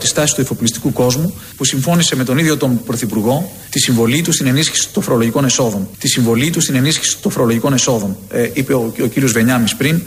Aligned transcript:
Θέλω 0.00 0.06
να 0.06 0.06
εξάρω 0.06 0.06
τη 0.06 0.06
στάση 0.06 0.34
του 0.34 0.40
εφοπλιστικού 0.40 0.92
κόσμου 0.92 1.34
που 1.56 1.64
συμφώνησε 1.64 2.16
με 2.16 2.24
τον 2.24 2.38
ίδιο 2.38 2.56
τον 2.56 2.84
Πρωθυπουργό 2.84 3.50
τη 3.70 3.80
συμβολή 3.80 4.22
του 4.22 4.32
στην 4.32 4.46
ενίσχυση 4.46 4.88
των 4.92 5.02
φορολογικών 5.02 5.44
εσόδων. 5.44 5.88
Τη 5.98 6.08
συμβολή 6.08 6.50
του 6.50 6.60
στην 6.60 6.74
ενίσχυση 6.74 7.18
των 7.18 7.30
φορολογικών 7.32 7.72
εσόδων. 7.72 8.16
Ε, 8.30 8.50
είπε 8.52 8.74
ο, 8.74 8.92
ο 9.02 9.06
κύριος 9.06 9.32
Βενιάμι 9.32 9.66
πριν, 9.76 10.02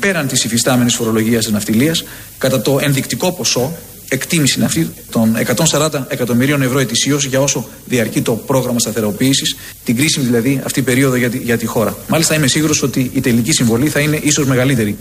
πέραν 0.00 0.26
της 0.26 0.44
υφιστάμενης 0.44 0.94
φορολογίας 0.94 1.44
της 1.44 1.52
ναυτιλίας, 1.52 2.04
κατά 2.38 2.60
το 2.60 2.78
ενδεικτικό 2.80 3.32
ποσό 3.32 3.72
εκτίμηση 4.08 4.54
είναι 4.56 4.64
αυτή 4.66 4.92
των 5.10 5.36
140 5.70 5.88
εκατομμυρίων 6.08 6.62
ευρώ 6.62 6.78
ετησίως 6.78 7.24
για 7.24 7.40
όσο 7.40 7.64
διαρκεί 7.84 8.22
το 8.22 8.32
πρόγραμμα 8.32 8.78
σταθεροποίησης, 8.78 9.56
την 9.84 9.96
κρίσιμη 9.96 10.24
δηλαδή 10.26 10.60
αυτή 10.64 10.82
περίοδο 10.82 11.16
για 11.16 11.30
τη, 11.30 11.38
για 11.38 11.58
τη 11.58 11.66
χώρα. 11.66 11.96
Μάλιστα, 12.08 12.34
είμαι 12.34 12.46
σίγουρος 12.46 12.82
ότι 12.82 13.10
η 13.14 13.20
τελική 13.20 13.52
συμβολή 13.52 13.88
θα 13.88 14.00
είναι 14.00 14.20
ίσως 14.22 14.46
μεγαλύτερη. 14.46 14.98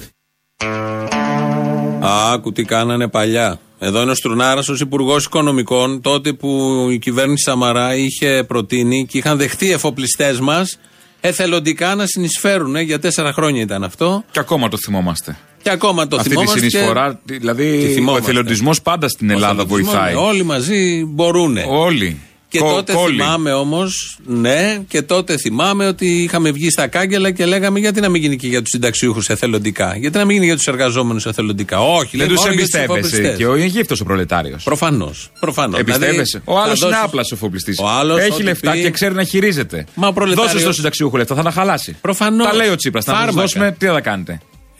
Άκου 1.99 2.51
τι 2.51 2.63
κάνανε 2.63 3.07
παλιά. 3.07 3.59
Εδώ 3.83 4.01
είναι 4.01 4.11
ο 4.11 4.15
Στρουνάρας 4.15 4.69
ως 4.69 4.79
Υπουργός 4.79 5.25
Οικονομικών, 5.25 6.01
τότε 6.01 6.33
που 6.33 6.87
η 6.91 6.99
κυβέρνηση 6.99 7.43
Σαμαρά 7.43 7.95
είχε 7.95 8.43
προτείνει 8.47 9.05
και 9.09 9.17
είχαν 9.17 9.37
δεχτεί 9.37 9.71
εφοπλιστές 9.71 10.39
μας 10.39 10.79
εθελοντικά 11.21 11.95
να 11.95 12.05
συνεισφέρουν. 12.05 12.75
Για 12.75 12.99
τέσσερα 12.99 13.33
χρόνια 13.33 13.61
ήταν 13.61 13.83
αυτό. 13.83 14.23
Και 14.31 14.39
ακόμα 14.39 14.67
το 14.67 14.77
θυμόμαστε. 14.77 15.37
Και 15.61 15.69
ακόμα 15.69 16.07
το 16.07 16.15
Αυτή 16.15 16.29
θυμόμαστε. 16.29 16.59
τη 16.59 16.69
συνεισφορά, 16.69 17.19
δηλαδή 17.23 17.77
τη 17.77 17.85
ο 17.85 17.93
θυμόμαστε. 17.93 18.29
εθελοντισμός 18.29 18.81
πάντα 18.81 19.07
στην 19.09 19.29
Ελλάδα 19.29 19.61
εθελοντισμός, 19.61 19.91
βοηθάει. 19.93 20.13
ναι, 20.13 20.19
Όλοι 20.19 20.43
μαζί 20.43 21.03
μπορούν. 21.07 21.57
Όλοι. 21.69 22.19
Και 22.51 22.59
Κο- 22.59 22.69
τότε 22.73 22.93
κόλλοι. 22.93 23.15
θυμάμαι 23.21 23.53
όμως, 23.53 24.17
ναι, 24.25 24.81
και 24.87 25.01
τότε 25.01 25.37
θυμάμαι 25.37 25.87
ότι 25.87 26.05
είχαμε 26.23 26.51
βγει 26.51 26.69
στα 26.69 26.87
κάγκελα 26.87 27.31
και 27.31 27.45
λέγαμε 27.45 27.79
γιατί 27.79 28.01
να 28.01 28.09
μην 28.09 28.21
γίνει 28.21 28.35
και 28.35 28.47
για 28.47 28.59
τους 28.59 28.69
συνταξιούχους 28.69 29.29
εθελοντικά; 29.29 29.95
Γιατί 29.97 30.17
να 30.17 30.25
μην 30.25 30.33
γίνει 30.33 30.45
για 30.45 30.55
τους 30.55 30.67
εργαζόμενους 30.67 31.25
εθελοντικά; 31.25 31.79
Όχι, 31.81 32.17
Δεν 32.17 32.19
λέει, 32.19 32.27
τους 32.27 32.37
μόνο 32.37 32.53
για 32.53 32.63
τους 32.65 32.73
εμπιστεύεσαι. 32.73 33.07
εφοπλιστές. 33.15 33.37
Και 33.37 33.45
ο 33.45 33.53
Αιγύπτο 33.53 33.95
ο 34.01 34.03
προλετάριος. 34.03 34.63
Προφανώς. 34.63 35.31
Προφανώς. 35.39 35.79
Εμπιστεύεσαι. 35.79 36.41
Δηλαδή, 36.43 36.43
ο 36.45 36.59
άλλος 36.63 36.79
θα 36.79 36.85
είναι 36.87 36.95
δώσεις- 36.95 37.09
άπλας 37.09 37.31
εφοπλιστής. 37.31 37.77
Ο 37.79 37.87
άλλος 37.87 38.19
Έχει 38.19 38.31
ό,τι 38.31 38.43
λεφτά 38.43 38.71
πει- 38.71 38.81
και 38.81 38.89
ξέρει 38.91 39.13
να 39.13 39.23
χειρίζεται. 39.23 39.85
Μα 39.95 40.07
ο 40.07 40.13
προλετάριος- 40.13 40.51
Δώσε 40.53 40.63
στο 40.65 40.73
συνταξιούχο 40.73 41.17
λεφτά, 41.17 41.35
θα 41.35 41.41
τα 41.43 41.51
χαλάσει. 41.51 41.97
Προφανώς. 42.01 42.47
Τα 42.47 42.53
λέει 42.53 42.69
ο 42.69 42.75
Τσίπρας. 42.75 43.03
Θα 43.05 43.11
μα 43.11 43.17
Φάρμακα. 43.17 43.41
δώσουμε, 43.41 43.75
τι 43.79 43.85
θα 43.85 43.93
τα 43.93 44.01
κάνετε. 44.01 44.39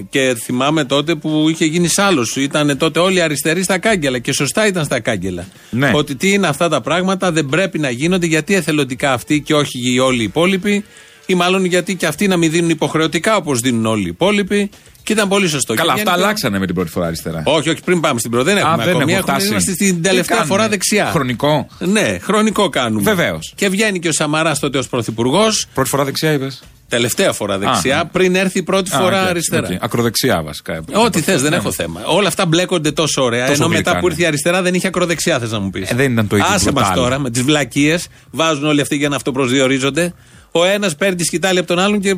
Και 0.10 0.36
θυμάμαι 0.44 0.84
τότε 0.86 1.16
που 1.16 1.46
είχε 1.50 1.66
γίνει 1.66 1.88
άλλο. 1.96 2.28
Ήταν 2.36 2.78
τότε 2.78 3.00
όλοι 3.00 3.22
αριστεροί 3.22 3.64
στα 3.64 3.78
κάγκελα 3.78 4.20
και 4.20 4.34
σωστά 4.34 4.68
ήταν 4.68 4.86
στα 4.86 5.00
κάγκελα. 5.00 5.46
Ναι. 5.70 5.92
Ότι 5.94 6.16
τι 6.16 6.32
είναι 6.32 6.48
αυτά 6.48 6.70
τα 6.70 6.82
πράγματα, 6.82 7.32
δεν 7.32 7.46
πρέπει 7.46 7.80
να 7.80 7.90
γίνονται 7.90 8.26
γιατί 8.26 8.54
εθελοντικά 8.54 9.14
αυτοί 9.14 9.42
και 9.42 9.54
όχι 9.54 9.94
οι 9.94 10.00
όλοι 10.00 10.22
οι 10.22 10.24
υπόλοιποι. 10.24 10.84
Ή 11.26 11.34
μάλλον 11.36 11.66
γιατί 11.66 11.96
και 11.96 12.06
αυτοί 12.06 12.28
να 12.28 12.38
μην 12.38 12.52
δίνουν 12.52 12.70
υποχρεωτικά 12.70 13.36
όπως 13.36 13.60
δίνουν 13.60 13.86
όλοι 13.86 14.04
οι 14.04 14.10
υπόλοιποι. 14.10 14.70
Και 15.04 15.14
ήταν 15.14 15.28
πολύ 15.28 15.48
σωστό. 15.48 15.74
Καλά, 15.74 15.94
Και 15.94 16.00
αυτά 16.00 16.10
γενικά- 16.12 16.26
αλλάξανε 16.26 16.60
με 16.60 16.66
την 16.66 16.76
πρώτη 16.76 16.90
φορά 16.90 17.06
αριστερά. 17.06 17.44
Όχι, 17.46 17.70
όχι, 17.70 17.82
πριν 17.86 18.00
πάμε 18.00 18.20
στην 18.20 18.32
πρώτη. 18.32 18.46
Δεν 18.46 18.58
έχουμε 18.58 18.74
Α, 18.74 18.76
δεν 18.78 18.96
ακόμη. 18.96 19.14
έχουμε 19.14 19.32
φτάσει. 19.32 19.48
Είμαστε 19.48 19.72
στην 19.74 19.96
Τι 19.96 20.02
τελευταία 20.02 20.38
κάνουμε; 20.38 20.56
φορά 20.56 20.70
δεξιά. 20.70 21.06
Χρονικό; 21.06 21.68
Ναι, 21.80 22.18
χρονικό 22.22 22.70
κάνουμε. 22.70 23.02
Βεβαίως. 23.04 23.54
Και 23.56 23.70
βγαίνει 23.70 24.00
και 24.00 24.08
ο 24.08 24.12
Σαμαράς 24.12 24.60
τότε 24.60 24.78
ως 24.78 24.88
πρωθυπουργός. 24.88 25.68
Πρώτη 25.74 25.90
φορά 25.90 26.04
δεξιά 26.04 26.32
είπες. 26.32 26.64
Τελευταία 26.92 27.34
φορά 27.34 27.58
δεξιά, 27.58 28.00
Α, 28.00 28.06
πριν 28.06 28.36
έρθει 28.36 28.60
η 28.60 28.64
πρώτη 28.64 28.90
φορά 28.90 29.22
αριστερά. 29.28 29.78
Ακροδεξιά 29.82 30.42
βασικά. 30.44 30.84
Ό,τι 30.94 31.22
θες, 31.22 31.42
δεν 31.42 31.54
έχω 31.54 31.72
θέμα. 31.72 32.02
Όλα 32.06 32.28
αυτά 32.28 32.46
μπλέκονται 32.46 32.92
τόσο 32.92 33.24
ωραία. 33.24 33.48
Τόσο 33.48 33.64
ενώ 33.64 33.68
μετά 33.68 33.82
γλυκά, 33.82 34.00
που 34.00 34.06
ήρθε 34.06 34.20
ναι. 34.20 34.24
η 34.24 34.28
αριστερά 34.28 34.62
δεν 34.62 34.74
είχε 34.74 34.88
ακροδεξιά, 34.88 35.40
θες 35.40 35.52
να 35.52 35.60
μου 35.60 35.70
πεις. 35.70 35.90
Ε, 35.90 35.96
δεν 35.96 36.12
ήταν 36.12 36.28
το 36.28 36.36
ίδιο 36.36 36.48
Άσε 36.52 36.72
μας 36.72 36.90
brutal. 36.90 36.96
τώρα 36.96 37.20
με 37.20 37.30
τις 37.30 37.42
βλακείες. 37.42 38.08
Βάζουν 38.32 38.66
όλοι 38.66 38.82
αυτοί 38.82 38.96
για 38.96 39.10
να 39.10 39.16
αυτοπροσδιορίζονται. 39.16 40.14
Ο 40.52 40.66
ένας 40.66 40.96
παίρνει 40.96 41.16
τη 41.16 41.24
σκυτάλη 41.24 41.60
από 41.60 41.68
τον 41.68 41.80
άλλον 41.80 42.00
και 42.00 42.16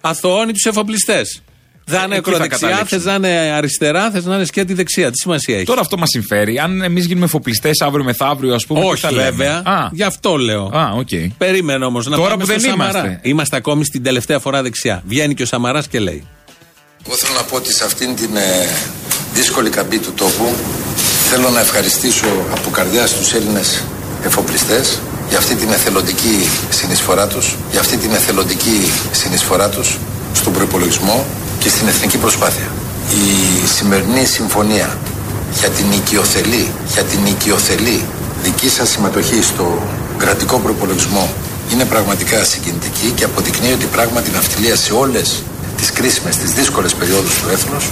αθωώνει 0.00 0.52
τους 0.52 0.64
εφοπλιστές. 0.64 1.42
Θα 1.90 2.02
είναι 2.04 2.14
Ε, 2.14 2.18
εκεί 2.18 2.30
θα 2.30 2.36
ακροδεξιά, 2.36 2.68
θες 2.68 2.78
καταλήξουν. 2.78 3.20
να 3.22 3.28
είναι 3.28 3.52
αριστερά, 3.52 4.10
θες 4.10 4.24
να 4.24 4.34
είναι 4.34 4.44
σκέτη 4.44 4.74
δεξιά. 4.74 5.10
Τι 5.10 5.18
σημασία 5.20 5.56
έχει; 5.56 5.64
Τώρα 5.64 5.80
αυτό 5.80 5.98
μας 5.98 6.08
συμφέρει. 6.08 6.58
Αν 6.58 6.82
εμείς 6.82 7.04
γίνουμε 7.06 7.24
εφοπλιστές 7.24 7.80
αύριο 7.80 8.04
μεθαύριο, 8.04 8.54
ας 8.54 8.66
πούμε. 8.66 8.80
τι 8.80 8.86
Όχι 8.86 9.00
θα 9.00 9.12
λέμε; 9.12 9.30
βέβαια. 9.30 9.62
Α, 9.64 9.88
Γι' 9.92 10.02
αυτό 10.02 10.36
λέω. 10.36 10.64
α 10.74 10.92
οκ. 10.96 11.08
Περίμενε 11.38 11.84
όμως 11.84 12.06
να 12.06 12.16
Τώρα 12.16 12.28
πάμε 12.28 12.44
που 12.44 12.50
στο 12.50 12.60
δεν 12.60 12.70
Σαμαρά. 12.70 12.90
είμαστε. 12.98 13.20
Είμαστε 13.22 13.56
ακόμη 13.56 13.84
στην 13.84 14.02
τελευταία 14.02 14.38
φορά 14.38 14.62
δεξιά. 14.62 15.02
Βγαίνει 15.06 15.34
και 15.34 15.42
ο 15.42 15.46
Σαμαράς 15.46 15.88
και 15.88 15.98
λέει. 16.00 16.26
Εγώ 17.06 17.16
θέλω 17.16 17.32
να 17.34 17.42
πω 17.42 17.56
ότι 17.56 17.72
σε 17.72 17.84
αυτήν 17.84 18.16
την 18.16 18.36
ε, 18.36 18.66
δύσκολη 19.34 19.70
καμπή 19.70 19.98
του 19.98 20.12
τόπου 20.16 20.54
θέλω 21.30 21.48
να 21.50 21.60
ευχαριστήσω 21.60 22.26
από 22.56 22.70
καρδιά 22.70 23.06
τους 23.18 23.32
Έλληνες 23.32 23.82
εφοπλιστές 24.24 24.98
για 25.28 25.38
αυτή 25.38 25.54
την 25.54 25.68
εθελοντική 25.72 26.48
συνεισφορά 26.70 27.26
τους, 27.26 27.54
για 27.70 27.80
αυτή 27.80 27.96
την 27.96 28.10
εθελοντική 28.12 28.80
συνεισφορά 29.12 29.68
τους 29.68 29.96
στον 30.34 30.52
προπολογισμό 30.52 31.26
και 31.58 31.68
στην 31.68 31.88
εθνική 31.88 32.18
προσπάθεια. 32.18 32.68
Η 33.10 33.66
σημερινή 33.66 34.24
συμφωνία 34.24 34.98
για 35.60 35.68
την 35.68 35.92
οικειοθελή, 35.92 36.72
για 36.86 37.02
την 37.02 37.26
οικειοθελή 37.26 38.04
δική 38.42 38.68
σας 38.68 38.88
συμμετοχή 38.88 39.42
στο 39.42 39.82
κρατικό 40.16 40.58
προπολογισμό 40.58 41.32
είναι 41.72 41.84
πραγματικά 41.84 42.44
συγκινητική 42.44 43.10
και 43.10 43.24
αποδεικνύει 43.24 43.72
ότι 43.72 43.84
πράγματι 43.84 44.30
η 44.30 44.32
ναυτιλία 44.32 44.76
σε 44.76 44.92
όλες 44.92 45.42
τις 45.76 45.92
κρίσιμες, 45.92 46.36
τις 46.36 46.52
δύσκολες 46.52 46.94
περιόδους 46.94 47.34
του 47.40 47.48
έθνους 47.48 47.84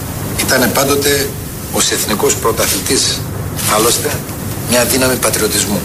ήταν 0.44 0.72
πάντοτε 0.72 1.28
ως 1.72 1.90
εθνικός 1.90 2.36
πρωταθλητής 2.36 3.20
άλλωστε 3.74 4.10
μια 4.70 4.84
δύναμη 4.84 5.16
πατριωτισμού. 5.16 5.80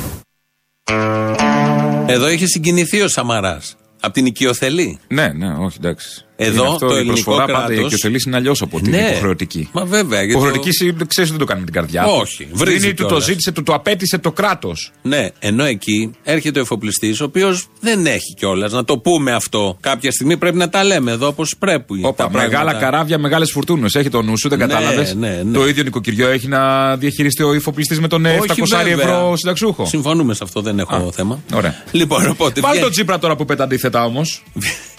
Εδώ 2.06 2.30
είχε 2.30 2.46
συγκινηθεί 2.46 3.02
ο 3.02 3.08
Σαμαράς. 3.08 3.76
Από 4.04 4.14
την 4.14 4.26
οικειοθελή. 4.26 5.00
Ναι, 5.08 5.28
ναι, 5.28 5.54
όχι, 5.54 5.78
εντάξει. 5.80 6.26
Εδώ, 6.46 6.64
Είναι 6.64 6.74
αυτό, 6.74 6.88
το 6.88 6.94
η 6.94 6.98
ελληνικό 6.98 7.14
προσφορά 7.24 7.46
πάντα 7.46 7.68
κράτος- 7.74 7.90
και 7.90 7.96
ο 7.96 7.98
θελή 8.02 8.24
είναι 8.28 8.36
αλλιώς 8.36 8.62
από 8.62 8.78
ότι 8.78 8.90
Ναι. 8.90 8.98
είναι 8.98 9.10
υποχρεωτική. 9.10 9.70
Μα 9.72 9.86
βέβαια. 9.86 10.20
γιατί 10.20 10.32
Υποχρεωτική 10.32 10.70
το- 10.94 11.06
ξέρεις 11.06 11.30
ότι 11.30 11.30
δεν 11.30 11.40
το 11.40 11.46
κάνει 11.46 11.60
με 11.60 11.66
την 11.66 11.74
καρδιά. 11.76 12.04
του. 12.04 12.10
Όχι, 12.22 12.48
βρίζει 12.54 12.78
Δίνει, 12.78 12.94
του 12.94 13.02
το 13.02 13.08
κιόλας. 13.08 13.26
ζήτησε, 13.26 13.52
του 13.52 13.64
το 13.64 13.74
απέτησε 13.74 14.18
το 14.18 14.32
κράτος. 14.32 14.92
Ναι, 15.02 15.28
ενώ 15.40 15.64
εκεί 15.64 16.12
έρχεται 16.24 16.60
ο 16.60 16.62
εφοπλιστής, 16.62 17.22
ο 17.22 17.24
οποίος 17.24 17.68
δεν 17.80 18.06
έχει 18.06 18.34
κιόλας. 18.38 18.72
Να 18.72 18.84
το 18.84 18.98
πούμε 18.98 19.32
αυτό. 19.32 19.78
Κάποια 19.80 20.12
στιγμή 20.12 20.38
πρέπει 20.38 20.58
να 20.58 20.70
τα 20.70 20.84
λέμε 20.84 21.12
εδώ 21.12 21.28
όπως 21.28 21.56
πρέπει. 21.60 22.02
τα 22.02 22.08
Όπα, 22.08 22.28
πράγματα. 22.28 22.48
μεγάλα 22.48 22.74
καράβια, 22.80 23.18
μεγάλες 23.18 23.52
φουρτούνες. 23.52 23.96
Έχει 23.96 24.10
το 24.10 24.22
νου 24.22 24.38
σου, 24.38 24.50
δεν 24.50 24.58
Ναι, 24.58 24.66
κατάλαβες; 24.66 25.16
ναι, 25.16 25.42
ναι. 25.46 25.54
Το 25.58 25.68
ίδιο 25.68 25.84
νοικοκυριό 25.84 26.28
έχει 26.30 26.48
να 26.48 26.96
διαχειριστεί 26.98 27.44
ο 27.44 27.54
υφοπλιστή 27.54 28.00
με 28.02 28.08
τον 28.08 28.26
ε, 28.26 28.30
Όχι, 28.30 28.42
700 28.48 28.84
βέβαια. 28.86 29.06
ευρώ 29.16 29.34
συνταξούχο. 29.38 29.86
Συμφωνούμε 29.86 30.34
σε 30.34 30.44
αυτό, 30.44 30.62
δεν 30.62 30.80
έχω 30.80 31.12
θέμα. 31.16 31.40
Ωραία. 31.54 31.76
Λοιπόν, 31.92 32.28
οπότε. 32.30 32.52
Πάλι 32.62 32.62
βγαίνει- 32.74 32.82
τον 32.82 32.92
Τσίπρα 32.92 33.20
τώρα 33.20 33.36
που 33.36 33.46
πέτα 33.46 33.64
αντίθετα 33.64 34.04
όμως. 34.06 34.44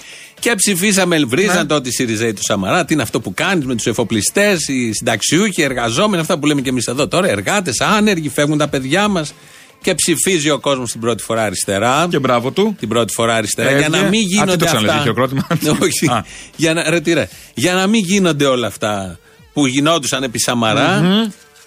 Και 0.42 0.54
ψηφίσαμε, 0.54 1.18
βρίζαν 1.18 1.56
Ναι. 1.56 1.64
τότε 1.64 1.88
οι 1.88 1.92
Σιριζέοι 1.92 2.32
του 2.32 2.42
Σαμαρά. 2.44 2.84
Τι 2.84 2.92
είναι 2.92 3.02
αυτό 3.02 3.20
που 3.20 3.34
κάνεις 3.34 3.64
με 3.66 3.74
τους 3.74 3.86
εφοπλιστές, 3.86 4.68
οι 4.68 4.92
συνταξιούχοι, 4.92 5.60
οι 5.60 5.62
εργαζόμενοι, 5.64 6.20
αυτά 6.22 6.38
που 6.38 6.46
λέμε 6.46 6.60
και 6.60 6.68
εμείς 6.68 6.86
εδώ 6.86 7.08
τώρα. 7.08 7.28
Εργάτες, 7.28 7.80
άνεργοι, 7.80 8.28
φεύγουν 8.28 8.58
τα 8.58 8.68
παιδιά 8.68 9.08
μας. 9.08 9.34
Και 9.82 9.94
ψηφίζει 9.94 10.50
ο 10.50 10.58
κόσμος 10.60 10.90
την 10.90 11.00
πρώτη 11.00 11.22
φορά 11.22 11.42
αριστερά. 11.42 12.06
Και 12.10 12.18
μπράβο 12.18 12.50
του. 12.50 12.76
Την 12.78 12.88
πρώτη 12.88 13.12
φορά 13.12 13.34
αριστερά. 13.34 13.68
Έβγε. 13.70 13.80
Για 13.80 13.88
να 13.88 13.98
μην 13.98 14.06
Α, 14.06 14.10
τι 14.10 14.18
γίνονται 14.18 14.56
το 14.56 14.64
ξαναλες, 14.64 14.90
αυτά. 14.90 15.02
χειροκρότημα. 15.02 15.46
Όχι. 15.82 16.06
Α. 16.06 16.24
για, 16.56 16.74
να, 16.74 16.90
ρε, 16.90 17.00
τι 17.00 17.12
ρε. 17.12 17.28
για 17.54 17.74
να 17.74 17.86
μην 17.86 18.04
γίνονται 18.04 18.44
όλα 18.46 18.66
αυτά 18.66 19.18
που 19.52 19.66
γινόντουσαν 19.66 20.22
επί 20.22 20.38
Σαμαρά. 20.40 21.02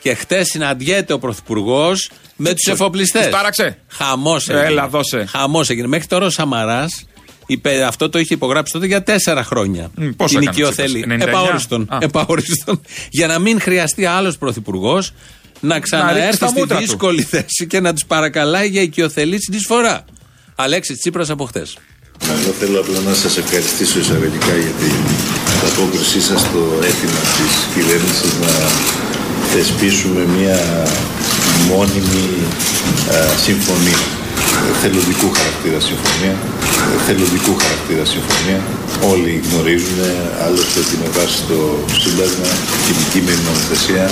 Και 0.01 0.13
χτες 0.13 0.48
συναντιέται 0.48 1.13
ο 1.13 1.19
Πρωθυπουργός 1.19 2.10
με 2.36 2.54
τους 2.54 2.71
εφοπλιστές. 2.71 3.21
τους 3.21 3.31
τάραξε. 3.31 3.78
Χαμός 3.88 4.50
έγινε. 4.50 4.66
Έλα, 4.66 4.88
δώσε. 4.88 5.25
Χαμός 5.25 5.69
έγινε. 5.69 5.88
Μέχρι 5.88 6.07
τώρα 6.07 6.25
ο 6.25 6.30
Σαμαρά 6.30 6.88
αυτό 7.88 8.09
το 8.09 8.19
είχε 8.19 8.33
υπογράψει 8.33 8.74
τότε 8.74 8.86
για 8.86 9.03
τέσσερα 9.03 9.44
χρόνια. 9.44 9.92
Μ, 9.95 10.09
πόσο 10.09 10.39
Την 10.39 10.47
έκανε 10.47 10.65
ο 10.65 10.69
οικειοθελή. 10.69 11.00
Τσίπρας, 11.00 11.19
99? 11.21 11.27
Επαόριστον. 11.27 11.88
Α. 11.89 11.97
Επαόριστον. 12.01 12.81
για 13.09 13.27
να 13.27 13.39
μην 13.39 13.62
χρειαστεί 13.62 14.06
άλλος 14.06 14.38
Πρωθυπουργός 14.38 15.13
να 15.59 15.75
ρίξει 15.75 15.92
ξαναέρθει 15.92 16.38
τα 16.38 16.47
στη 16.47 16.59
μούτρα 16.59 16.77
του. 16.77 16.83
δύσκολη 16.83 17.21
θέση 17.21 17.68
και 17.68 17.80
να 17.80 17.94
τους 17.94 18.06
παρακαλάει 18.06 18.68
για 18.68 18.81
οικειοθελής 18.81 19.42
συνεισφορά. 19.44 20.06
Αλέξης 20.56 20.97
Τσίπρας 21.00 21.30
από 21.30 21.45
χτε. 21.45 21.63
Εγώ 22.30 22.51
θέλω 22.59 22.80
απλά 22.80 23.00
να 23.00 23.13
σας 23.13 23.38
ευχαριστήσω 23.38 24.00
εισαγωγικά 24.00 24.56
για 24.63 24.74
την 24.81 24.95
ανταπόκρισή 25.56 26.21
σας 26.21 26.39
στο 26.42 26.62
αίτημα 26.88 27.21
της 27.38 27.53
κυβέρνησης 27.74 28.33
να 28.44 28.53
θεσπίσουμε 29.53 30.21
μια 30.38 30.59
μόνιμη 31.69 32.27
α, 33.15 33.38
συμφωνία. 33.38 34.01
Θελοντικού 34.81 35.31
χαρακτήρα 35.38 35.80
συμφωνία. 35.80 36.36
Θελοντικού 37.05 37.53
χαρακτήρα 37.63 38.05
συμφωνία. 38.05 38.59
Όλοι 39.11 39.41
γνωρίζουν 39.49 39.99
άλλωστε 40.45 40.79
ότι 40.79 40.95
με 41.03 41.09
βάση 41.17 41.37
το 41.49 41.59
Σύνταγμα 42.03 42.49
και 42.85 42.93
την 42.99 43.07
κείμενη 43.13 43.41
νομοθεσία 43.47 44.05
α, 44.05 44.09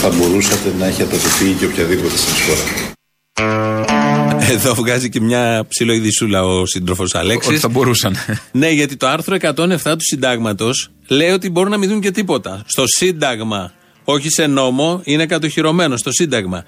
θα 0.00 0.08
μπορούσατε 0.16 0.68
να 0.78 0.86
έχει 0.86 1.02
αποδοθεί 1.02 1.48
και 1.58 1.64
οποιαδήποτε 1.64 2.16
συνεισφορά. 2.16 2.94
Εδώ 4.50 4.74
βγάζει 4.74 5.08
και 5.08 5.20
μια 5.20 5.66
ψιλοειδισούλα 5.68 6.44
ο 6.44 6.66
σύντροφος 6.66 7.08
Ότι 7.14 7.18
Αλέξη. 7.18 7.58
θα 7.58 7.68
μπορούσαν. 7.68 8.16
Ναι, 8.52 8.70
γιατί 8.70 8.96
το 8.96 9.06
άρθρο 9.08 9.36
107 9.40 9.44
του 9.82 10.04
Συντάγματος 10.10 10.90
λέει 11.08 11.30
ότι 11.30 11.50
μπορούν 11.50 11.70
να 11.70 11.76
μην 11.76 11.88
δουν 11.88 12.00
και 12.00 12.10
τίποτα. 12.10 12.62
Στο 12.66 12.84
Σύνταγμα, 12.86 13.72
όχι 14.04 14.30
σε 14.30 14.46
νόμο, 14.46 15.00
είναι 15.04 15.26
κατοχυρωμένο 15.26 15.96
στο 15.96 16.12
Σύνταγμα. 16.12 16.64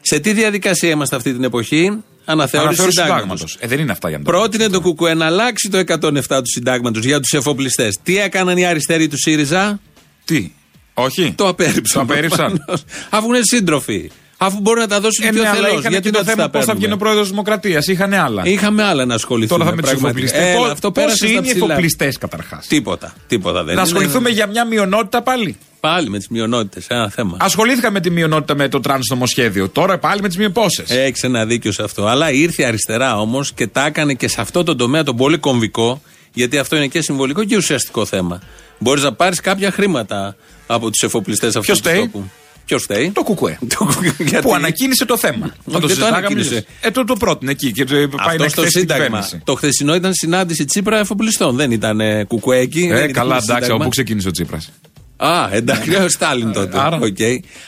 Σε 0.00 0.18
τι 0.18 0.32
διαδικασία 0.32 0.90
είμαστε 0.90 1.16
αυτή 1.16 1.32
την 1.32 1.44
εποχή, 1.44 2.02
αναθεώρηση 2.24 2.80
Αναφέρω 2.82 2.90
Συντάγματος. 2.90 3.14
συντάγματος. 3.20 3.56
Ε, 3.60 3.66
δεν 3.66 3.78
είναι 3.78 3.92
αυτά 3.92 4.08
για 4.08 4.18
να 4.18 4.24
το 4.24 4.30
Πρότεινε 4.30 4.68
το 4.68 4.80
ΚΚΕ 4.80 5.14
να 5.14 5.26
αλλάξει 5.26 5.68
το 5.70 5.78
107 5.78 6.38
του 6.38 6.50
Συντάγματος 6.50 7.04
για 7.04 7.20
τους 7.20 7.32
εφοπλιστές. 7.32 7.98
Τι 8.02 8.18
έκαναν 8.18 8.56
οι 8.58 8.66
αριστεροί 8.66 9.08
του 9.08 9.18
ΣΥΡΙΖΑ, 9.18 9.80
Τι; 10.24 10.52
Όχι. 10.94 11.32
Το 11.36 11.48
απέρριψαν. 11.48 12.06
Το 12.06 12.12
απέρριψαν. 12.12 12.46
προφανώς. 12.52 12.84
Αφού 13.10 13.26
είναι 13.28 13.40
σύντροφοι. 13.42 14.10
Αφού 14.42 14.60
μπορούν 14.60 14.80
να 14.80 14.88
τα 14.88 15.00
δώσουν 15.00 15.26
Ε, 15.26 15.30
πιο 15.30 15.42
ναι, 15.42 15.48
αλλά 15.48 15.56
θελώς. 15.56 15.78
είχαν 15.80 15.90
Γιατί 15.92 16.04
και 16.10 16.10
το 16.10 16.18
τότε 16.18 16.30
θέμα 16.30 16.42
τα 16.42 16.50
πώς 16.50 16.60
θα 16.60 16.66
παίρνουμε. 16.66 16.84
βγει 16.86 16.94
ο 16.94 16.96
πρόεδρος 16.96 17.22
της 17.22 17.30
Δημοκρατίας. 17.30 17.86
Είχαν 17.86 18.12
άλλα. 18.14 18.42
Είχαμε 18.46 18.82
άλλα 18.82 19.04
να 19.04 19.14
ασχοληθούμε. 19.14 19.58
Τώρα 19.64 19.70
θα 19.70 19.76
με 19.76 19.82
του 19.82 19.88
πραγματικά. 19.88 20.28
εφοπλιστές. 20.28 20.54
Έλα, 20.62 20.70
αυτό 20.72 20.90
Πώς 20.92 21.02
πέρασε 21.04 21.16
στα 21.16 21.26
είναι 21.28 21.38
οι 21.38 21.50
ψηλά. 21.50 21.64
εφοπλιστές 21.66 22.18
καταρχάς; 22.18 22.66
Τίποτα. 22.66 23.12
Τίποτα 23.26 23.56
δεν 23.56 23.64
Να 23.66 23.72
είναι. 23.72 23.80
ασχοληθούμε 23.80 24.28
για 24.30 24.46
μια 24.46 24.64
μειονότητα 24.64 25.22
πάλι. 25.22 25.56
Πάλι 25.80 26.10
με 26.10 26.18
τις 26.18 26.28
μειονότητες. 26.28 26.86
Ένα 26.88 27.10
θέμα. 27.10 27.36
Ασχολήθηκα 27.40 27.90
με 27.90 28.00
τη 28.00 28.10
μειονότητα 28.10 28.54
με 28.54 28.68
το 28.68 28.80
τρανς 28.80 29.06
νομοσχέδιο. 29.10 29.68
Τώρα 29.68 29.98
πάλι 29.98 30.20
με 30.22 30.28
τις 30.28 30.36
μειοπόσες. 30.36 30.90
Έχεις 30.90 31.22
ένα 31.22 31.46
δίκιο 31.46 31.72
σε 31.72 31.82
αυτό. 31.82 32.06
Αλλά 32.06 32.30
ήρθε 32.32 32.62
η 32.62 32.64
αριστερά 32.64 33.20
όμως 33.20 33.52
και 33.52 33.66
τα 33.66 33.86
έκανε 33.86 34.14
και 34.14 34.28
σε 34.28 34.40
αυτό 34.40 34.62
το 34.64 34.76
τομέα 34.76 35.02
τον 35.02 35.16
πολύ 35.16 35.38
κομβικό, 35.38 36.02
γιατί 36.34 36.58
αυτό 36.58 36.76
είναι 36.76 36.86
και 36.86 37.00
συμβολικό 37.00 37.44
και 37.44 37.56
ουσιαστικό 37.56 38.04
θέμα. 38.04 38.40
Μπορείς 38.78 39.02
να 39.02 39.12
πάρεις 39.12 39.40
κάποια 39.40 39.70
χρήματα 39.70 40.36
από 40.66 40.90
τους 40.90 41.02
εφοπλιστές 41.02 41.56
αυτούς 41.56 41.64
Ποιος 41.66 41.80
του 41.80 41.88
φταίει; 41.88 42.00
τόπου. 42.00 42.30
Ποιος 42.64 42.82
φταίει; 42.82 43.10
Το 43.14 43.22
κουκουέ. 43.22 43.58
Γιατί- 44.18 44.40
Που 44.46 44.54
ανακοίνησε 44.54 45.04
το 45.04 45.16
θέμα. 45.16 45.46
Θα 45.46 45.54
το 45.64 45.70
δεν 45.70 45.80
το 45.80 45.88
συζητάγαμε. 45.88 46.16
ανακοίνησε. 46.16 46.64
Ε, 46.80 46.90
το, 46.90 47.04
το 47.04 47.14
πρότεινε 47.16 47.50
εκεί 47.50 47.72
και 47.72 47.84
το 47.84 47.94
πάει 47.94 48.06
να 48.06 48.12
Αυτό 48.16 48.34
στο 48.34 48.44
εκθέσει 48.44 48.70
την 48.70 48.80
Σύνταγμα. 48.80 49.04
κυβέρνηση. 49.04 49.40
Το 49.44 49.54
χθεσινό 49.54 49.94
ήταν 49.94 50.14
συνάντηση 50.14 50.64
Τσίπρα 50.64 50.98
εφοπλιστών. 50.98 51.56
Δεν 51.56 51.70
ήταν 51.70 52.00
ε, 52.00 52.24
κουκουέκι. 52.24 52.80
δεν 52.86 52.90
Ε, 52.96 52.98
ήταν 52.98 53.12
καλά, 53.12 53.34
εντάξει, 53.34 53.52
Σύνταγμα. 53.54 53.74
από 53.74 53.84
πού 53.84 53.88
ξεκίνησε 53.90 54.28
ο 54.28 54.30
Τσίπρας. 54.30 54.70
Α, 55.22 55.48
εντάξει, 55.52 55.94
ο 55.94 56.08
Στάλιν 56.08 56.52
τότε. 56.52 56.80
Άρα. 56.80 56.96
Οκ. 56.96 57.18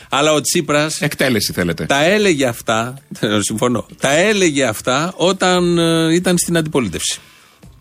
Αλλά 0.09 0.33
ο 0.33 0.41
Τσίπρας 0.41 1.01
Εκτέλεση 1.01 1.53
θέλετε. 1.53 1.87
τα 1.87 2.05
έλεγε 2.05 2.47
αυτά. 2.47 2.99
Συμφωνώ. 3.49 3.87
Τα 4.01 4.13
έλεγε 4.13 4.65
αυτά 4.65 5.13
όταν 5.17 5.79
ε, 5.79 6.15
ήταν 6.15 6.39
στην 6.39 6.57
αντιπολίτευση. 6.57 7.21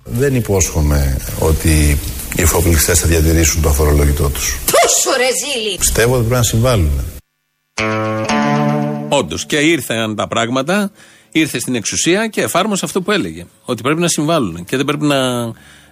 Δεν 0.03 0.35
υπόσχομαι 0.35 1.17
ότι 1.39 1.97
οι 2.35 2.41
εφοπλιστές 2.41 2.99
θα 2.99 3.07
διατηρήσουν 3.07 3.61
το 3.61 3.69
αφορολόγητό 3.69 4.29
τους. 4.29 4.59
Πόσο 4.65 5.17
ρεζίλι! 5.17 5.77
Πιστεύω 5.77 6.13
ότι 6.13 6.19
πρέπει 6.19 6.35
να 6.35 6.43
συμβάλλουν. 6.43 6.91
Όντως. 9.09 9.45
Και 9.45 9.57
ήρθαν 9.57 10.15
τα 10.15 10.27
πράγματα, 10.27 10.91
ήρθε 11.31 11.59
στην 11.59 11.75
εξουσία 11.75 12.27
και 12.27 12.41
εφάρμοσε 12.41 12.85
αυτό 12.85 13.01
που 13.01 13.11
έλεγε. 13.11 13.45
Ότι 13.65 13.81
πρέπει 13.81 13.99
να 13.99 14.07
συμβάλλουν 14.07 14.65
και 14.65 14.77
δεν 14.77 14.85
πρέπει 14.85 15.05
να 15.05 15.51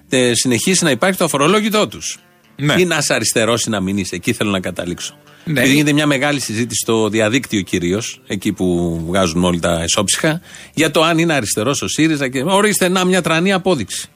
ε, 0.09 0.31
συνεχίσει 0.33 0.83
να 0.83 0.89
υπάρχει 0.91 1.17
το 1.17 1.23
αφορολόγητό 1.25 1.87
τους. 1.87 2.19
Ναι. 2.59 2.75
Ή 2.77 2.85
να 2.85 2.97
είσαι 2.97 3.13
αριστερός 3.13 3.63
ή 3.63 3.69
να 3.69 3.79
μην 3.79 3.97
είσαι. 3.97 4.15
Εκεί 4.15 4.33
θέλω 4.33 4.49
να 4.49 4.59
καταλήξω. 4.59 5.17
Ναι. 5.43 5.59
Επειδή 5.59 5.73
γίνεται 5.73 5.93
μια 5.93 6.05
μεγάλη 6.07 6.39
συζήτηση 6.39 6.79
στο 6.83 7.09
διαδίκτυο 7.09 7.61
κυρίως, 7.61 8.21
εκεί 8.27 8.51
που 8.53 8.99
βγάζουν 9.07 9.43
όλοι 9.43 9.59
τα 9.59 9.81
εσόψυχα, 9.81 10.41
για 10.73 10.91
το 10.91 11.03
αν 11.03 11.17
είναι 11.17 11.33
αριστερός 11.33 11.81
ο 11.81 11.87
ΣΥΡΙΖΑ 11.87 12.27
και. 12.27 12.41
Ορίστε, 12.43 12.87
να 12.89 13.05
μια 13.05 13.21
τρανή 13.21 13.53
απόδειξη. 13.53 14.07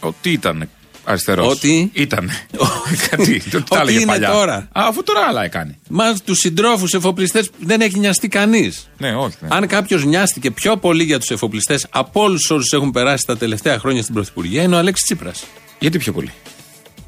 Ότι 0.00 0.30
ήταν 0.30 0.68
αριστερός. 1.04 1.46
Ότι- 1.52 1.90
Ήταν. 1.92 2.30
Γιατί, 3.08 3.42
το 3.50 3.62
τα 3.62 3.64
Ότι 3.70 3.80
έλεγε 3.80 3.96
είναι 3.98 4.06
παλιά. 4.06 4.30
τώρα. 4.30 4.54
Α, 4.54 4.68
αφού 4.72 5.02
τώρα 5.02 5.20
άλλα 5.28 5.44
έκανε. 5.44 5.78
Μα 5.88 6.14
τους 6.24 6.38
συντρόφους 6.38 6.94
εφοπλιστές 6.94 7.50
δεν 7.58 7.80
έχει 7.80 7.98
νοιαστεί 7.98 8.28
κανείς. 8.28 8.88
Ναι, 8.98 9.14
όχι. 9.14 9.36
Ναι. 9.40 9.48
Αν 9.50 9.66
κάποιος 9.66 10.04
νοιάστηκε 10.04 10.50
πιο 10.50 10.76
πολύ 10.76 11.04
για 11.04 11.18
τους 11.18 11.30
εφοπλιστές 11.30 11.86
από 11.90 12.22
όλους 12.22 12.50
όσους 12.50 12.72
έχουν 12.72 12.90
περάσει 12.90 13.26
τα 13.26 13.36
τελευταία 13.36 13.78
χρόνια 13.78 14.02
στην 14.02 14.14
Πρωθυπουργία 14.14 14.62
είναι 14.62 14.74
ο 14.74 14.78
Αλέξης 14.78 15.04
Τσίπρας. 15.04 15.44
Γιατί 15.78 15.98
πιο 15.98 16.12
πολύ; 16.12 16.32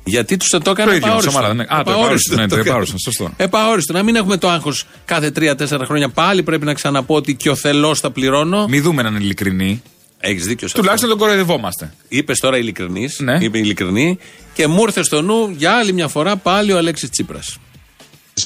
Γιατί 0.05 0.37
τους 0.37 0.49
το 0.49 0.71
έκανε 0.71 0.91
Το 0.91 0.97
ίδιο, 0.97 1.07
επαόριστο. 1.07 1.31
σωμάτα, 1.31 1.55
ναι. 1.55 1.63
Α, 1.63 1.83
το 1.85 1.91
επαόριστο, 1.91 2.35
ναι, 2.35 2.49
το 2.49 2.55
έκανε. 2.55 2.69
επαόριστο, 2.71 2.99
σωστό. 2.99 3.31
Επαόριστο. 3.37 3.93
Να 3.93 4.03
μην 4.03 4.17
έχουμε 4.17 4.37
το 4.37 4.49
άγχος 4.49 4.87
κάθε 5.05 5.31
τρία-τέσσερα 5.31 5.85
χρόνια. 5.85 6.09
Πάλι 6.09 6.43
πρέπει 6.43 6.65
να 6.65 6.75
ξαναπώ 6.75 7.15
ότι 7.15 7.35
και 7.35 7.51
ο 7.51 7.55
θελός 7.55 8.01
θα 8.01 8.11
πληρώνω. 8.11 8.67
Μη 8.69 8.81
δούμε 8.81 9.01
έναν 9.01 9.17
ειλικρινή. 9.17 9.83
Έχεις 10.21 10.47
δίκιο 10.47 10.69
σε 10.69 10.75
Τουλάχιστον 10.75 11.09
τον 11.09 11.19
κοροϊδευόμαστε. 11.19 11.95
Είπες 12.09 12.39
τώρα 12.39 12.59
ειλικρινής. 12.59 13.19
Ναι. 13.19 13.39
Είπε 13.41 13.59
ειλικρινή. 13.59 14.19
Και 14.55 14.67
μου 14.67 14.83
ήρθε 14.83 15.03
στο 15.03 15.23
νου 15.23 15.55
για 15.57 15.73
άλλη 15.73 15.93
μια 15.93 16.09
φορά 16.09 16.37
πάλι 16.37 16.73
ο 16.73 16.77
Αλέξης 16.77 17.11
Τσίπρας. 17.11 17.57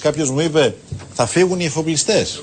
Κάποιος 0.00 0.31
μου 0.31 0.40
είπε, 0.40 0.75
θα 1.14 1.26
φύγουν 1.26 1.61
οι 1.61 1.64
εφοπλιστές. 1.64 2.40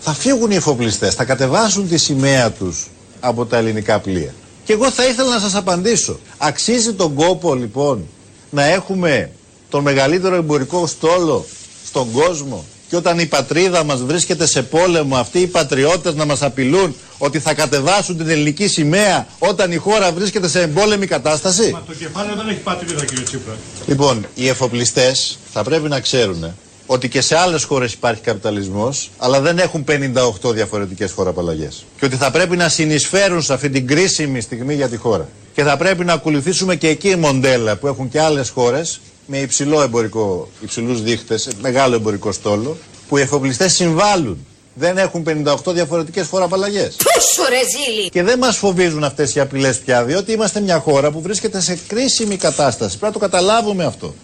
Θα 0.00 0.12
φύγουν 0.12 0.50
οι 0.50 0.54
εφοπλιστές, 0.54 1.14
θα 1.14 1.24
κατεβάσουν 1.24 1.88
τη 1.88 1.98
σημαία 1.98 2.50
τους 2.50 2.86
από 3.20 3.46
τα 3.46 3.56
ελληνικά 3.56 3.98
πλοία. 3.98 4.34
Και 4.64 4.72
εγώ 4.72 4.90
θα 4.90 5.06
ήθελα 5.06 5.28
να 5.28 5.38
σας 5.40 5.54
απαντήσω. 5.54 6.18
Αξίζει 6.38 6.92
τον 6.92 7.14
κόπο 7.14 7.54
λοιπόν 7.54 8.06
να 8.50 8.64
έχουμε 8.64 9.30
τον 9.68 9.82
μεγαλύτερο 9.82 10.34
εμπορικό 10.34 10.86
στόλο 10.86 11.46
στον 11.86 12.10
κόσμο 12.10 12.64
και 12.88 12.96
όταν 12.96 13.18
η 13.18 13.26
πατρίδα 13.26 13.84
μας 13.84 14.02
βρίσκεται 14.02 14.46
σε 14.46 14.62
πόλεμο 14.62 15.16
αυτοί 15.16 15.38
οι 15.38 15.46
πατριώτες 15.46 16.14
να 16.14 16.24
μας 16.24 16.42
απειλούν 16.42 16.94
ότι 17.18 17.38
θα 17.38 17.54
κατεβάσουν 17.54 18.16
την 18.16 18.28
ελληνική 18.28 18.68
σημαία 18.68 19.26
όταν 19.38 19.72
η 19.72 19.76
χώρα 19.76 20.12
βρίσκεται 20.12 20.48
σε 20.48 20.60
εμπόλεμη 20.60 21.06
κατάσταση. 21.06 21.76
Το 21.86 21.94
κεφάλαιο 21.94 22.36
δεν 22.36 22.48
έχει 22.48 22.58
πατρίδα, 22.58 23.04
κύριε 23.04 23.24
Τσίπρα. 23.24 23.56
Λοιπόν, 23.86 24.26
οι 24.34 24.48
εφοπλιστές 24.48 25.38
θα 25.52 25.62
πρέπει 25.62 25.88
να 25.88 26.00
ξέρουν 26.00 26.54
ότι 26.92 27.08
και 27.08 27.20
σε 27.20 27.36
άλλες 27.36 27.64
χώρες 27.64 27.92
υπάρχει 27.92 28.20
καπιταλισμός, 28.20 29.10
αλλά 29.18 29.40
δεν 29.40 29.58
έχουν 29.58 29.84
58 29.88 30.52
διαφορετικές 30.52 31.12
χωραπαλλαγές. 31.12 31.84
Και 31.98 32.04
ότι 32.04 32.16
θα 32.16 32.30
πρέπει 32.30 32.56
να 32.56 32.68
συνεισφέρουν 32.68 33.42
σε 33.42 33.52
αυτή 33.52 33.70
την 33.70 33.86
κρίσιμη 33.86 34.40
στιγμή 34.40 34.74
για 34.74 34.88
τη 34.88 34.96
χώρα. 34.96 35.28
Και 35.54 35.62
θα 35.62 35.76
πρέπει 35.76 36.04
να 36.04 36.12
ακολουθήσουμε 36.12 36.76
και 36.76 36.88
εκεί 36.88 37.16
μοντέλα 37.16 37.76
που 37.76 37.86
έχουν 37.86 38.08
και 38.08 38.20
άλλες 38.20 38.48
χώρες 38.48 39.00
με 39.26 39.38
υψηλό 39.38 39.82
εμπορικό, 39.82 40.48
υψηλούς 40.60 41.02
δείχτες, 41.02 41.48
μεγάλο 41.60 41.94
εμπορικό 41.94 42.32
στόλο, 42.32 42.76
που 43.08 43.16
οι 43.16 43.20
εφοπλιστές 43.20 43.72
συμβάλλουν. 43.72 44.46
Δεν 44.74 44.98
έχουν 44.98 45.22
58 45.66 45.72
διαφορετικές 45.72 46.26
χωραπαλλαγές. 46.28 46.96
Πόσο 47.14 47.42
ρεζίλι! 47.48 48.08
Και 48.08 48.22
δεν 48.22 48.38
μας 48.38 48.56
φοβίζουν 48.56 49.04
αυτές 49.04 49.34
οι 49.34 49.40
απειλές 49.40 49.78
πια, 49.78 50.04
διότι 50.04 50.32
είμαστε 50.32 50.60
μια 50.60 50.78
χώρα 50.78 51.10
που 51.10 51.20
βρίσκεται 51.20 51.60
σε 51.60 51.78
κρίσιμη 51.86 52.36
κατάσταση. 52.36 52.98
Πρέπει 52.98 53.14
να 53.14 53.20
το 53.20 53.26
καταλάβουμε 53.26 53.84
αυτό. 53.84 54.14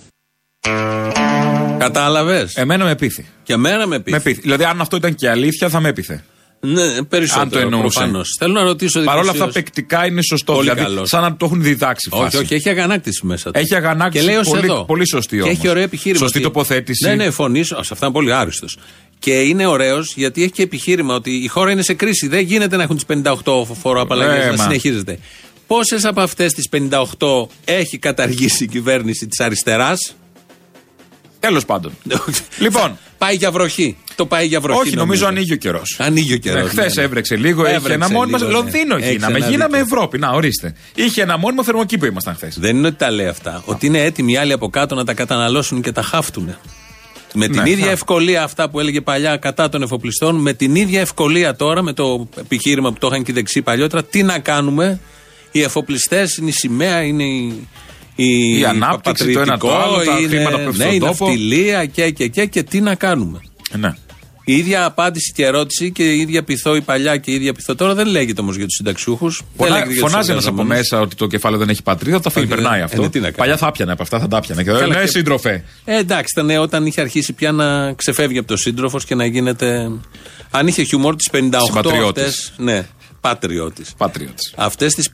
Κατάλαβες. 1.79 2.55
Εμένα 2.55 2.85
με 2.85 2.95
πείθει. 2.95 3.27
Και 3.43 3.53
εμένα 3.53 3.87
με 3.87 4.01
πει. 4.01 4.11
Με 4.11 4.21
πείθει. 4.21 4.41
Δηλαδή, 4.41 4.65
αν 4.65 4.81
αυτό 4.81 4.97
ήταν 4.97 5.15
και 5.15 5.29
αλήθεια, 5.31 5.69
θα 5.69 5.81
με 5.81 5.89
έπιθε. 5.89 6.25
Ναι, 6.61 7.03
περισσότερο. 7.03 7.43
Αν 7.43 7.49
το 7.51 7.59
εννοούσε. 7.59 7.83
προφανώς. 7.99 8.37
Θέλω 8.39 8.53
να 8.53 8.63
ρωτήσω. 8.63 9.01
Παρ' 9.01 9.09
όλα 9.17 9.21
αυτά, 9.21 9.33
δημοσίως. 9.33 9.55
παικτικά 9.55 10.07
είναι 10.07 10.23
σωστό. 10.23 10.53
Πολύ 10.53 10.71
δηλαδή, 10.71 10.83
καλός. 10.95 11.09
σαν 11.09 11.23
να 11.23 11.37
το 11.37 11.45
έχουν 11.45 11.63
διδάξει 11.63 12.09
φάση. 12.09 12.37
Όχι, 12.37 12.45
όχι, 12.45 12.55
έχει 12.55 12.69
αγανάκτηση 12.69 13.27
μέσα 13.27 13.51
του. 13.51 13.59
Έχει 13.59 13.75
αγανάκτηση 13.75 14.25
και 14.25 14.31
λέει 14.31 14.41
ως 14.41 14.49
πολύ- 14.49 14.65
εδώ. 14.65 14.85
πολύ 14.85 15.09
σωστή 15.09 15.37
Και 15.37 15.43
όμως. 15.43 15.55
έχει 15.57 15.69
ωραίο 15.69 15.83
επιχείρημα. 15.83 16.19
Σωστή 16.19 16.39
ότι- 16.39 16.47
τοποθέτηση. 16.47 17.07
Ναι, 17.09 17.15
ναι, 17.15 17.31
φωνής. 17.31 17.67
Σε 17.67 17.77
αυτά 17.79 18.07
είναι 18.07 18.15
πολύ 18.15 18.33
άριστος. 18.33 18.79
Και 19.19 19.33
είναι 19.41 19.67
ωραίος 19.67 20.13
γιατί 20.17 20.43
έχει 20.43 20.53
και 20.53 20.63
επιχείρημα 20.63 21.15
ότι 21.15 21.31
η 21.31 21.47
χώρα 21.47 21.71
είναι 21.71 21.83
σε 21.83 21.95
κρίση. 21.95 22.29
Δεν 22.29 22.41
γίνεται 22.41 22.77
να 22.77 22.83
έχουν 22.83 22.97
τις 22.97 23.05
58 23.05 23.65
φοροαπαλλαγές 23.75 24.45
Ε, 24.45 24.51
να 24.51 24.57
μα. 24.57 24.63
συνεχίζεται. 24.63 25.19
Πόσες 25.67 26.05
από 26.05 26.21
αυτές 26.21 26.53
τις 26.53 26.69
58 26.69 27.49
έχει 27.65 27.99
καταργήσει 27.99 28.65
η 28.65 28.67
κυβέρνηση 28.67 29.27
της 29.27 29.41
αριστεράς; 29.41 30.15
Τέλος 31.41 31.65
πάντων. 31.65 31.93
λοιπόν, 32.59 32.99
Πάει 33.19 33.35
για 33.37 33.51
βροχή. 33.51 33.97
Το 34.15 34.27
πάει 34.27 34.47
για 34.47 34.61
βροχή. 34.61 34.81
όχι, 34.81 34.97
νομίζω 34.97 35.27
ανοίγει 35.27 35.53
ο 35.53 35.57
καιρός. 35.57 35.97
Ανοίγει 35.99 36.33
ο 36.35 36.37
καιρός. 36.37 36.69
Χθες 36.71 36.97
έβρεξε 36.97 37.37
λίγο, 37.37 37.67
είχε 37.69 37.93
ένα 37.93 38.11
μόνιμο. 38.11 38.39
Λονδίνο 38.51 38.99
γίναμε. 38.99 39.39
Γίναμε 39.39 39.79
Ευρώπη. 39.79 40.19
Να, 40.19 40.31
ορίστε. 40.31 40.75
Είχε 40.95 41.23
ένα 41.23 41.37
μόνιμο 41.39 41.65
θερμοκήπιο 41.65 42.09
ήμασταν 42.09 42.35
χθες. 42.35 42.59
Δεν 42.59 42.77
είναι 42.77 42.87
ότι 42.87 42.97
τα 42.97 43.11
λέει 43.11 43.27
αυτά. 43.27 43.63
Ότι 43.65 43.87
είναι 43.87 44.03
έτοιμοι 44.03 44.33
οι 44.33 44.37
άλλοι 44.37 44.53
από 44.53 44.69
κάτω 44.71 44.95
να 44.95 45.05
τα 45.05 45.15
καταναλώσουν 45.15 45.83
και 45.83 45.93
τα 45.93 46.03
χάφτουν. 46.03 46.57
Με 47.33 47.49
την 47.49 47.63
Ναι, 47.63 47.71
ίδια 47.71 47.85
θα. 47.85 47.91
ευκολία 47.91 48.43
αυτά 48.43 48.71
που 48.71 48.81
έλεγε 48.81 49.01
παλιά 49.01 49.37
κατά 49.37 49.69
των 49.69 49.83
εφοπλιστών, 49.83 50.37
με 50.37 50.53
την 50.53 50.75
ίδια 50.75 51.01
ευκολία 51.01 51.57
τώρα, 51.57 51.83
με 51.83 51.93
το 51.93 52.29
επιχείρημα 52.37 52.93
που 52.93 52.99
το 52.99 53.07
είχαν 53.07 53.23
και 53.23 53.31
οι 53.31 53.35
δεξιοί 53.35 53.63
παλιότερα, 53.63 54.05
τι 54.05 54.23
να 54.23 54.39
κάνουμε; 54.39 55.01
Οι 55.51 55.63
εφοπλιστές 55.63 56.37
είναι 56.37 56.49
η 56.49 56.53
σημαία, 56.53 57.03
είναι 57.03 57.25
η. 57.25 57.69
Η, 58.17 58.59
Η 58.59 58.65
ανάπτυξη, 58.65 59.33
το 59.33 59.41
ένα 59.41 59.59
το 59.59 59.77
άλλο, 59.77 60.05
τα 60.05 60.19
είναι, 60.19 60.29
χρήματα 60.29 60.57
που 60.57 60.77
ναι, 60.77 60.85
η 60.85 60.97
στον 60.97 61.09
τόπο. 61.09 61.27
ναυτιλία 61.27 61.85
και, 61.87 62.11
και, 62.11 62.27
και, 62.29 62.47
και 62.47 62.63
τι 62.63 62.81
να 62.81 62.95
κάνουμε. 62.95 63.41
Ναι. 63.79 63.95
Η 64.49 64.57
ίδια 64.57 64.85
απάντηση 64.85 65.33
και 65.33 65.45
ερώτηση 65.45 65.91
και 65.91 66.13
η 66.13 66.19
ίδια 66.21 66.43
πειθό 66.45 66.77
η 66.77 66.81
παλιά 66.81 67.17
και 67.17 67.31
η 67.31 67.35
ίδια 67.35 67.53
πειθό 67.53 67.75
τώρα 67.75 67.95
δεν 67.95 68.07
λέγεται 68.07 68.41
όμως 68.41 68.57
για 68.57 68.65
τους 68.65 68.75
συνταξιούχους. 68.75 69.43
Φωνά, 69.57 69.85
φωνάζει 70.01 70.31
ένας 70.31 70.47
από 70.47 70.63
μέσα 70.63 71.01
ότι 71.01 71.17
το 71.17 71.27
κεφάλαιο 71.27 71.59
δεν 71.61 71.69
έχει 71.69 71.83
πατρίδα, 71.83 72.17
το 72.21 72.25
αφήνει, 72.27 72.45
Όχι, 72.45 72.55
περνάει 72.55 72.81
ε, 72.81 72.83
αυτό. 72.83 73.03
ναι, 73.03 73.09
τι 73.09 73.19
να 73.19 73.25
κάνει. 73.25 73.37
Παλιά 73.37 73.57
θα 73.57 73.73
πιανε 73.73 73.93
από 73.93 74.03
αυτά, 74.03 74.19
θα 74.21 74.29
τα 74.29 74.41
πιανε. 74.41 74.63
Και 74.63 74.71
Καλά, 74.71 74.87
ναι, 74.87 75.01
και- 75.01 75.07
σύντροφε. 75.07 75.65
Ε, 75.85 75.97
εντάξει, 75.99 76.27
ήταν 76.37 76.51
ε, 76.51 76.59
όταν 76.59 76.87
είχε 76.87 77.01
αρχίσει 77.01 77.33
πια 77.33 77.53
να 77.53 77.93
ξεφεύγει 77.93 78.39
από 78.39 78.49
το 78.49 78.57
σύντροφος 78.57 79.05
και 79.05 79.15
να 79.15 79.27
γίνεται. 79.27 79.91
Αν 80.51 80.67
είχε 80.67 80.83
χιουμόρ 80.83 81.17
τι 81.17 81.31
58 81.33 81.59
Συμπατριώτης. 81.65 82.23
αυτές, 82.25 82.53
Ναι, 82.57 82.87
πατριώτης. 83.29 83.95
Πατριώτης. 83.97 84.53
Αυτές 84.57 84.95
τις 84.95 85.11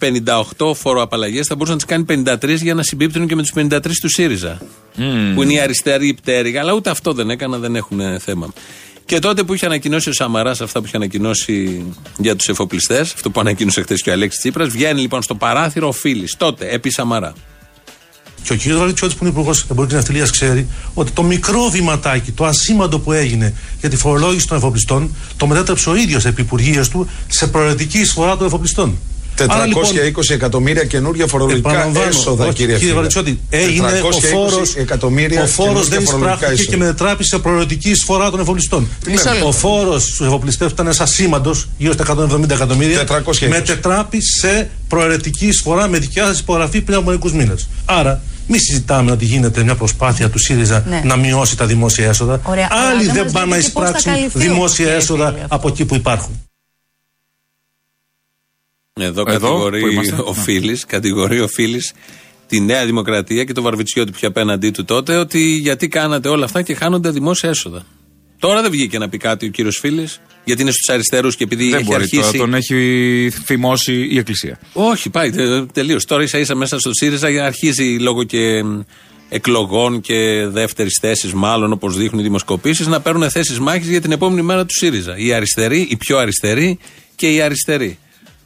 58 0.57 0.75
φοροαπαλλαγές 0.75 1.47
θα 1.47 1.54
μπορούσε 1.54 1.73
να 1.73 1.78
τις 1.78 1.87
κάνει 1.87 2.04
53 2.04 2.62
για 2.62 2.75
να 2.75 2.83
συμπίπτουν 2.83 3.26
και 3.26 3.35
με 3.35 3.42
τους 3.42 3.52
53 3.57 4.00
του 4.00 4.09
ΣΥΡΙΖΑ. 4.09 4.61
Που 5.35 5.42
είναι 5.42 5.52
η 5.52 5.61
αριστερή 5.61 6.14
πτέρυγα. 6.14 6.61
Αλλά 6.61 6.73
ούτε 6.73 6.90
αυτό 6.90 7.12
δεν 7.12 7.31
έκανα, 7.31 7.59
δεν 7.59 7.76
έχουν 7.76 8.00
ε, 8.00 8.19
θέμα. 8.19 8.52
Και 9.04 9.19
τότε 9.19 9.42
που 9.42 9.54
είχε 9.54 9.66
ανακοινώσει 9.66 10.09
ο 10.09 10.12
Σαμαράς 10.12 10.61
αυτά 10.61 10.81
που 10.81 10.87
είχε 10.87 10.97
ανακοινώσει 10.97 11.87
για 12.19 12.37
τους 12.37 12.49
εφοπλιστές, 12.49 13.12
αυτό 13.14 13.31
που 13.31 13.40
ανακοίνωσε 13.40 13.83
χθες 13.83 14.02
και 14.02 14.11
ο 14.11 14.12
Αλέξης 14.12 14.40
Τσίπρας, 14.40 14.69
βγαίνει 14.69 15.00
λοιπόν 15.00 15.23
στο 15.23 15.35
παράθυρο 15.35 15.88
ο 15.88 15.92
Φίλης. 15.92 16.37
Τότε, 16.37 16.69
επί 16.69 16.90
Σαμαρά. 16.90 17.33
Και 18.43 18.53
ο 18.53 18.57
κ. 18.57 18.79
Βαρδιτσιώτη, 18.79 19.15
που 19.15 19.25
είναι 19.25 19.33
υπουργός 19.33 19.67
Εμπορικής 19.71 19.97
Ναυτιλίας, 19.97 20.31
ξέρει 20.31 20.67
ότι 20.95 21.11
το 21.11 21.23
μικρό 21.23 21.69
βηματάκι, 21.69 22.33
το 22.33 22.45
ασήμαντο 22.45 22.99
που 22.99 23.13
έγινε 23.13 23.55
για 23.81 23.89
τη 23.89 23.97
φορολόγηση 23.97 24.47
των 24.47 24.57
εφοπλιστών, 24.57 25.15
το 25.37 25.47
μετέτρεψε 25.47 25.91
ο 25.91 25.97
ίδιος 25.97 26.25
επί 26.25 26.41
υπουργείας 26.41 26.89
του 26.89 27.09
σε 27.29 27.47
προαιρετική 27.47 27.99
εισφορά 27.99 28.37
των 28.37 28.47
εφοπλιστών. 28.47 28.99
420 29.39 29.67
λοιπόν, 29.67 30.25
εκατομμύρια 30.29 30.85
καινούργια 30.85 31.27
φορολογικά 31.27 31.91
έσοδα, 32.09 32.45
όχι, 32.45 32.55
κύριε 32.55 32.79
Κύριε 32.79 32.95
Βαλτσιώτη, 32.95 33.41
έγινε 33.51 33.87
ο 33.87 34.12
φόρο. 34.12 34.62
Ο 35.43 35.47
φόρος 35.47 35.89
δεν 35.89 36.03
εισπράχθηκε 36.03 36.65
και 36.65 36.77
μετετράπη 36.77 37.25
σε 37.25 37.39
προαιρετική 37.39 37.91
εισφορά 37.91 38.31
των 38.31 38.41
εφοπλιστών. 38.41 38.89
Ο 39.45 39.53
φόρος 39.53 40.03
στους 40.03 40.27
εφοπλιστέ 40.27 40.65
που 40.65 40.75
ήταν 40.81 41.07
σήμαντο, 41.07 41.55
γύρω 41.79 41.93
στα 41.93 42.05
170 42.05 42.51
εκατομμύρια, 42.51 43.07
μετετράπη 43.49 44.23
σε 44.23 44.71
προαιρετική 44.89 45.47
εισφορά 45.47 45.89
με 45.89 45.99
δικιά 45.99 46.25
σας 46.25 46.39
υπογραφή 46.39 46.81
πριν 46.81 46.97
από 46.97 47.07
μερικούς 47.07 47.33
μήνες. 47.33 47.69
Άρα, 47.85 48.23
μη 48.47 48.59
συζητάμε 48.59 49.11
ότι 49.11 49.25
γίνεται 49.25 49.62
μια 49.62 49.75
προσπάθεια 49.75 50.31
του 50.31 50.39
ΣΥΡΙΖΑ 50.39 50.85
ναι. 50.89 51.03
να 51.05 51.17
μειώσει 51.17 51.57
τα 51.57 51.67
δημόσια 51.67 52.09
έσοδα. 52.09 52.41
Ωραία, 52.43 52.69
Άλλοι 52.91 53.11
δεν 53.11 53.31
πάνε 53.31 53.47
να 53.47 53.57
εισπράξουν 53.57 54.12
δημόσια 54.33 54.91
έσοδα 54.93 55.35
από 55.49 55.69
εκεί 55.69 55.85
που 55.85 55.95
υπάρχουν. 55.95 56.41
Εδώ, 59.01 59.25
κατηγορεί 59.25 59.83
ο 60.25 60.33
Φίλης, 60.33 60.85
κατηγορεί 60.85 61.41
ο 61.41 61.49
Φίλης 61.49 61.93
τη 62.47 62.61
Νέα 62.61 62.87
Δημοκρατία 62.87 63.45
και 63.45 63.53
το 63.53 63.63
Βαρβιτσιώτη 63.63 64.11
που 64.11 64.17
είχε 64.17 64.27
απέναντί 64.27 64.71
του 64.71 64.85
τότε 64.85 65.17
ότι 65.17 65.41
γιατί 65.41 65.89
κάνατε 65.89 66.29
όλα 66.29 66.45
αυτά 66.45 66.63
και 66.63 66.75
χάνονται 66.75 67.11
δημόσια 67.11 67.49
έσοδα. 67.49 67.87
Τώρα 68.39 68.63
δεν 68.63 68.71
βγήκε 68.71 68.99
να 68.99 69.09
πει 69.09 69.17
κάτι 69.17 69.47
ο 69.47 69.49
κύριος 69.49 69.79
Φίλης, 69.79 70.21
γιατί 70.45 70.63
είναι 70.63 70.71
στους 70.71 70.89
αριστερούς 70.89 71.37
και 71.37 71.45
επειδή 71.45 71.71
δεν 71.71 71.79
έχει 71.79 71.85
μπορεί, 71.85 72.03
αρχίσει. 72.03 72.23
Τώρα 72.23 72.37
τον 72.37 72.55
έχει 72.55 73.31
φημώσει 73.45 74.09
η 74.11 74.19
Εκκλησία. 74.19 74.59
Όχι, 74.73 75.11
πάει 75.11 75.31
τελείως. 75.73 76.05
Τώρα 76.05 76.23
ίσα 76.23 76.39
ίσα 76.39 76.55
μέσα 76.55 76.79
στο 76.79 76.91
ΣΥΡΙΖΑ 76.93 77.45
αρχίζει 77.45 77.97
λόγω 78.01 78.25
και 78.25 78.65
εκλογών 79.29 80.01
και 80.01 80.47
δεύτερης 80.49 80.99
θέσης, 81.01 81.33
μάλλον 81.33 81.73
όπως 81.73 81.97
δείχνουν 81.97 82.21
οι 82.21 82.23
δημοσκοπήσεις, 82.23 82.87
να 82.87 83.01
παίρνουν 83.01 83.31
θέσεις 83.31 83.59
μάχης 83.59 83.89
για 83.89 84.01
την 84.01 84.13
επόμενη 84.13 84.43
μέρα 84.43 84.65
του 84.65 84.75
ΣΥΡΙΖΑ. 84.75 85.17
Οι 85.17 85.33
αριστεροί, 85.33 85.87
οι 85.91 85.97
πιο 85.97 86.19
αριστεροί 86.19 86.79
και 87.15 87.33
οι 87.33 87.41
αριστεροί. 87.41 87.99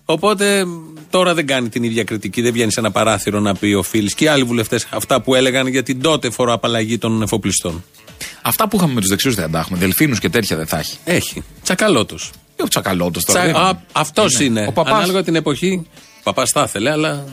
Οπότε 0.08 0.64
τώρα 1.10 1.34
δεν 1.34 1.46
κάνει 1.46 1.68
την 1.68 1.82
ίδια 1.82 2.04
κριτική, 2.04 2.42
δεν 2.42 2.52
βγαίνει 2.52 2.72
σε 2.72 2.80
ένα 2.80 2.90
παράθυρο 2.90 3.40
να 3.40 3.54
πει 3.54 3.72
ο 3.72 3.82
Φίλης 3.82 4.14
και 4.14 4.24
οι 4.24 4.28
άλλοι 4.28 4.44
βουλευτές 4.44 4.86
αυτά 4.90 5.20
που 5.20 5.34
έλεγαν 5.34 5.66
για 5.66 5.82
την 5.82 6.00
τότε 6.00 6.30
φοροαπαλλαγή 6.30 6.98
των 6.98 7.22
εφοπλιστών. 7.22 7.84
Αυτά 8.42 8.68
που 8.68 8.76
είχαμε 8.76 8.92
με 8.92 9.00
τους 9.00 9.08
δεξιούς 9.08 9.34
δεν 9.34 9.50
τα 9.50 9.58
έχουμε. 9.58 9.78
Δελφίνους 9.78 10.18
και 10.18 10.28
τέτοια 10.28 10.56
δεν 10.56 10.66
θα 10.66 10.78
έχει. 10.78 10.96
Έχει. 11.04 11.42
Τσακαλώτος. 11.62 12.30
Ε, 12.56 12.62
ο 12.62 12.68
Τσακαλώτος 12.68 13.24
τώρα. 13.24 13.52
Τσα... 13.52 13.82
Αυτός 13.92 14.34
είναι. 14.34 14.44
είναι. 14.44 14.68
Ο 14.68 14.72
παπάς... 14.72 14.92
Ανάλογα 14.92 15.22
την 15.22 15.34
εποχή. 15.34 15.86
Ο 16.18 16.22
παπάς 16.22 16.52
τα 16.52 16.62
ήθελε, 16.62 16.90
αλλά. 16.90 17.24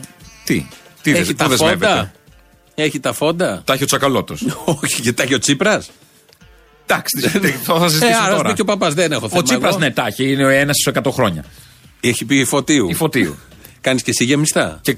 Τι; 0.44 0.66
Τι 1.02 1.10
έχει 1.10 1.34
τα 1.34 1.48
φόντα; 1.48 2.12
Έχει 2.74 3.00
τα 3.00 3.12
φόντα; 3.12 3.62
Τα 3.64 3.72
έχει 3.72 3.82
ο 3.82 3.86
Τσακαλώτος. 3.86 4.42
Όχι, 4.82 5.00
και 5.00 5.12
τα 5.12 5.22
έχει 5.22 5.34
ο 5.34 5.38
Τσίπρας. 5.38 5.90
Εντάξει, 6.86 7.20
θα 7.20 7.88
συζητήσουμε 7.88 8.28
ε, 8.32 8.36
τώρα. 8.36 8.52
και 8.52 8.60
ο 8.60 8.64
παπάς 8.64 8.94
δεν 8.94 9.12
έχω 9.12 9.28
θέμα. 9.28 9.40
Ο 9.40 9.42
Τσίπρα 9.42 9.76
ναι, 9.78 9.90
τα 9.90 10.06
έχει. 10.06 10.32
Είναι 10.32 10.44
ο 10.44 10.48
ένας 10.48 10.76
στους 10.76 10.92
100 11.02 11.12
χρόνια. 11.12 11.44
Έχει 12.08 12.24
πει 12.24 12.44
φωτίου. 12.44 12.88
Η 12.88 12.94
φωτίου. 12.94 13.36
Κάνεις 13.80 14.02
και 14.02 14.10
εσύ 14.10 14.24
γεμιστά. 14.24 14.80
Και, 14.82 14.96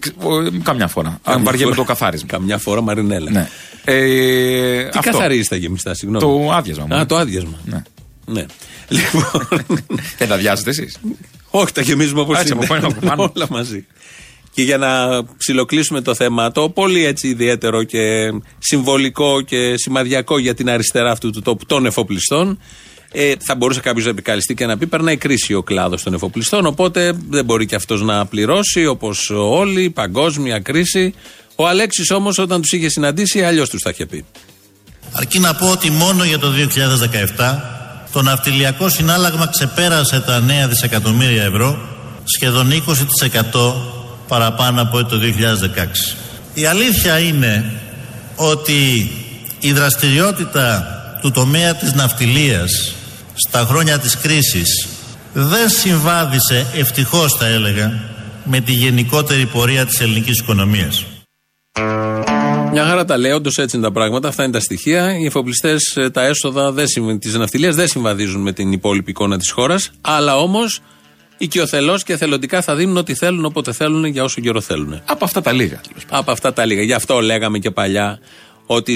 καμιά 0.63 0.87
φορά. 0.87 1.21
Αν 1.23 1.43
βαριέμαι 1.43 1.75
το 1.75 1.85
καθάρισμα. 1.85 2.29
Καμιά 2.29 2.59
φορά 2.59 2.81
μαρινέλα. 2.81 3.31
Ναι. 3.31 3.49
Ε, 3.85 4.89
Τι 4.89 4.99
καθαρίζει 4.99 5.49
τα 5.49 5.57
γεμιστά, 5.57 5.95
συγγνώμη. 5.95 6.25
Το 6.25 6.53
άδειασμα. 6.53 6.97
Α, 6.97 7.07
το 7.07 7.17
άδειασμα. 7.17 7.61
Ναι. 7.65 7.83
ναι. 8.27 8.47
Λοιπόν. 8.89 9.49
Δεν 10.19 10.29
τα 10.29 10.35
αδειάζετε 10.35 10.71
εσείς; 10.71 11.01
Όχι, 11.51 11.73
τα 11.73 11.81
γεμίζουμε 11.81 12.21
όπως 12.21 12.43
είναι. 12.43 12.67
Όλα 13.35 13.47
μαζί. 13.51 13.87
Και 14.55 14.63
για 14.63 14.79
να 14.79 15.23
ψιλοκλείσουμε 15.37 16.01
το 16.01 16.15
θέμα, 16.15 16.53
το 16.53 16.71
πολύ 16.71 17.05
έτσι 17.05 17.29
ιδιαίτερο 17.29 17.83
και 17.83 18.33
συμβολικό 18.59 19.41
και 19.41 19.77
σημαδιακό 19.77 20.39
για 20.39 20.55
την 20.55 20.71
αριστερά 20.71 21.11
αυτού 21.11 21.31
του 21.31 21.43
τόπου 21.43 21.67
των 21.67 21.87
εφοπλιστών, 21.87 22.59
ε, 23.13 23.33
θα 23.45 23.55
μπορούσε 23.55 23.81
κάποιος 23.81 24.05
να 24.05 24.11
επικαλυστεί 24.11 24.55
και 24.55 24.67
να 24.67 24.79
πει: 24.79 24.87
Περνάει 24.87 25.17
κρίση 25.17 25.55
ο 25.55 25.63
κλάδος 25.63 26.03
των 26.03 26.15
εφοπλιστών. 26.15 26.67
Οπότε 26.67 27.13
δεν 27.31 27.45
μπορεί 27.45 27.67
και 27.67 27.75
αυτός 27.75 28.03
να 28.03 28.27
πληρώσει 28.27 28.87
όπως 28.87 29.31
όλοι, 29.31 29.91
παγκόσμια 29.91 30.59
κρίση. 30.59 31.15
Ο 31.57 31.67
Αλέξης 31.67 32.11
όμως 32.11 32.39
όταν 32.39 32.61
τους 32.61 32.73
είχε 32.73 32.89
συναντήσει, 32.89 33.43
αλλιώς 33.43 33.69
τους 33.69 33.83
τα 33.83 33.91
είχε 33.91 34.07
πει. 34.07 34.25
Αρκεί 35.13 35.39
να 35.39 35.55
πω 35.55 35.71
ότι 35.71 35.91
μόνο 35.91 36.25
για 36.25 36.39
το 36.39 36.53
2017 37.37 37.77
το 38.13 38.23
ναυτιλιακό 38.23 38.89
συνάλλαγμα 38.89 39.47
ξεπέρασε 39.47 40.21
τα 40.21 40.43
9 40.67 40.69
δισεκατομμύρια 40.69 41.43
ευρώ, 41.43 41.79
σχεδόν 42.25 42.71
20% 42.71 43.75
παραπάνω 44.29 44.83
από 44.83 45.05
το 45.05 45.17
2016. 45.19 46.17
Η 46.55 46.67
αλήθεια 46.67 47.19
είναι 47.19 47.81
ότι 48.37 49.11
η 49.61 49.73
δραστηριότητα 49.73 50.96
του 51.21 51.31
τομέα 51.31 51.75
της 51.75 51.93
ναυτιλίας 51.93 52.95
στα 53.35 53.59
χρόνια 53.59 53.99
της 53.99 54.17
κρίσης 54.17 54.87
δεν 55.33 55.69
συμβάδισε 55.69 56.67
ευτυχώς 56.75 57.33
θα 57.33 57.47
έλεγα 57.47 57.93
με 58.45 58.61
τη 58.61 58.73
γενικότερη 58.73 59.47
πορεία 59.47 59.87
της 59.87 60.01
ελληνικής 60.01 60.39
οικονομίας. 60.39 61.05
Μια 62.73 62.85
χαρά 62.85 63.05
τα 63.05 63.17
λέει, 63.17 63.33
όντως 63.33 63.59
έτσι 63.59 63.77
είναι 63.77 63.87
τα 63.87 63.93
πράγματα, 63.93 64.29
αυτά 64.29 64.43
είναι 64.43 64.53
τα 64.53 64.61
στοιχεία. 64.61 65.19
Οι 65.19 65.25
εφοπλιστές, 65.25 65.97
ε, 65.97 66.11
τα 66.11 66.25
έσοδα 66.25 66.75
της 67.19 67.35
ναυτιλίας 67.35 67.75
δεν 67.75 67.89
συμβαδίζουν 67.89 68.43
με 68.43 68.53
την 68.53 68.73
υπόλοιπη 68.73 69.11
εικόνα 69.11 69.39
της 69.39 69.51
χώρας, 69.51 69.91
αλλά 70.01 70.37
όμως 70.37 70.81
οικειοθελώς 71.39 72.03
και 72.03 72.17
θελοντικά 72.17 72.63
θα 72.63 72.75
δίνουν 72.75 72.97
ό,τι 72.97 73.15
θέλουν 73.15 73.45
όποτε 73.45 73.73
θέλουν 73.73 74.05
για 74.05 74.25
όσο 74.25 74.41
καιρό 74.41 74.61
θέλουν. 74.61 75.01
Από 75.07 75.25
αυτά 75.25 75.41
τα 75.41 75.53
λίγα. 75.53 75.81
Από 76.09 76.31
αυτά 76.31 76.53
τα 76.53 76.65
λίγα. 76.65 76.83
Γι' 76.83 76.93
αυτό 76.93 77.21
λέγαμε 77.21 77.59
και 77.59 77.71
παλιά 77.71 78.19
ότι 78.67 78.95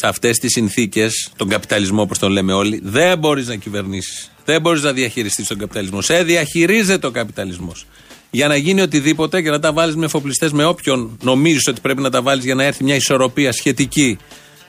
σε 0.00 0.06
αυτές 0.06 0.38
τις 0.38 0.52
συνθήκες, 0.52 1.30
τον 1.36 1.48
καπιταλισμό 1.48 2.02
όπως 2.02 2.18
τον 2.18 2.32
λέμε 2.32 2.52
όλοι, 2.52 2.80
δεν 2.84 3.18
μπορείς 3.18 3.46
να 3.46 3.56
κυβερνήσεις. 3.56 4.30
Δεν 4.44 4.60
μπορείς 4.60 4.82
να 4.82 4.92
διαχειριστείς 4.92 5.46
τον 5.46 5.58
καπιταλισμό. 5.58 6.00
Σε 6.00 6.22
διαχειρίζεται 6.22 7.06
ο 7.06 7.10
καπιταλισμός. 7.10 7.86
Για 8.30 8.48
να 8.48 8.56
γίνει 8.56 8.80
οτιδήποτε 8.80 9.42
και 9.42 9.50
να 9.50 9.60
τα 9.60 9.72
βάλεις 9.72 9.96
με 9.96 10.04
εφοπλιστές, 10.04 10.52
με 10.52 10.64
όποιον 10.64 11.18
νομίζεις 11.22 11.66
ότι 11.66 11.80
πρέπει 11.80 12.02
να 12.02 12.10
τα 12.10 12.22
βάλεις 12.22 12.44
για 12.44 12.54
να 12.54 12.64
έρθει 12.64 12.84
μια 12.84 12.94
ισορροπία 12.94 13.52
σχετική 13.52 14.18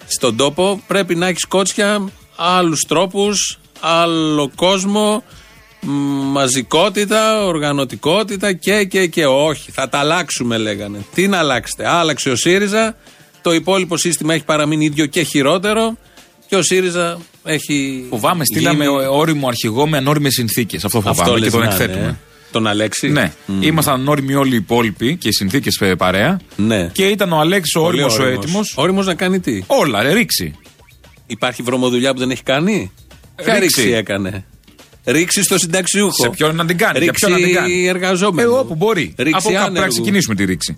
στον 0.07 0.35
τόπο, 0.35 0.83
πρέπει 0.87 1.15
να 1.15 1.27
έχεις 1.27 1.45
κότσια, 1.45 2.09
άλλους 2.35 2.85
τρόπους, 2.87 3.59
άλλο 3.79 4.51
κόσμο, 4.55 5.23
μαζικότητα, 6.31 7.45
οργανωτικότητα 7.45 8.53
και 8.53 8.83
και 8.83 9.07
και 9.07 9.25
όχι. 9.25 9.71
Θα 9.71 9.89
τα 9.89 9.97
αλλάξουμε 9.99 10.57
λέγανε. 10.57 11.05
Τι 11.13 11.27
να 11.27 11.37
αλλάξετε. 11.37 11.87
Άλλαξε 11.87 12.29
ο 12.29 12.35
ΣΥΡΙΖΑ, 12.35 12.95
το 13.41 13.53
υπόλοιπο 13.53 13.97
σύστημα 13.97 14.33
έχει 14.33 14.43
παραμείνει 14.43 14.85
ίδιο 14.85 15.05
και 15.05 15.21
χειρότερο. 15.21 15.97
Και 16.47 16.55
ο 16.55 16.61
ΣΥΡΙΖΑ 16.61 17.19
έχει. 17.43 18.05
Φοβάμαι, 18.09 18.45
στείλαμε 18.45 18.85
γίνει... 18.85 19.05
όριμο 19.09 19.47
αρχηγό 19.47 19.87
με 19.87 19.97
ανώριμες 19.97 20.33
συνθήκες. 20.33 20.85
Αυτό 20.85 21.01
φοβάμαι 21.01 21.21
Αυτό 21.21 21.39
και 21.39 21.49
τον 21.49 21.63
εκθέτουμε. 21.63 22.05
Ναι. 22.05 22.15
Τον 22.51 22.67
Αλέξη; 22.67 23.09
Ναι. 23.09 23.31
Mm. 23.47 23.51
Ήμασταν 23.59 23.93
ανώριμοι 23.93 24.35
όλοι 24.35 24.53
οι 24.53 24.57
υπόλοιποι 24.57 25.15
και 25.15 25.27
οι 25.27 25.31
συνθήκες 25.31 25.81
παρέα. 25.97 26.39
Ναι. 26.55 26.89
Και 26.93 27.07
ήταν 27.07 27.31
ο 27.31 27.39
Αλέξης 27.39 27.75
ο 27.75 27.81
όριμος 27.81 28.19
ο 28.19 28.25
έτοιμος. 28.25 28.73
Όριμος 28.77 29.05
να 29.05 29.13
κάνει 29.13 29.39
τι; 29.39 29.63
Όλα, 29.67 30.03
ρε, 30.03 30.13
ρίξει. 30.13 30.55
Υπάρχει 31.27 31.61
βρωμοδουλειά 31.61 32.13
που 32.13 32.19
δεν 32.19 32.31
έχει 32.31 32.43
κάνει; 32.43 32.91
Ποια 33.35 33.59
ρήξη 33.59 33.89
έκανε; 33.89 34.45
Ρήξη 35.05 35.43
στο 35.43 35.57
συνταξιούχο. 35.57 36.23
Σε 36.23 36.29
ποιον 36.29 36.55
να 36.55 36.65
την 36.65 36.77
κάνει. 36.77 36.99
Ρήξη 36.99 37.25
για 37.25 37.35
ποιον 37.35 37.41
να 37.41 37.45
την 37.47 37.55
κάνει; 37.55 37.87
εργαζόμενο. 37.87 38.49
Εγώ 38.49 38.65
που 38.65 38.75
μπορεί. 38.75 39.13
Ρήξη 39.17 39.47
Από 39.47 39.51
κάπου 39.51 39.73
να 39.73 39.87
ξεκινήσουμε 39.87 40.35
τη 40.35 40.45
ρήξη. 40.45 40.77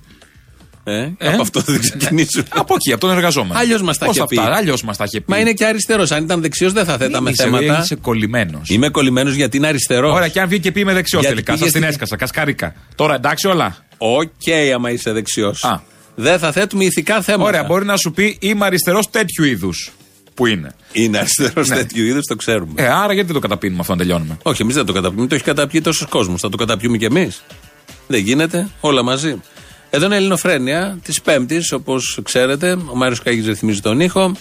Ε, 0.83 1.11
ε; 1.17 1.27
Από 1.27 1.41
αυτό 1.41 1.59
δεν 1.59 1.79
ξεκινήσουμε. 1.79 2.45
από 2.49 2.73
εκεί, 2.73 2.91
από 2.91 3.01
τον 3.01 3.11
εργαζόμενο. 3.11 3.59
Αλλιώς 3.59 3.81
μας 3.81 3.97
τα 3.97 4.05
είχε 4.05 4.23
πει. 4.27 4.39
Αλλιώς 4.39 4.83
μας 4.83 4.97
τα 4.97 5.03
είχε 5.07 5.19
πει. 5.19 5.25
Μα 5.31 5.37
είναι 5.37 5.53
και 5.53 5.65
αριστερός. 5.65 6.11
Αν 6.11 6.23
ήταν 6.23 6.41
δεξιός 6.41 6.73
δεν 6.73 6.85
θα 6.85 6.97
θέταμε 6.97 7.29
είσαι, 7.29 7.43
θέματα. 7.43 7.79
Είσαι 7.83 7.95
κολλημένος. 7.95 8.69
Είμαι 8.69 8.89
κολλημένος 8.89 9.33
γιατί 9.33 9.57
είναι 9.57 9.67
αριστερός. 9.67 10.13
Ωραία, 10.13 10.27
και 10.27 10.41
αν 10.41 10.47
βγει 10.47 10.59
και 10.59 10.71
πει 10.71 10.79
είμαι 10.79 10.93
δεξιός 10.93 11.19
τελικά. 11.19 11.57
Σας 11.57 11.71
την 11.71 11.83
έσκασα, 11.83 12.15
κασκαρίκα. 12.15 12.73
Τώρα 12.95 13.15
εντάξει 13.15 13.47
όλα. 13.47 13.75
OK, 13.97 14.31
okay, 14.45 14.71
άμα 14.75 14.91
είσαι 14.91 15.11
δεξιός. 15.11 15.65
Δεν 16.15 16.39
θα 16.39 16.51
θέτουμε 16.51 16.83
ηθικά 16.83 17.21
θέματα. 17.21 17.49
Ωραία, 17.49 17.63
μπορεί 17.63 17.85
να 17.85 17.97
σου 17.97 18.11
πει 18.11 18.37
είμαι 18.39 18.65
αριστερός 18.65 19.09
τέτοιου 19.09 19.43
είδους. 19.43 19.91
Που 20.33 20.45
είναι; 20.45 20.75
Είναι 20.91 21.17
αριστερός 21.17 21.67
ναι. 21.67 21.75
τέτοιου 21.75 22.05
είδους, 22.05 22.25
το 22.25 22.35
ξέρουμε. 22.35 22.73
Ε, 22.75 22.87
άρα 22.87 23.13
γιατί 23.13 23.25
δεν 23.25 23.35
το 23.35 23.39
καταπίνουμε 23.39 23.79
αυτό 23.81 23.91
να 23.91 23.97
τελειώνουμε; 23.97 24.37
Όχι, 24.43 24.61
εμείς 24.61 24.75
δεν 24.75 24.85
το 24.85 24.93
καταπίνουμε. 24.93 25.27
Το 25.27 25.35
έχει 25.35 25.43
καταπιεί 25.43 25.81
τόσος 25.81 26.07
κόσμος. 26.07 26.41
Θα 26.41 26.49
το 26.49 26.57
καταπιούμε 26.57 26.97
κι 26.97 27.05
εμείς. 27.05 27.43
Δεν 28.07 28.19
γίνεται. 28.19 28.67
Όλα 28.79 29.03
μαζί. 29.03 29.41
Εδώ 29.93 30.05
είναι 30.05 30.13
η 30.13 30.17
Ελληνοφρένεια 30.17 30.99
της 31.03 31.21
Πέμπτης, 31.21 31.71
όπως 31.71 32.19
ξέρετε. 32.23 32.71
Ο 32.71 32.95
Μάριο 32.95 33.17
Κάγη 33.23 33.47
ρυθμίζει 33.47 33.81
τον 33.81 33.99
ήχο. 33.99 34.35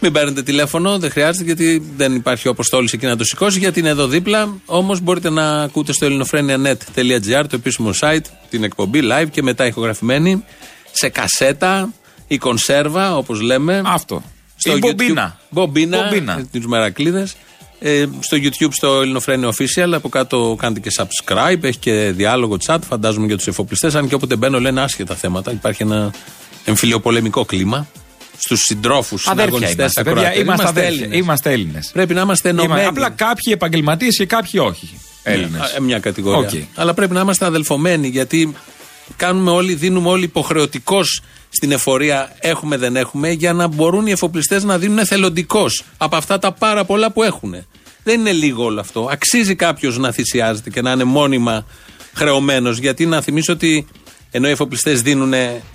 Μην 0.00 0.12
παίρνετε 0.12 0.42
τηλέφωνο, 0.42 0.98
δεν 0.98 1.10
χρειάζεται 1.10 1.44
γιατί 1.44 1.92
δεν 1.96 2.14
υπάρχει 2.14 2.48
ο 2.48 2.50
Αποστόλη 2.50 2.88
εκεί 2.92 3.06
να 3.06 3.16
το 3.16 3.24
σηκώσει, 3.24 3.58
γιατί 3.58 3.80
είναι 3.80 3.88
εδώ 3.88 4.06
δίπλα. 4.06 4.54
Όμως 4.64 5.00
μπορείτε 5.00 5.30
να 5.30 5.62
ακούτε 5.62 5.92
στο 5.92 6.04
ελληνοφρένια.net.gr, 6.04 7.44
το 7.48 7.56
επίσημο 7.56 7.90
site, 8.00 8.24
την 8.50 8.64
εκπομπή 8.64 9.00
live 9.02 9.26
και 9.30 9.42
μετά 9.42 9.66
ηχογραφημένη 9.66 10.44
σε 10.92 11.08
κασέτα 11.08 11.92
ή 12.26 12.38
κονσέρβα, 12.38 13.16
όπως 13.16 13.40
λέμε. 13.40 13.82
Αυτό. 13.84 14.22
Στο 14.56 14.76
η 14.76 14.78
μπομπίνα. 14.78 15.38
Μπομπίνα. 15.50 16.02
μπομπίνα. 16.02 16.46
Τους 16.52 16.66
μερακλείδες. 16.66 17.36
Ε, 17.82 18.06
στο 18.20 18.36
YouTube, 18.36 18.70
στο 18.70 19.00
Ελληνοφρένιο 19.00 19.52
Official, 19.58 19.90
από 19.92 20.08
κάτω 20.08 20.56
κάντε 20.58 20.80
και 20.80 20.90
subscribe. 20.96 21.62
Έχει 21.62 21.78
και 21.78 22.12
διάλογο 22.16 22.56
chat, 22.66 22.78
φαντάζομαι 22.88 23.26
για 23.26 23.36
τους 23.36 23.46
εφοπλιστές. 23.46 23.94
Αν 23.94 24.08
και 24.08 24.14
όποτε 24.14 24.36
μπαίνω 24.36 24.60
λένε 24.60 24.80
άσχετα 24.80 25.14
θέματα. 25.14 25.50
Υπάρχει 25.52 25.82
ένα 25.82 26.12
εμφυλιοπολεμικό 26.64 27.44
κλίμα. 27.44 27.86
Στους 28.38 28.60
συντρόφους, 28.60 29.20
στου 29.20 29.42
αγωνιστέ, 29.42 29.90
Είμαστε, 30.38 30.92
είμαστε 31.10 31.52
Έλληνες. 31.52 31.90
Πρέπει 31.92 32.14
να 32.14 32.20
είμαστε 32.20 32.48
ενωμένοι. 32.48 32.86
Απλά 32.86 33.10
κάποιοι 33.10 33.52
επαγγελματίες 33.56 34.16
και 34.16 34.26
κάποιοι 34.26 34.60
όχι. 34.64 34.98
Έλληνες. 35.22 35.74
Ε, 35.76 35.80
μια 35.80 35.98
κατηγορία. 35.98 36.50
Okay. 36.52 36.64
Αλλά 36.74 36.94
πρέπει 36.94 37.14
να 37.14 37.20
είμαστε 37.20 37.44
αδελφομένοι 37.44 38.08
γιατί 38.08 38.54
κάνουμε 39.16 39.50
όλοι, 39.50 39.74
δίνουμε 39.74 40.08
όλοι 40.08 40.24
υποχρεωτικώς 40.24 41.22
στην 41.48 41.72
εφορία, 41.72 42.36
έχουμε 42.40 42.76
δεν 42.76 42.96
έχουμε, 42.96 43.30
για 43.30 43.52
να 43.52 43.66
μπορούν 43.66 44.06
οι 44.06 44.10
εφοπλιστές 44.10 44.64
να 44.64 44.78
δίνουν 44.78 44.98
εθελοντικώς 44.98 45.84
από 45.96 46.16
αυτά 46.16 46.38
τα 46.38 46.52
πάρα 46.52 46.84
πολλά 46.84 47.12
που 47.12 47.22
έχουν. 47.22 47.54
Δεν 48.04 48.20
είναι 48.20 48.32
λίγο 48.32 48.64
όλο 48.64 48.80
αυτό. 48.80 49.08
Αξίζει 49.12 49.54
κάποιος 49.54 49.98
να 49.98 50.12
θυσιάζεται 50.12 50.70
και 50.70 50.82
να 50.82 50.92
είναι 50.92 51.04
μόνιμα 51.04 51.66
χρεωμένος. 52.14 52.78
Γιατί 52.78 53.06
να 53.06 53.20
θυμίσω 53.20 53.52
ότι 53.52 53.86
ενώ 54.30 54.48
οι 54.48 54.50
εφοπλιστές 54.50 55.02
δίνουν 55.02 55.32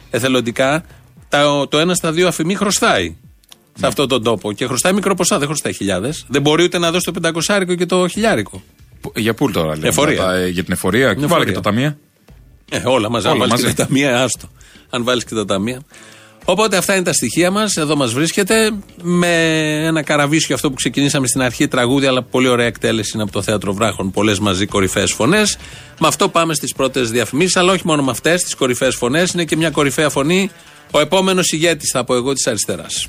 εθελοντικά, 0.09 0.85
το 1.69 1.79
ένα 1.79 1.93
στα 1.95 2.11
δύο 2.11 2.27
αφημί 2.27 2.55
χρωστάει 2.55 3.15
σε 3.79 3.87
αυτόν 3.87 4.07
τον 4.07 4.23
τόπο. 4.23 4.51
Και 4.53 4.65
χρωστάει 4.65 4.93
μικρό 4.93 5.15
ποσά, 5.15 5.37
δεν 5.37 5.47
χρωστάει 5.47 5.73
χιλιάδες. 5.73 6.25
Δεν 6.27 6.41
μπορεί 6.41 6.63
ούτε 6.63 6.77
να 6.77 6.91
δώσει 6.91 7.05
το 7.05 7.11
πεντακοσάρικο 7.11 7.75
και 7.75 7.85
το 7.85 8.07
χιλιάρικο. 8.07 8.63
Για 9.15 9.33
πού 9.33 9.51
τώρα 9.51 9.75
λέμε. 9.75 9.87
Εφορία. 9.87 10.47
για 10.47 10.63
την 10.63 10.73
εφορία. 10.73 11.13
Και 11.13 11.25
βάλε 11.25 11.45
και 11.45 11.51
τα 11.51 11.61
ταμεία. 11.61 11.97
Ε, 12.71 12.81
όλα 12.85 13.09
μαζί. 13.09 13.27
Αν 13.27 13.37
βάλεις 13.37 13.63
και 13.63 13.73
τα 13.73 13.85
ταμεία, 13.85 14.23
άστο. 14.23 14.49
Αν 14.89 15.03
βάλεις 15.03 15.23
και 15.25 15.35
τα 15.35 15.45
ταμεία. 15.45 15.81
Οπότε 16.45 16.77
αυτά 16.77 16.95
είναι 16.95 17.03
τα 17.03 17.13
στοιχεία 17.13 17.51
μας. 17.51 17.75
Εδώ 17.75 17.95
μας 17.95 18.13
βρίσκεται 18.13 18.71
με 19.01 19.27
ένα 19.85 20.01
καραβίσιο 20.01 20.55
αυτό 20.55 20.69
που 20.69 20.75
ξεκινήσαμε 20.75 21.27
στην 21.27 21.41
αρχή 21.41 21.67
τραγούδια, 21.67 22.09
αλλά 22.09 22.23
πολύ 22.23 22.47
ωραία 22.47 22.65
εκτέλεση 22.65 23.11
είναι 23.13 23.23
από 23.23 23.31
το 23.31 23.41
θέατρο 23.41 23.73
Βράχων. 23.73 24.11
Πολλές 24.11 24.39
μαζί 24.39 24.65
κορυφαίες 24.65 25.11
φωνές. 25.11 25.57
Με 25.99 26.07
αυτό 26.07 26.29
πάμε 26.29 26.53
στις 26.53 26.73
πρώτες 26.73 27.11
διαφημίσεις, 27.11 27.55
αλλά 27.55 27.71
όχι 27.71 27.81
μόνο 27.85 28.03
με 28.03 28.11
αυτές 28.11 28.43
τις 28.43 28.55
κορυφαίες 28.55 28.95
φωνές. 28.95 29.31
Είναι 29.31 29.45
και 29.45 29.55
μια 29.55 29.69
κορυφαία 29.69 30.09
φωνή. 30.09 30.51
Ο 30.91 30.99
επόμενος 30.99 31.51
ηγέτης, 31.51 31.91
θα 31.91 32.03
πω 32.03 32.15
εγώ, 32.15 32.33
της 32.33 32.47
αριστεράς. 32.47 33.07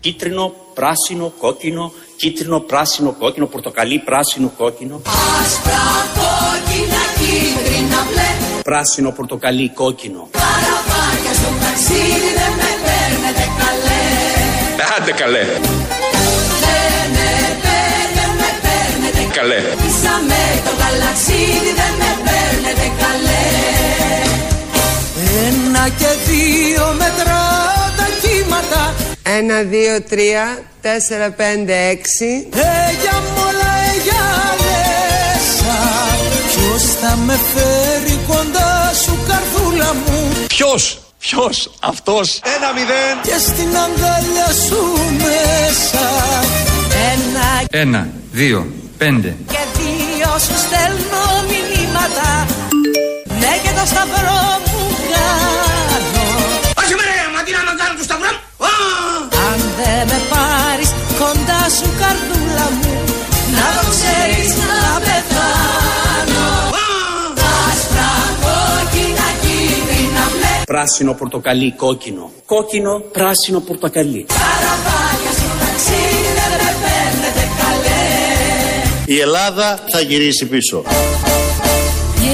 Κίτρινο, 0.00 0.54
πράσινο, 0.74 1.32
κόκκινο, 1.38 1.92
κίτρινο, 2.20 2.58
πράσινο, 2.70 3.10
κόκκινο, 3.22 3.46
πορτοκαλί, 3.46 3.98
πράσινο, 4.08 4.48
κόκκινο. 4.60 4.96
Άσπρα, 5.38 5.84
κόκκινα, 6.18 7.02
κίτρινα, 7.18 8.00
μπλε. 8.06 8.30
Πράσινο, 8.68 9.10
πορτοκαλί, 9.18 9.66
κόκκινο. 9.82 10.20
Καραβάκια 10.38 11.32
στο 11.40 11.50
ταξίδι 11.62 12.30
δεν 12.38 12.52
με 12.60 12.70
παίρνετε 12.84 13.44
καλέ. 13.60 14.04
Άντε 14.94 15.12
καλέ. 15.22 15.44
Δεν 16.64 17.06
με 17.16 17.28
παίρνετε, 17.64 18.22
με 18.40 18.50
παίρνετε 18.64 19.22
καλέ. 19.36 19.60
Ίσα 19.88 20.14
με 20.30 20.42
το 20.64 20.72
γαλαξίδι 20.80 21.72
δεν 21.80 21.92
με 22.00 22.10
παίρνετε 22.26 22.86
καλέ. 23.02 23.46
Ένα 25.46 25.84
και 26.00 26.10
δύο 26.28 26.84
μετρά 27.00 27.46
τα 27.98 28.06
κύματα 28.22 28.82
ένα, 29.22 29.62
δύο, 29.62 30.02
τρία, 30.02 30.62
τέσσερα, 30.80 31.30
πέντε, 31.30 31.74
έξι. 31.88 32.48
Έγια 32.54 33.22
μόλα, 33.36 33.70
έγια 33.94 34.24
λέσα. 34.64 35.78
Ποιος 36.50 36.82
θα 37.00 37.16
με 37.16 37.38
φέρει 37.54 38.18
κοντά 38.28 38.92
σου, 39.04 39.18
καρδούλα 39.28 39.94
μου; 39.94 40.32
Ποιος, 40.46 41.00
ποιος, 41.18 41.70
αυτός; 41.80 42.40
Ένα 42.56 42.72
μηδέν. 42.72 43.16
Και 43.22 43.38
στην 43.38 43.76
αγκαλιά 43.84 44.48
σου 44.66 44.80
μέσα. 45.24 46.06
Ένα, 47.12 47.80
ένα, 47.82 48.08
δύο, 48.32 48.66
πέντε. 48.98 49.36
Και 49.48 49.62
δύο 49.78 50.30
σου 50.38 50.56
στέλνω 50.64 51.24
μηνύματα. 51.50 52.46
Ναι 53.40 53.52
και 53.62 53.70
το 53.78 53.84
σταυρό 53.86 54.42
μου 54.66 54.82
κάνω. 55.12 56.26
Όχι 56.80 56.94
με 56.98 57.02
ρε, 57.08 57.18
μα 57.34 57.40
τι 57.42 57.50
να 57.52 57.58
κάνω 57.80 57.94
το 57.98 58.04
σταυρό 58.08 58.30
μου; 58.36 58.40
Σου 61.76 61.88
καρδούλα 62.00 62.66
μου 62.78 62.94
Να 63.56 63.66
το 63.76 63.82
ξέρεις 63.94 64.50
να 64.70 64.82
πεθάνω 65.06 66.46
Άσπρα, 67.66 68.10
κόκκινα, 68.44 69.28
κίτρινα, 69.42 70.24
μπλε 70.32 70.54
Πράσινο, 70.72 71.12
πορτοκαλί, 71.20 71.72
κόκκινο. 71.84 72.30
Κόκκινο, 72.46 72.92
πράσινο, 73.16 73.60
πορτοκαλί. 73.60 74.26
Καραβάκια 74.38 75.32
στο 75.38 75.50
ταξίδι 75.62 76.30
δεν 76.38 76.50
με 76.60 76.70
παίρνετε 76.82 77.44
καλέ 77.60 78.04
Η 79.14 79.20
Ελλάδα 79.20 79.78
θα 79.92 80.00
γυρίσει 80.00 80.46
πίσω. 80.46 80.82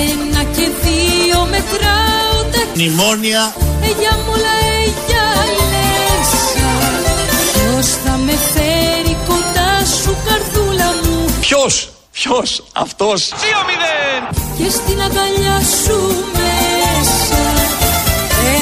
Ένα 0.09 0.43
και 0.57 0.67
δύο 0.83 1.39
μετράω 1.53 2.37
τα 2.53 2.63
Μνημόνια 2.75 3.55
για 4.01 4.13
μουλα 4.27 4.56
Ποιος, 11.49 11.89
ποιος, 12.13 12.63
αυτός. 12.73 13.29
Δύο 13.29 13.59
μηδέν. 13.67 14.45
Και 14.59 14.71
στην 14.71 15.01
αγκαλιά 15.01 15.59
σου 15.85 15.99
μέσα 16.37 17.43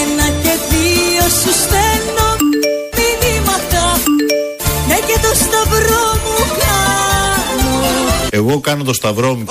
Ένα 0.00 0.26
και 0.42 0.54
δύο 0.70 1.22
σου 1.40 1.52
στέλνω 1.62 2.28
μηνύματα. 2.96 3.84
Ναι 4.88 4.94
και 4.94 5.18
το 5.26 5.34
σταυρό 5.34 6.06
μου 6.24 6.38
κάνω. 6.62 7.70
Εγώ 8.30 8.60
κάνω 8.60 8.84
το 8.84 8.92
σταυρό 8.92 9.34
μου. 9.34 9.44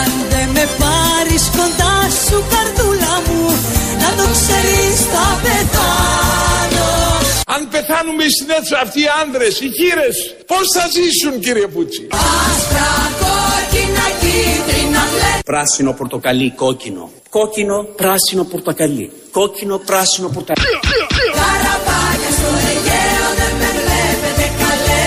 Αν 0.00 0.12
δεν 0.30 0.48
με 0.48 0.68
πάρεις 0.78 1.50
κοντά 1.56 1.96
σου 2.26 2.44
καρδούλα 2.50 3.14
μου 3.26 3.58
Να 3.98 4.22
το 4.22 4.30
ξέρεις 4.32 5.00
θα 5.12 5.40
πεθάνω. 5.42 6.06
Αν 6.10 6.15
πεθάνουμε 7.76 8.24
στην 8.34 8.48
αίθουσα 8.54 8.78
αυτοί 8.84 9.00
οι 9.04 9.10
άνδρες, 9.22 9.54
οι 9.64 9.68
γύρες, 9.78 10.16
πώς 10.50 10.64
θα 10.74 10.84
ζήσουν 10.96 11.34
κύριε 11.44 11.66
Πούτσι; 11.74 12.02
Άσπρα, 12.44 12.90
κόκκινα, 13.22 14.06
κίτρινα, 14.20 15.02
μπλε 15.10 15.32
Πράσινο, 15.50 15.92
πορτοκαλί, 16.00 16.48
κόκκινο. 16.64 17.04
Κόκκινο, 17.36 17.76
πράσινο, 18.00 18.44
πορτοκαλί. 18.52 19.06
Κόκκινο, 19.38 19.76
πράσινο, 19.90 20.28
πορτοκαλί. 20.34 20.76
Καραβάκια 21.38 22.30
στο 22.38 22.50
Αιγαίο 22.68 23.28
δεν 23.40 23.52
με 23.60 23.68
βλέπετε 23.78 24.44
καλέ 24.62 25.04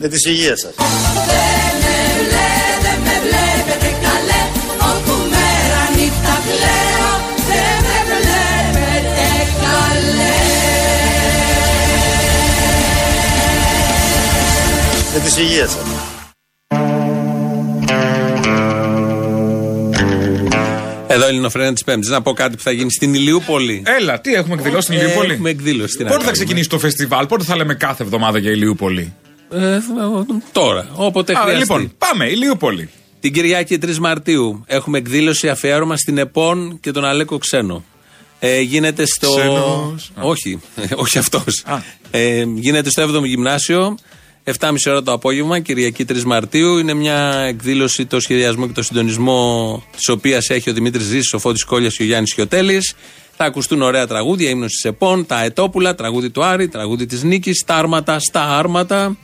Με 0.00 0.08
τις 0.08 0.24
υγείας 0.30 0.58
σας 0.60 0.74
Δεν 1.30 1.72
με 1.82 1.96
βλέ, 2.18 2.52
δεν 2.84 2.98
με 3.06 3.14
βλέπετε 3.26 3.88
καλέ 4.04 4.42
Όπου 4.90 5.14
μέρα 5.32 5.82
νύχτα 5.96 6.34
κλαίω 6.46 6.93
Με 15.14 15.20
τις 15.20 15.36
υγείας 15.38 15.70
σας 15.70 15.82
Εδώ 21.06 21.26
Ελληνοφρένα 21.26 21.72
της 21.72 21.84
Πέμπτης. 21.84 22.08
Να 22.08 22.22
πω 22.22 22.32
κάτι 22.32 22.56
που 22.56 22.62
θα 22.62 22.70
γίνει 22.70 22.90
στην 22.92 23.14
Ηλιούπολη. 23.14 23.82
Έλα, 23.86 24.20
τι 24.20 24.34
έχουμε 24.34 24.54
εκδηλώσει 24.54 24.82
στην 24.82 24.98
Ηλιούπολη; 24.98 25.32
Έχουμε 25.32 25.50
εκδήλωση 25.50 25.92
στην 25.92 26.06
Πότε 26.06 26.24
θα 26.24 26.30
ξεκινήσει 26.30 26.68
το 26.68 26.78
φεστιβάλ, 26.78 27.26
πότε 27.26 27.44
θα 27.44 27.56
λέμε 27.56 27.74
κάθε 27.74 28.02
εβδομάδα 28.02 28.38
για 28.38 28.50
Ηλιούπολη; 28.50 29.12
Ε, 29.50 29.78
τώρα, 30.52 30.88
όποτε 30.94 31.32
Α, 31.32 31.36
χρειαστεί. 31.36 31.58
λοιπόν, 31.60 31.92
πάμε, 31.98 32.24
Ηλιούπολη. 32.30 32.90
Την 33.20 33.32
Κυριακή 33.32 33.78
3 33.82 33.96
Μαρτίου 33.96 34.64
έχουμε 34.66 34.98
εκδήλωση 34.98 35.48
αφιέρωμα 35.48 35.96
στην 35.96 36.18
ΕΠΟΝ 36.18 36.80
και 36.80 36.90
τον 36.90 37.04
Αλέκο 37.04 37.38
Ξένο. 37.38 37.84
Ε, 38.38 38.60
γίνεται 38.60 39.06
στο. 39.06 39.34
Ξένος. 39.34 40.10
Όχι, 40.20 40.60
όχι 41.04 41.18
αυτός. 41.18 41.62
Α. 41.66 41.76
Ε, 42.10 42.42
γίνεται 42.54 42.90
στο 42.90 43.02
7ο 43.02 43.24
Γυμνάσιο, 43.24 43.96
7.30 44.44 44.74
ώρα 44.88 45.02
το 45.02 45.12
απόγευμα, 45.12 45.60
Κυριακή 45.60 46.04
3 46.08 46.22
Μαρτίου. 46.22 46.78
Είναι 46.78 46.94
μια 46.94 47.34
εκδήλωση, 47.48 48.06
το 48.06 48.20
σχεδιασμό 48.20 48.66
και 48.66 48.72
το 48.72 48.82
συντονισμό 48.82 49.82
της 49.96 50.08
οποίας 50.08 50.50
έχει 50.50 50.70
ο 50.70 50.72
Δημήτρης 50.72 51.04
Ζήσης, 51.04 51.32
ο 51.32 51.38
Φώτης 51.38 51.64
Κόλια 51.64 51.88
και 51.88 52.02
ο 52.02 52.06
Γιάννης 52.06 52.32
Χιωτέλη. 52.32 52.80
Θα 53.36 53.44
ακουστούν 53.44 53.82
ωραία 53.82 54.06
τραγούδια, 54.06 54.50
ύμνος 54.50 54.72
της 54.72 54.84
ΕΠΟΝ, 54.84 55.26
τα 55.26 55.42
Ετόπουλα, 55.42 55.94
τραγούδι 55.94 56.30
του 56.30 56.44
Άρη, 56.44 56.68
τραγούδι 56.68 57.06
της 57.06 57.22
Νίκης, 57.22 57.64
τα 57.66 57.74
άρματα 57.74 58.18
στα 58.18 58.58
άρματα. 58.58 59.16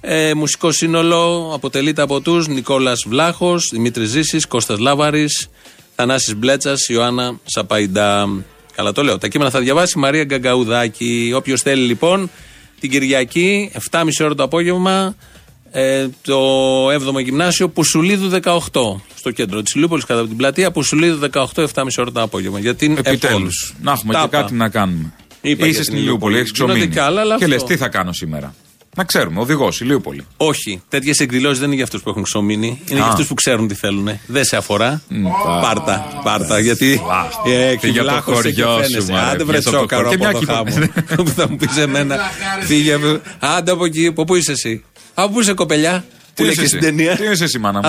Ε, 0.00 0.34
μουσικό 0.34 0.72
σύνολο 0.72 1.50
αποτελείται 1.54 2.02
από 2.02 2.20
τους 2.20 2.48
Νικόλας 2.48 3.04
Βλάχος, 3.06 3.68
Δημήτρης 3.72 4.08
Ζήσης, 4.08 4.46
Κώστας 4.46 4.78
Λάβαρης, 4.78 5.48
Θανάσης 5.94 6.36
Μπλέτσας, 6.36 6.88
Ιωάννα 6.88 7.40
Σαπαϊντά. 7.44 8.28
Καλά 8.74 8.92
το 8.92 9.02
λέω. 9.02 9.18
Τα 9.18 9.28
κείμενα 9.28 9.50
θα 9.50 9.60
διαβάσει 9.60 9.94
η 9.96 10.00
Μαρία 10.00 10.24
Γκαγκαουδάκη. 10.24 11.32
Όποιος 11.34 11.62
θέλει 11.62 11.82
λοιπόν 11.82 12.30
την 12.88 13.00
Κυριακή, 13.00 13.70
7.30 13.90 14.04
ώρα 14.20 14.34
το 14.34 14.42
απόγευμα, 14.42 15.14
ε, 15.70 16.06
το 16.22 16.38
7ο 16.90 17.20
Γυμνάσιο 17.24 17.68
Πουσουλίδου 17.68 18.28
18. 18.28 19.00
Στο 19.16 19.30
κέντρο 19.30 19.62
της 19.62 19.74
Λιούπολης, 19.74 20.04
κατά 20.04 20.18
από 20.20 20.28
την 20.28 20.36
πλατεία, 20.36 20.70
Πουσουλίδου 20.70 21.18
18, 21.18 21.62
7.30 21.62 21.98
ώρα 21.98 22.12
το 22.12 22.22
απόγευμα. 22.22 22.58
Για 22.58 22.74
την 22.74 22.96
Επιτέλους. 22.96 23.70
ΕΠΟΝ. 23.70 23.84
Να 23.84 23.92
έχουμε 23.92 24.12
Τα 24.12 24.18
και 24.20 24.26
είπα. 24.26 24.40
κάτι 24.40 24.54
να 24.54 24.68
κάνουμε. 24.68 25.12
Είπα 25.40 25.56
για 25.56 25.66
Είσαι 25.66 25.74
την 25.74 25.84
στην 25.84 25.96
Ηλιούπολη, 25.96 26.38
έχεις 26.38 26.50
Γίνονται 26.54 26.72
ξομείνει. 26.72 26.92
κι 26.94 26.98
άλλα, 27.00 27.20
αλλά 27.20 27.36
Και 27.36 27.44
αυτό. 27.44 27.56
λες, 27.56 27.64
τι 27.64 27.76
θα 27.76 27.88
κάνω 27.88 28.12
σήμερα. 28.12 28.54
Να 28.96 29.04
ξέρουμε, 29.04 29.40
οδηγός, 29.40 29.80
Ηλιούπολη. 29.80 30.26
Όχι. 30.36 30.82
Τέτοιες 30.88 31.18
εκδηλώσεις 31.20 31.58
δεν 31.58 31.66
είναι 31.66 31.74
για 31.74 31.84
αυτούς 31.84 32.02
που 32.02 32.08
έχουν 32.10 32.22
ξομείνει. 32.22 32.66
Είναι 32.66 32.98
για 32.98 33.04
Α. 33.04 33.08
αυτούς 33.08 33.26
που 33.26 33.34
ξέρουν 33.34 33.68
τι 33.68 33.74
θέλουν. 33.74 34.08
Δεν 34.26 34.44
σε 34.44 34.56
αφορά. 34.56 35.02
Πάρτα. 35.60 36.20
Πάρτα. 36.24 36.58
Γιατί. 36.58 37.00
Ε, 37.46 37.76
Φύγε 37.78 38.00
από 38.00 38.08
το 38.08 38.14
κυβλάχος 38.14 38.24
και 38.42 38.62
χωριό 38.62 38.82
σου, 38.82 38.90
φαίνεσαι. 38.90 39.12
μωρέ, 39.12 39.22
Άντε 39.24 39.44
βρε 39.44 39.52
βγες 39.58 39.66
από 39.66 39.70
το 39.76 39.86
τσόκαρο 39.86 40.08
χωριό. 40.08 40.28
από 40.28 40.38
Και 40.38 40.46
το 40.46 40.52
μια 40.52 40.86
χάμο. 40.86 40.92
Που 41.24 41.30
θα 41.30 41.48
μου 41.50 41.56
πεις 41.56 41.76
εμένα. 41.76 42.18
Φύγε. 42.60 42.92
από- 42.92 43.20
Άντε 43.38 43.70
από 43.70 43.84
εκεί. 43.84 44.06
Από 44.06 44.24
πού 44.24 44.34
είσαι 44.34 44.52
εσύ; 44.52 44.84
Από 45.14 45.32
πού 45.32 45.40
είσαι 45.40 45.52
κοπελιά; 45.52 46.04
Που 46.34 46.42
λέει 46.44 46.54
και 46.54 46.66
στην 46.66 46.80
ταινία. 46.80 47.16
Τι 47.16 47.24
είναι 47.24 47.36
εσύ, 47.40 47.58
μάνα 47.58 47.80
μου; 47.80 47.88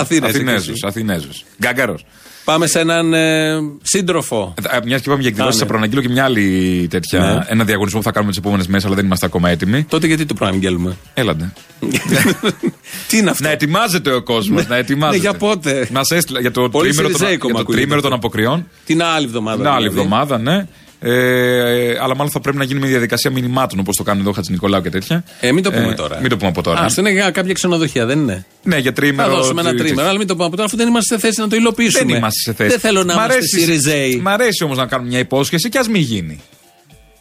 Αθηνέζου. 0.82 1.30
Γκάγκαρο. 1.62 1.98
Πάμε 2.46 2.66
σε 2.66 2.78
έναν 2.80 3.14
ε, 3.14 3.58
σύντροφο. 3.82 4.54
Ε, 4.70 4.78
Μιας 4.84 5.00
και 5.00 5.08
πάμε 5.08 5.20
για 5.20 5.30
εκδηλώσεις, 5.30 5.60
θα 5.60 5.66
προαναγγείλω 5.66 6.00
και 6.00 6.08
μια 6.08 6.24
άλλη 6.24 6.86
τέτοια. 6.90 7.20
Ναι. 7.20 7.44
Ένα 7.48 7.64
διαγωνισμό 7.64 7.98
που 7.98 8.04
θα 8.04 8.10
κάνουμε 8.12 8.30
τις 8.30 8.40
επόμενες 8.40 8.66
μέρες, 8.66 8.84
αλλά 8.84 8.94
δεν 8.94 9.04
είμαστε 9.04 9.26
ακόμα 9.26 9.48
έτοιμοι. 9.48 9.84
Τότε 9.84 10.06
γιατί 10.06 10.26
το 10.26 10.34
προαναγγέλουμε; 10.34 10.96
Έλαντε. 11.14 11.52
Τι 13.08 13.16
είναι 13.18 13.30
αυτό; 13.30 13.44
Να 13.44 13.50
ετοιμάζεται 13.50 14.12
ο 14.12 14.22
κόσμος. 14.22 14.66
Να 14.66 14.76
ετοιμάζεται. 14.76 15.16
Ναι, 15.16 15.22
για 15.30 15.38
πότε; 15.38 15.88
Μας 15.92 16.10
έστειλε 16.10 16.40
για 16.40 16.50
το 16.50 16.68
Πολύ 16.68 16.88
τρίμερο 16.88 17.08
των, 17.08 17.16
Σιριζέικο 17.16 17.46
για 17.46 17.54
μ' 17.54 17.56
το 17.56 17.62
ακούγεται 17.62 17.82
τρίμερο 17.82 18.02
των 18.02 18.12
αυτό. 18.12 18.26
αποκριών. 18.26 18.66
Την 18.84 19.02
άλλη 19.02 19.26
εβδομάδα. 19.26 19.56
Την 19.56 19.66
άλλη 19.66 19.76
δηλαδή. 19.88 19.98
εβδομάδα, 19.98 20.38
ναι. 20.38 20.66
Ε, 21.08 21.98
αλλά 22.00 22.16
μάλλον 22.16 22.30
θα 22.32 22.40
πρέπει 22.40 22.56
να 22.56 22.64
γίνει 22.64 22.80
μια 22.80 22.88
διαδικασία 22.88 23.30
μηνυμάτων 23.30 23.78
όπως 23.78 23.96
το 23.96 24.02
κάνουν 24.02 24.20
εδώ 24.20 24.30
ο 24.30 24.32
Χατζη 24.32 24.52
Νικολάου 24.52 24.82
και 24.82 24.90
τέτοια. 24.90 25.24
Ε, 25.40 25.52
μην 25.52 25.62
το 25.62 25.72
πούμε 25.72 25.94
τώρα. 25.94 26.20
Μην 26.20 26.28
το 26.30 26.36
πούμε 26.36 26.48
από 26.48 26.62
τώρα. 26.62 26.80
Α, 26.80 26.84
αυτό 26.84 27.00
είναι 27.00 27.10
για 27.10 27.30
κάποια 27.30 27.52
ξενοδοχεία, 27.52 28.06
δεν 28.06 28.18
είναι; 28.18 28.46
Ναι, 28.62 28.76
για 28.78 28.92
τρίμερο. 28.92 29.30
Θα 29.30 29.36
δώσουμε 29.36 29.60
ένα 29.60 29.70
τι- 29.70 29.76
τρίμερο, 29.76 30.08
αλλά 30.08 30.18
μην 30.18 30.26
το 30.26 30.32
πούμε 30.34 30.46
από 30.46 30.54
τώρα, 30.56 30.68
αφού 30.68 30.76
δεν 30.76 30.88
είμαστε 30.88 31.14
σε 31.14 31.20
θέση 31.20 31.40
να 31.40 31.48
το 31.48 31.56
υλοποιήσουμε. 31.56 32.04
Δεν 32.04 32.16
είμαστε 32.16 32.40
σε 32.40 32.52
θέση. 32.56 32.70
Δεν 32.70 32.78
θέλω 32.80 33.04
να 33.04 33.12
Μ' 33.12 33.16
είμαστε 33.16 33.32
αρέσει- 33.34 33.58
Σιριζέοι. 33.60 34.20
Μ' 34.24 34.28
αρέσει 34.28 34.64
όμως 34.64 34.76
να 34.76 34.86
κάνουμε 34.86 35.08
μια 35.10 35.18
υπόσχεση 35.18 35.68
και 35.68 35.78
ας 35.78 35.88
μην 35.88 36.00
γίνει. 36.00 36.40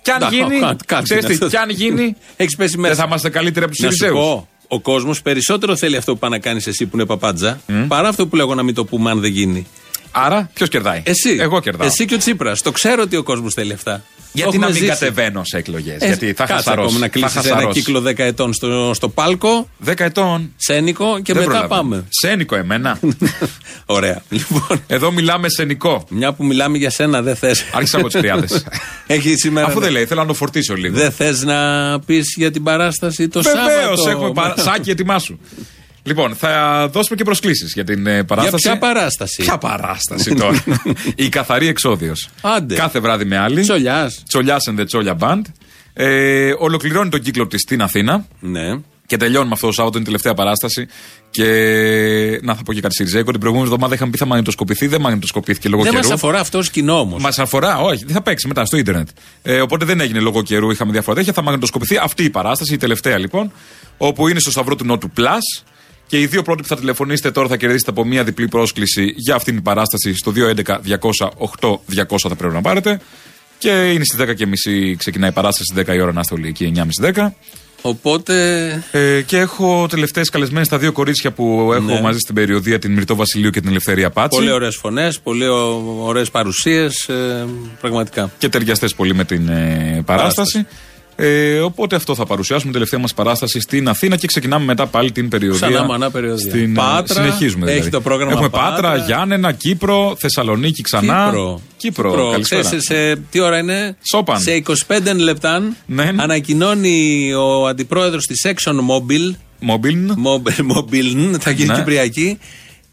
Κι 0.02 0.12
αν 0.12 0.20
Να, 0.20 0.28
γίνει. 0.30 0.60
κα- 0.60 0.76
κάτσε 0.86 1.04
ξέρεις 1.04 1.24
είναι 1.24 1.28
τι, 1.28 1.34
αυτό. 1.34 1.48
κι 1.48 1.58
αν 1.58 1.70
γίνει. 1.70 2.16
Έχεις 2.38 2.56
πέσει 2.56 2.78
μέσα. 2.78 2.94
Δεν 2.94 3.02
θα 3.02 3.08
είμαστε 3.08 3.30
καλύτεροι 3.30 3.66
από 3.66 3.74
τους 3.74 3.84
Να 3.84 3.90
σου 3.92 3.96
Σιριζέους. 3.98 4.26
πω, 4.26 4.48
ο 4.68 4.80
κόσμος 4.80 5.22
περισσότερο 5.22 5.76
θέλει 5.76 5.96
αυτό 5.98 6.14
που 6.14 6.20
πάει 6.20 6.30
να 6.32 6.40
κάνεις 6.40 6.68
εσύ 6.68 6.86
που 6.86 6.96
είναι 6.98 7.06
παπάντζα, 7.06 7.60
παρά 7.88 8.08
αυτό 8.08 8.28
που 8.28 8.36
λέγω 8.36 8.56
να 8.56 8.64
μην 8.64 8.74
το 8.76 8.86
πούμε 8.86 9.10
αν 9.10 9.20
δεν 9.20 9.32
γίνει. 9.32 9.68
Άρα, 10.18 10.50
ποιος 10.54 10.70
κερδάει; 10.70 11.02
Εσύ. 11.06 11.38
Εγώ 11.40 11.60
κερδάω. 11.60 11.88
Εσύ 11.88 12.06
και 12.06 12.14
ο 12.14 12.18
Τσίπρας. 12.18 12.62
Το 12.62 12.72
ξέρω 12.72 13.02
ότι 13.02 13.16
ο 13.16 13.24
κόσμος 13.24 13.54
θέλει 13.54 13.74
αυτά. 13.74 14.04
Γιατί 14.34 14.52
Το 14.52 14.58
να 14.60 14.66
έχουμε 14.66 14.80
μην 14.80 14.90
ζήσει. 14.90 15.00
κατεβαίνω 15.06 15.42
σε 15.46 15.58
εκλογές. 15.58 16.02
Ε, 16.02 16.06
γιατί 16.06 16.26
θα 16.26 16.34
κάτσε 16.34 16.54
χασαρώσω. 16.54 16.82
ακόμα 16.88 17.00
να 17.00 17.06
Θα 17.06 17.12
κλείσει 17.12 17.32
ένα 17.38 17.42
χασαρώσω. 17.44 17.70
κύκλο 17.80 18.02
10 18.08 18.14
ετών 18.20 18.54
στο, 18.54 18.92
στο 18.94 19.10
πάλκο, 19.10 19.70
10 19.86 19.94
ετών. 20.00 20.54
σένικο 20.56 21.20
και 21.22 21.34
Δεν 21.34 21.42
μετά 21.42 21.46
προλαβαίνω. 21.66 21.82
πάμε. 21.82 22.04
Σένικο 22.10 22.56
εμένα. 22.56 23.00
Ωραία. 23.86 24.22
Λοιπόν, 24.30 24.84
Εδώ 24.88 25.12
μιλάμε 25.12 25.50
σενικό. 25.50 26.06
μια 26.10 26.34
που 26.34 26.46
μιλάμε 26.46 26.78
για 26.78 26.90
σένα, 26.90 27.22
δεν 27.22 27.36
θες. 27.36 27.64
Άρχισα 27.74 27.98
από 27.98 28.08
τις 28.08 28.20
κρυάδε. 28.22 28.48
Έχει 29.08 29.36
σήμερα. 29.36 29.68
Αφού 29.68 29.80
δεν 29.80 29.92
λέει, 29.92 30.06
θέλω 30.06 30.22
να 30.22 30.28
το 30.28 30.34
φορτίσω 30.34 30.76
λίγο. 30.76 30.98
Δεν 30.98 31.12
θες 31.12 31.44
να 31.44 31.60
πεις 32.00 32.34
για 32.38 32.52
την 32.52 32.64
παράσταση 32.64 33.28
το 33.28 33.42
Βεβαίως, 33.42 33.68
Σάββατο. 34.02 34.10
έχουμε 34.10 34.32
παρά... 34.32 34.54
Σάκη, 34.72 34.90
ετοιμάσου. 34.90 35.38
Λοιπόν, 36.08 36.36
θα 36.36 36.88
δώσουμε 36.92 37.16
και 37.16 37.24
προσκλήσεις 37.24 37.74
για 37.74 37.84
την 37.84 38.08
ε, 38.08 38.24
παράσταση. 38.24 38.68
ποια 38.68 38.78
παράσταση; 38.78 39.42
Ποια 39.44 39.58
παράσταση 39.58 40.34
τώρα; 40.34 40.64
Η 41.16 41.30
καθαρή 41.30 41.68
εξόδιος. 41.68 42.30
Άντε. 42.42 42.76
Κάθε 42.76 43.00
βράδυ 43.00 43.26
με 43.26 43.38
άλλη. 43.38 43.62
Τσολιάς. 43.62 44.24
Τσολιάς 44.28 44.64
and 44.70 44.80
the 44.80 44.86
Τσόλια 44.86 45.18
Band. 45.20 45.42
Ε, 45.94 46.54
ολοκληρώνει 46.58 47.10
τον 47.10 47.22
κύκλο 47.22 47.48
τη 47.48 47.58
στην 47.58 47.82
Αθήνα. 47.82 48.26
Ναι. 48.40 48.80
Και 49.08 49.18
τελειώνουμε 49.18 49.54
αυτό 49.54 49.68
το 49.68 49.74
Σάββατο, 49.74 49.98
είναι 49.98 50.04
η 50.08 50.10
τελευταία 50.12 50.34
παράσταση. 50.34 50.88
Και 51.30 51.46
να 52.42 52.56
θα 52.56 52.64
πω 52.64 52.74
και 52.74 52.82
κάτι 52.82 52.94
Σιριζέικο. 52.96 53.32
Την 53.32 53.40
προηγούμενη 53.40 53.72
εβδομάδα 53.72 53.96
είχαμε 53.96 54.12
πει 54.12 54.18
θα 54.18 54.26
μαγνητοσκοπηθεί, 54.26 54.88
δεν 54.88 55.02
μαγνητοσκοπήθηκε 55.02 55.70
λόγω 55.70 55.84
Δεν 55.84 55.92
καιρού. 55.92 56.04
μας 56.04 56.14
αφορά 56.14 56.40
αυτό 56.40 56.58
ως 56.58 56.70
κοινό 56.70 57.00
όμως. 57.00 57.22
Μας 57.22 57.40
αφορά, 57.40 57.78
όχι, 57.78 58.06
θα 58.08 58.22
παίξει 58.22 58.48
μετά 58.48 58.66
στο 58.66 58.78
ίντερνετ. 58.78 59.08
Ε, 59.42 59.62
οπότε 59.62 59.86
δεν 59.86 60.00
έγινε 60.00 60.20
λόγω 60.20 60.42
καιρού, 60.44 60.72
είχαμε 60.72 60.92
διάφορα 60.92 61.16
τέτοια. 61.16 61.34
Θα 61.34 61.42
μαγνητοσκοπηθεί 61.42 61.98
αυτή 61.98 62.24
η 62.24 62.30
παράσταση, 62.30 62.74
η 62.74 62.78
τελευταία 62.78 63.18
λοιπόν, 63.18 63.52
όπου 63.98 64.28
είναι 64.28 64.40
στο 64.40 64.52
Σταυρό 64.52 64.76
του 64.76 64.86
Νότου 64.86 65.12
Plus. 65.18 65.64
Και 66.08 66.20
οι 66.20 66.26
δύο 66.26 66.42
πρώτοι 66.42 66.62
που 66.62 66.68
θα 66.68 66.76
τηλεφωνήσετε 66.76 67.32
τώρα 67.32 67.48
θα 67.48 67.58
κερδίσετε 67.58 67.92
από 67.92 68.06
μία 68.06 68.24
διπλή 68.24 68.48
πρόσκληση 68.48 69.14
για 69.16 69.36
αυτήν 69.36 69.54
την 69.54 69.64
παράσταση 69.64 70.16
στο 70.16 70.34
211 70.36 70.64
200 70.64 70.78
200 72.08 72.18
θα 72.20 72.36
πρέπει 72.36 72.54
να 72.54 72.62
πάρετε. 72.62 73.00
Και 73.58 73.92
είναι 73.94 74.04
στις 74.04 74.20
10.30 74.20 74.96
ξεκινάει 74.98 75.30
η 75.30 75.34
παράσταση, 75.34 75.64
στις 75.74 75.94
10 75.94 75.96
η 75.98 76.02
ώρα 76.02 76.12
να 76.12 76.20
είστε 76.20 76.34
όλοι 76.34 76.48
εκεί, 76.48 76.74
9.30-10. 77.02 77.28
Οπότε. 77.82 78.68
Ε, 78.92 79.22
και 79.22 79.38
έχω 79.38 79.88
τελευταίες 79.90 80.30
καλεσμένες 80.30 80.68
τα 80.68 80.78
δύο 80.78 80.92
κορίτσια 80.92 81.32
που 81.32 81.72
έχω 81.74 81.94
Ναι. 81.94 82.02
μαζί 82.02 82.20
στην 82.20 82.36
περιοδία, 82.36 82.80
την 82.80 82.94
Μυρτό 82.94 83.16
Βασιλείου 83.16 83.50
και 83.50 83.60
την 83.60 83.70
Ελευθερία 83.70 84.10
Πάτση. 84.10 84.38
Πολύ 84.40 84.52
ωραίες 84.52 84.76
φωνές, 84.76 85.20
πολύ 85.20 85.48
ωραίες 86.04 86.30
παρουσίες. 86.32 87.10
πραγματικά. 87.82 88.32
και 88.38 88.50
ταιριαστές 88.50 88.94
πολύ 88.96 89.14
με 89.16 89.26
την 89.26 89.48
ε, 89.50 90.02
παράσταση. 90.06 90.66
Ε, 91.18 91.60
οπότε 91.60 91.96
αυτό 91.96 92.16
θα 92.16 92.26
παρουσιάσουμε 92.26 92.64
την 92.64 92.74
τελευταία 92.74 93.00
μας 93.00 93.14
παράσταση 93.14 93.60
στην 93.60 93.88
Αθήνα 93.90 94.16
και 94.16 94.28
ξεκινάμε 94.28 94.66
μετά 94.66 94.86
πάλι 94.88 95.12
την 95.12 95.30
περιοδία. 95.30 95.68
Ξανά 95.70 95.86
μανά 95.86 96.12
περιοδία. 96.12 96.50
Στην, 96.50 96.72
ε, 96.72 96.74
Πάτρα, 96.80 97.24
συνεχίζουμε 97.24 97.66
έχει 97.66 97.74
δηλαδή. 97.74 97.90
το 97.90 98.02
πρόγραμμα 98.02 98.32
Έχουμε 98.32 98.50
Πάτρα. 98.50 98.70
Πάτρα, 98.90 99.06
Γιάννενα, 99.06 99.52
Κύπρο, 99.52 100.16
Θεσσαλονίκη 100.20 100.82
ξανά. 100.82 101.26
Κύπρο. 101.26 101.62
Κύπρο, 101.78 102.30
καλησπέρα. 102.32 102.62
Ξέρεις, 102.62 102.86
σε, 102.86 102.94
σε- 102.94 103.16
τι 103.32 103.40
ώρα 103.40 103.58
είναι; 103.58 103.98
Σόπαν. 104.12 104.40
Σε 104.40 104.64
25 104.88 105.18
λεπτά 105.18 105.76
Ναι. 105.86 106.12
ανακοινώνει 106.16 107.34
ο 107.34 107.68
αντιπρόεδρος 107.68 108.26
της 108.26 108.46
Exxon 108.48 108.72
Mobil. 108.74 109.36
Μόμπιλν. 109.60 110.16
Mobil, 110.76 111.36
θα 111.40 111.52
γίνει 111.52 111.70
Ναι. 111.70 111.76
Κυπριακή. 111.76 112.38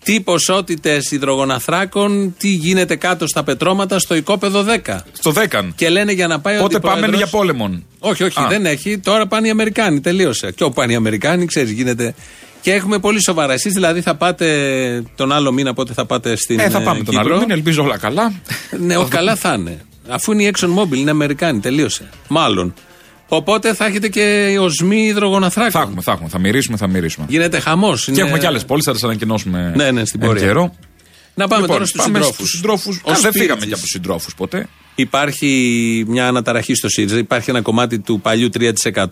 Τι 0.04 0.20
ποσότητες 0.20 1.10
υδρογοναθράκων, 1.10 2.34
τι 2.38 2.48
γίνεται 2.48 2.96
κάτω 2.96 3.26
στα 3.26 3.42
πετρώματα 3.42 3.98
στο 3.98 4.14
οικόπεδο 4.14 4.64
10. 4.86 4.98
Στο 5.12 5.32
10. 5.32 5.72
Και 5.74 5.88
λένε 5.88 6.12
για 6.12 6.26
να 6.26 6.40
πάει 6.40 6.58
ο 6.58 6.60
Πότε 6.60 6.78
πάμε 6.78 6.92
αντιπρόεδρος- 6.92 7.22
για 7.30 7.38
πόλεμον. 7.38 7.84
όχι, 7.98 8.22
όχι, 8.24 8.40
Α. 8.40 8.46
δεν 8.48 8.66
έχει. 8.66 8.98
Τώρα 8.98 9.26
πάνε 9.26 9.46
οι 9.46 9.50
Αμερικάνοι. 9.50 10.00
Τελείωσε. 10.00 10.52
Και 10.52 10.64
όπου 10.64 10.74
πάνε 10.74 10.92
οι 10.92 10.96
Αμερικάνοι, 10.96 11.46
ξέρεις, 11.46 11.70
γίνεται. 11.70 12.14
Και 12.60 12.72
έχουμε 12.72 12.98
πολύ 12.98 13.22
σοβαρά. 13.22 13.52
Εσείς 13.52 13.72
δηλαδή 13.72 14.00
θα 14.00 14.14
πάτε 14.14 14.46
τον 15.16 15.32
άλλο 15.32 15.52
μήνα, 15.52 15.74
πότε 15.74 15.92
θα 15.92 16.04
πάτε 16.06 16.36
στην. 16.36 16.58
Ε, 16.58 16.68
θα 16.68 16.80
ε, 16.80 16.84
πάμε 16.84 17.02
τον 17.04 17.14
Κύπρο; 17.14 17.32
άλλο. 17.34 17.38
Μην 17.38 17.50
ελπίζω 17.50 17.82
όλα 17.82 17.96
καλά. 17.98 18.32
Ναι, 18.86 18.96
ο, 18.96 19.06
καλά 19.10 19.36
θα 19.36 19.54
είναι. 19.58 19.80
Αφού 20.08 20.32
είναι 20.32 20.42
η 20.42 20.52
Exxon 20.54 20.68
Mobil, 20.78 20.96
είναι 20.96 21.10
Αμερικάνοι. 21.10 21.60
Τελείωσε. 21.60 22.08
Μάλλον. 22.28 22.74
Οπότε 23.34 23.74
θα 23.74 23.84
έχετε 23.86 24.08
και 24.08 24.56
οσμή 24.60 25.02
υδρογοναθράκων. 25.06 25.70
θα 25.72 25.80
έχουμε, 25.80 26.00
θα 26.02 26.12
έχουμε. 26.12 26.28
Θα 26.28 26.38
μυρίσουμε, 26.38 26.76
θα 26.76 26.86
μυρίσουμε. 26.86 27.26
Γίνεται 27.28 27.60
χαμός. 27.60 28.10
Και 28.12 28.20
έχουμε 28.20 28.38
και 28.38 28.46
άλλες 28.46 28.64
πόλεις, 28.64 28.84
θα 28.84 28.92
τις 28.92 29.04
ανακοινώσουμε 29.04 29.72
Ναι, 29.76 29.90
ναι, 29.90 30.04
στην 30.04 30.20
εν 30.22 30.26
πορεία. 30.28 30.42
καιρό. 30.42 30.74
Να 31.34 31.48
πάμε 31.48 31.60
Λοιπόν, 31.60 31.76
τώρα 31.76 31.88
στους 31.88 32.00
πάμε 32.00 32.12
συντρόφους. 32.18 32.34
στους 32.36 32.50
συντρόφους. 32.50 33.00
Καλά, 33.04 33.18
δεν 33.18 33.32
φύγαμε 33.32 33.66
και 33.66 33.72
από 33.72 33.80
τους 33.82 33.90
συντρόφους 33.90 34.34
ποτέ. 34.34 34.68
Υπάρχει 34.94 36.04
μια 36.08 36.26
αναταραχή 36.28 36.74
στο 36.74 36.88
ΣΥΡΙΖΑ. 36.88 37.18
Υπάρχει 37.18 37.50
ένα 37.50 37.60
κομμάτι 37.60 37.98
του 37.98 38.20
παλιού 38.20 38.48
3% 38.58 39.08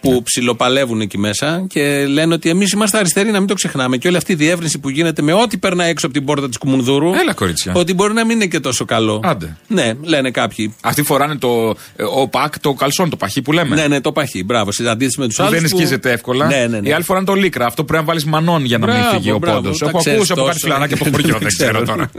που 0.00 0.10
Ναι. 0.10 0.20
ψιλοπαλεύουν 0.22 1.00
εκεί 1.00 1.18
μέσα 1.18 1.64
και 1.68 2.06
λένε 2.08 2.34
ότι 2.34 2.48
εμείς 2.48 2.72
είμαστε 2.72 2.98
αριστεροί, 2.98 3.30
να 3.30 3.38
μην 3.38 3.48
το 3.48 3.54
ξεχνάμε. 3.54 3.96
Και 3.96 4.08
όλη 4.08 4.16
αυτή 4.16 4.32
η 4.32 4.34
διεύρυνση 4.34 4.78
που 4.78 4.88
γίνεται 4.88 5.22
με 5.22 5.32
ό,τι 5.32 5.56
περνάει 5.58 5.90
έξω 5.90 6.06
από 6.06 6.14
την 6.14 6.24
πόρτα 6.24 6.48
της 6.48 6.58
Κουμουνδούρου. 6.58 7.14
Έλα, 7.14 7.34
κορίτσια. 7.34 7.72
Ότι 7.76 7.94
μπορεί 7.94 8.12
να 8.14 8.24
μην 8.24 8.36
είναι 8.36 8.46
και 8.46 8.60
τόσο 8.60 8.84
καλό. 8.84 9.20
Άντε. 9.24 9.56
Ναι, 9.66 9.92
λένε 10.02 10.30
κάποιοι. 10.30 10.74
Αυτοί 10.82 11.02
φοράνε 11.02 11.36
το 11.36 11.74
ε, 11.96 12.02
ο 12.20 12.28
πακ, 12.28 12.58
το 12.60 12.72
καλσόν, 12.72 13.10
το 13.10 13.16
παχύ 13.16 13.42
που 13.42 13.52
λέμε. 13.52 13.74
Ναι, 13.76 13.86
ναι, 13.86 14.00
το 14.00 14.12
παχύ. 14.12 14.44
Μπράβο. 14.44 14.72
Σε 14.72 14.88
αντίθεση 14.88 15.20
με 15.20 15.26
τους 15.26 15.36
Που 15.36 15.42
άλλους. 15.42 15.60
δεν 15.60 15.68
σκίζεται 15.68 16.10
εύκολα. 16.12 16.46
Ναι, 16.46 16.66
ναι, 16.66 16.80
ναι. 16.80 16.88
Οι 16.88 16.92
άλλοι 16.92 17.04
φοράνε 17.04 17.26
το 17.26 17.34
λίκρα. 17.34 17.66
Αυτό 17.66 17.84
πρέπει 17.84 18.00
να 18.02 18.06
βάλεις 18.08 18.24
μανών 18.24 18.64
για 18.64 18.78
να 18.78 18.86
μην 18.86 18.94
Μπράβο, 18.96 19.16
φύγει 19.16 19.30
ο 19.30 19.38
μπράβο, 19.38 19.60
πόντος. 19.60 19.78
τα 19.78 19.86
Έχω 19.88 19.98
ξέρεις 19.98 20.18
ακούσει 20.18 20.32
από 20.32 20.42
κάτι 20.42 20.60
τόσο. 20.60 20.66
φλανάκι 20.72 20.94
από 20.94 21.04
το 21.04 21.10
χωριό, 21.10 21.38
δεν 21.42 21.48
ξέρω 21.48 21.82
τώρα. 21.82 22.10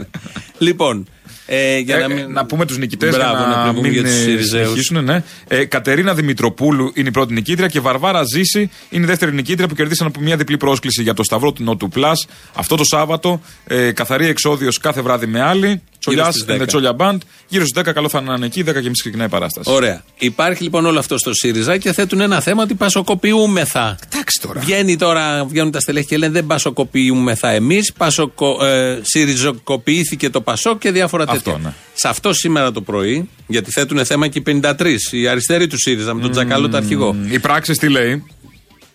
Λοιπόν, 0.58 1.06
ε, 1.46 1.78
για 1.78 1.96
Ε, 1.96 1.98
να, 1.98 2.04
ε, 2.04 2.08
μην... 2.16 2.32
να 2.32 2.46
πούμε 2.46 2.66
τους 2.66 2.78
νικητές 2.78 3.03
για 3.08 3.18
Μπράβο, 3.18 3.46
να, 3.46 3.64
να 3.64 3.68
πούμε 3.74 3.80
μην 3.80 3.92
για 3.92 4.02
τους 4.02 4.12
ε, 4.12 4.14
Συριζέους. 4.14 4.48
συνεχίσουν. 4.48 5.04
Ναι. 5.04 5.22
Ε, 5.48 5.64
Κατερίνα 5.64 6.14
Δημητροπούλου 6.14 6.92
είναι 6.94 7.08
η 7.08 7.10
πρώτη 7.10 7.32
νικήτρια 7.32 7.66
και 7.68 7.80
Βαρβάρα 7.80 8.22
Ζήση 8.34 8.70
είναι 8.90 9.04
η 9.04 9.06
δεύτερη 9.06 9.32
νικήτρια 9.32 9.68
που 9.68 9.74
κερδίσαν 9.74 10.06
από 10.06 10.20
μια 10.20 10.36
διπλή 10.36 10.56
πρόσκληση 10.56 11.02
για 11.02 11.14
το 11.14 11.22
Σταυρό 11.22 11.52
του 11.52 11.62
Νότου 11.62 11.88
Plus 11.94 12.12
αυτό 12.54 12.76
το 12.76 12.84
Σάββατο. 12.84 13.40
Ε, 13.66 13.92
καθαρή 13.92 14.26
εξόδιος 14.26 14.78
κάθε 14.78 15.00
βράδυ 15.00 15.26
με 15.26 15.40
άλλη. 15.42 15.82
Τσολιάς 16.06 16.34
στις 16.34 16.44
and 16.48 16.60
the 16.60 16.62
10. 16.62 16.66
Τσόλια 16.66 16.96
Band. 16.98 17.16
Γύρω 17.48 17.66
στις 17.66 17.82
10 17.82 17.92
καλό 17.94 18.08
θα 18.08 18.22
είναι 18.36 18.46
εκεί, 18.46 18.62
10 18.62 18.64
και 18.64 18.72
μισή 18.88 18.90
ξεκινάει 19.00 19.26
η 19.26 19.30
παράσταση. 19.30 19.70
Ωραία. 19.72 20.04
Υπάρχει 20.18 20.62
λοιπόν 20.62 20.86
όλο 20.86 20.98
αυτό 20.98 21.18
στο 21.18 21.34
ΣΥΡΙΖΑ 21.34 21.76
και 21.78 21.92
θέτουν 21.92 22.20
ένα 22.20 22.40
θέμα 22.40 22.62
ότι 22.62 22.74
πασοκοποιούμεθα. 22.74 23.98
Εντάξει 24.06 24.40
τώρα. 24.42 24.60
Βγαίνει 24.60 24.96
τώρα, 24.96 25.44
βγαίνουν 25.44 25.70
τα 25.70 25.80
στελέχη 25.80 26.06
και 26.06 26.16
λένε 26.16 26.32
δεν 26.32 26.46
πασοκοποιούμεθα 26.46 27.48
εμείς. 27.48 27.92
Πασοκο, 27.96 28.64
ε, 28.64 29.00
ΣΥΡΙΖΟΚοποιήθηκε 29.02 30.30
το 30.30 30.40
Πασόκ 30.40 30.78
και 30.78 30.90
διάφορα 30.90 31.26
τέτοια. 31.26 31.52
Αυτό, 31.52 31.64
ναι. 31.64 31.72
Σε 31.94 32.08
αυτό 32.08 32.32
σήμερα 32.32 32.72
το 32.72 32.80
πρωί, 32.80 33.28
γιατί 33.46 33.70
θέτουν 33.70 34.04
θέμα 34.04 34.28
και 34.28 34.38
οι 34.38 34.42
53, 34.42 34.96
οι 35.10 35.28
αριστεροί 35.28 35.66
του 35.66 35.78
ΣΥΡΙΖΑ 35.78 36.14
με 36.14 36.20
τον 36.20 36.30
Τζακάλο 36.30 36.68
το 36.68 36.76
αρχηγό. 36.76 37.16
Η 37.30 37.38
πράξη 37.38 37.72
τι 37.72 37.88
λέει; 37.88 38.24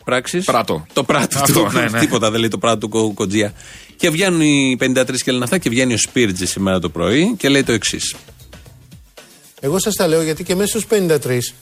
Πράξεις; 0.06 0.46
Πράτο. 0.46 0.86
Το 0.94 1.04
πράτο 1.04 1.40
Αυτό, 1.40 1.62
του. 1.64 1.70
ναι, 1.74 1.82
ναι. 1.92 2.00
Τίποτα 2.00 2.32
δεν 2.32 2.40
λέει 2.40 2.50
το 2.50 2.58
πράτο 2.58 2.78
του 2.78 2.90
Κο- 2.90 3.12
Κοτζία. 3.14 3.54
Και 4.00 4.10
βγαίνουν 4.10 4.42
οι 4.42 4.78
53 4.80 5.22
και 5.24 5.32
λένε 5.32 5.44
αυτά 5.44 5.58
και 5.58 5.70
βγαίνει 5.70 5.94
ο 5.94 5.98
Σπίρτζη 5.98 6.46
σήμερα 6.46 6.80
το 6.80 6.90
πρωί 6.90 7.36
και 7.38 7.50
λέει 7.50 7.64
το 7.64 7.72
εξής. 7.72 8.16
Εγώ 9.60 9.80
σας 9.80 9.96
τα 9.96 10.08
λέω 10.08 10.22
γιατί 10.22 10.44
και 10.44 10.56
μέσα 10.56 10.70
στους 10.70 10.86
53 10.90 11.18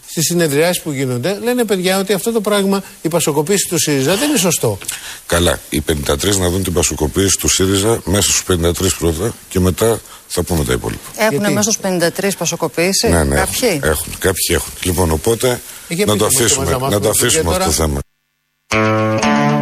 στις 0.10 0.26
συνεδριάσεις 0.26 0.82
που 0.82 0.91
γίνονται 0.91 1.39
λένε 1.43 1.65
παιδιά 1.65 2.00
ότι 2.00 2.13
αυτό 2.13 2.32
το 2.32 2.41
πράγμα, 2.41 2.84
η 3.02 3.08
πασοκοπήση 3.08 3.67
του 3.69 3.78
ΣΥΡΙΖΑ 3.78 4.15
δεν 4.15 4.30
είναι 4.30 4.38
σωστό. 4.38 4.78
Καλά, 5.26 5.60
οι 5.69 5.82
53 6.06 6.38
να 6.38 6.50
δουν 6.50 6.63
την 6.63 6.73
πασοκοπήση 6.73 7.38
του 7.38 7.47
ΣΥΡΙΖΑ 7.47 8.02
μέσα 8.06 8.32
στους 8.32 8.43
53 8.47 8.71
πρώτα 9.00 9.34
και 9.50 9.60
μετά 9.60 10.02
θα 10.28 10.43
πούμε 10.43 10.63
τα 10.63 10.73
υπόλοιπα. 10.73 11.10
Έχουν 11.17 11.38
Γιατί; 11.38 11.54
μέσα 11.54 11.71
στους 11.71 11.84
53 12.17 12.30
πασοκοπήσει; 12.38 13.10
ναι, 13.10 13.23
ναι, 13.23 13.36
Κάποιοι; 13.36 13.69
Έχουν, 13.69 13.89
έχουν, 13.89 14.13
κάποιοι 14.19 14.45
έχουν. 14.50 14.73
Λοιπόν, 14.84 15.12
οπότε 15.12 15.62
Για 15.88 16.06
να 16.06 16.13
πείτε 16.13 16.17
το 16.17 16.23
μας 16.26 16.34
και 16.34 16.43
αφήσουμε, 16.43 16.71
μας 16.71 16.82
να 16.82 16.89
να 16.89 17.00
το 17.00 17.08
μάθουμε 17.08 17.10
αφήσουμε 17.10 17.41
και 17.43 17.50
αυτό 17.50 17.52
το 17.52 17.58
τώρα; 17.58 17.71
θέμα. 17.71 18.00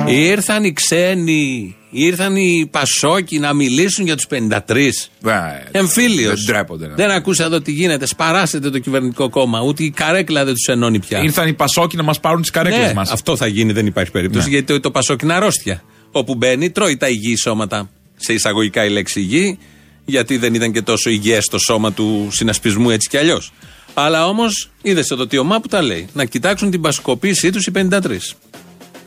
Ήρθαν 0.07 0.63
οι 0.63 0.73
ξένοι, 0.73 1.75
ήρθαν 1.95 2.35
οι 2.35 2.67
Πασόκοι 2.71 3.39
να 3.39 3.53
μιλήσουν 3.53 4.05
για 4.05 4.15
τους 4.15 4.27
53. 4.27 5.09
Εμφύλιος. 5.71 6.43
Δεν 6.43 6.53
τρέπονται. 6.53 6.87
ναι. 6.87 6.93
Δεν 6.93 7.09
ακούσα 7.09 7.43
εδώ 7.43 7.61
τι 7.61 7.71
γίνεται. 7.71 8.05
Σπαράσετε 8.05 8.69
το 8.69 8.79
κυβερνητικό 8.79 9.29
κόμμα. 9.29 9.61
Ούτε 9.61 9.83
η 9.83 9.89
καρέκλα 9.89 10.45
δεν 10.45 10.53
τους 10.53 10.67
ενώνει 10.67 10.99
πια. 10.99 11.19
Ήρθαν 11.19 11.47
οι 11.47 11.53
Πασόκοι 11.53 11.95
να 11.95 12.03
μας 12.03 12.19
πάρουν 12.19 12.41
τις 12.41 12.49
καρέκλες 12.49 12.87
ναι, 12.87 12.93
μας. 12.93 13.11
αυτό 13.11 13.35
θα 13.37 13.47
γίνει, 13.47 13.71
δεν 13.71 13.85
υπάρχει 13.85 14.11
περίπτωση. 14.11 14.45
Ναι. 14.45 14.51
Γιατί 14.51 14.73
το, 14.73 14.79
το 14.79 14.91
Πασόκ 14.91 15.21
είναι 15.21 15.33
αρρώστια. 15.33 15.83
Όπου 16.11 16.35
μπαίνει, 16.35 16.69
τρώει 16.69 16.97
τα 16.97 17.09
υγιή 17.09 17.35
σώματα. 17.35 17.89
Σε 18.15 18.33
εισαγωγικά 18.33 18.85
η 18.85 18.89
λέξη 18.89 19.19
υγιή, 19.19 19.59
γιατί 20.05 20.37
δεν 20.37 20.53
ήταν 20.53 20.71
και 20.71 20.81
τόσο 20.81 21.09
υγιές 21.09 21.45
το 21.45 21.57
σώμα 21.59 21.93
του 21.93 22.27
συνασπισμού 22.31 22.89
έτσι 22.89 23.09
κι 23.09 23.17
αλλιώς. 23.17 23.53
Αλλά 23.93 24.27
όμως 24.27 24.69
είδες 24.81 25.07
το 25.07 25.27
τιωμά 25.27 25.59
που 25.59 25.67
τα 25.67 25.81
λέει. 25.81 26.07
Να 26.13 26.25
κοιτάξουν 26.25 26.71
την 26.71 26.81
πασοκοποίησή 26.81 27.51
τους 27.51 27.65
οι 27.65 27.71
53. 27.71 28.35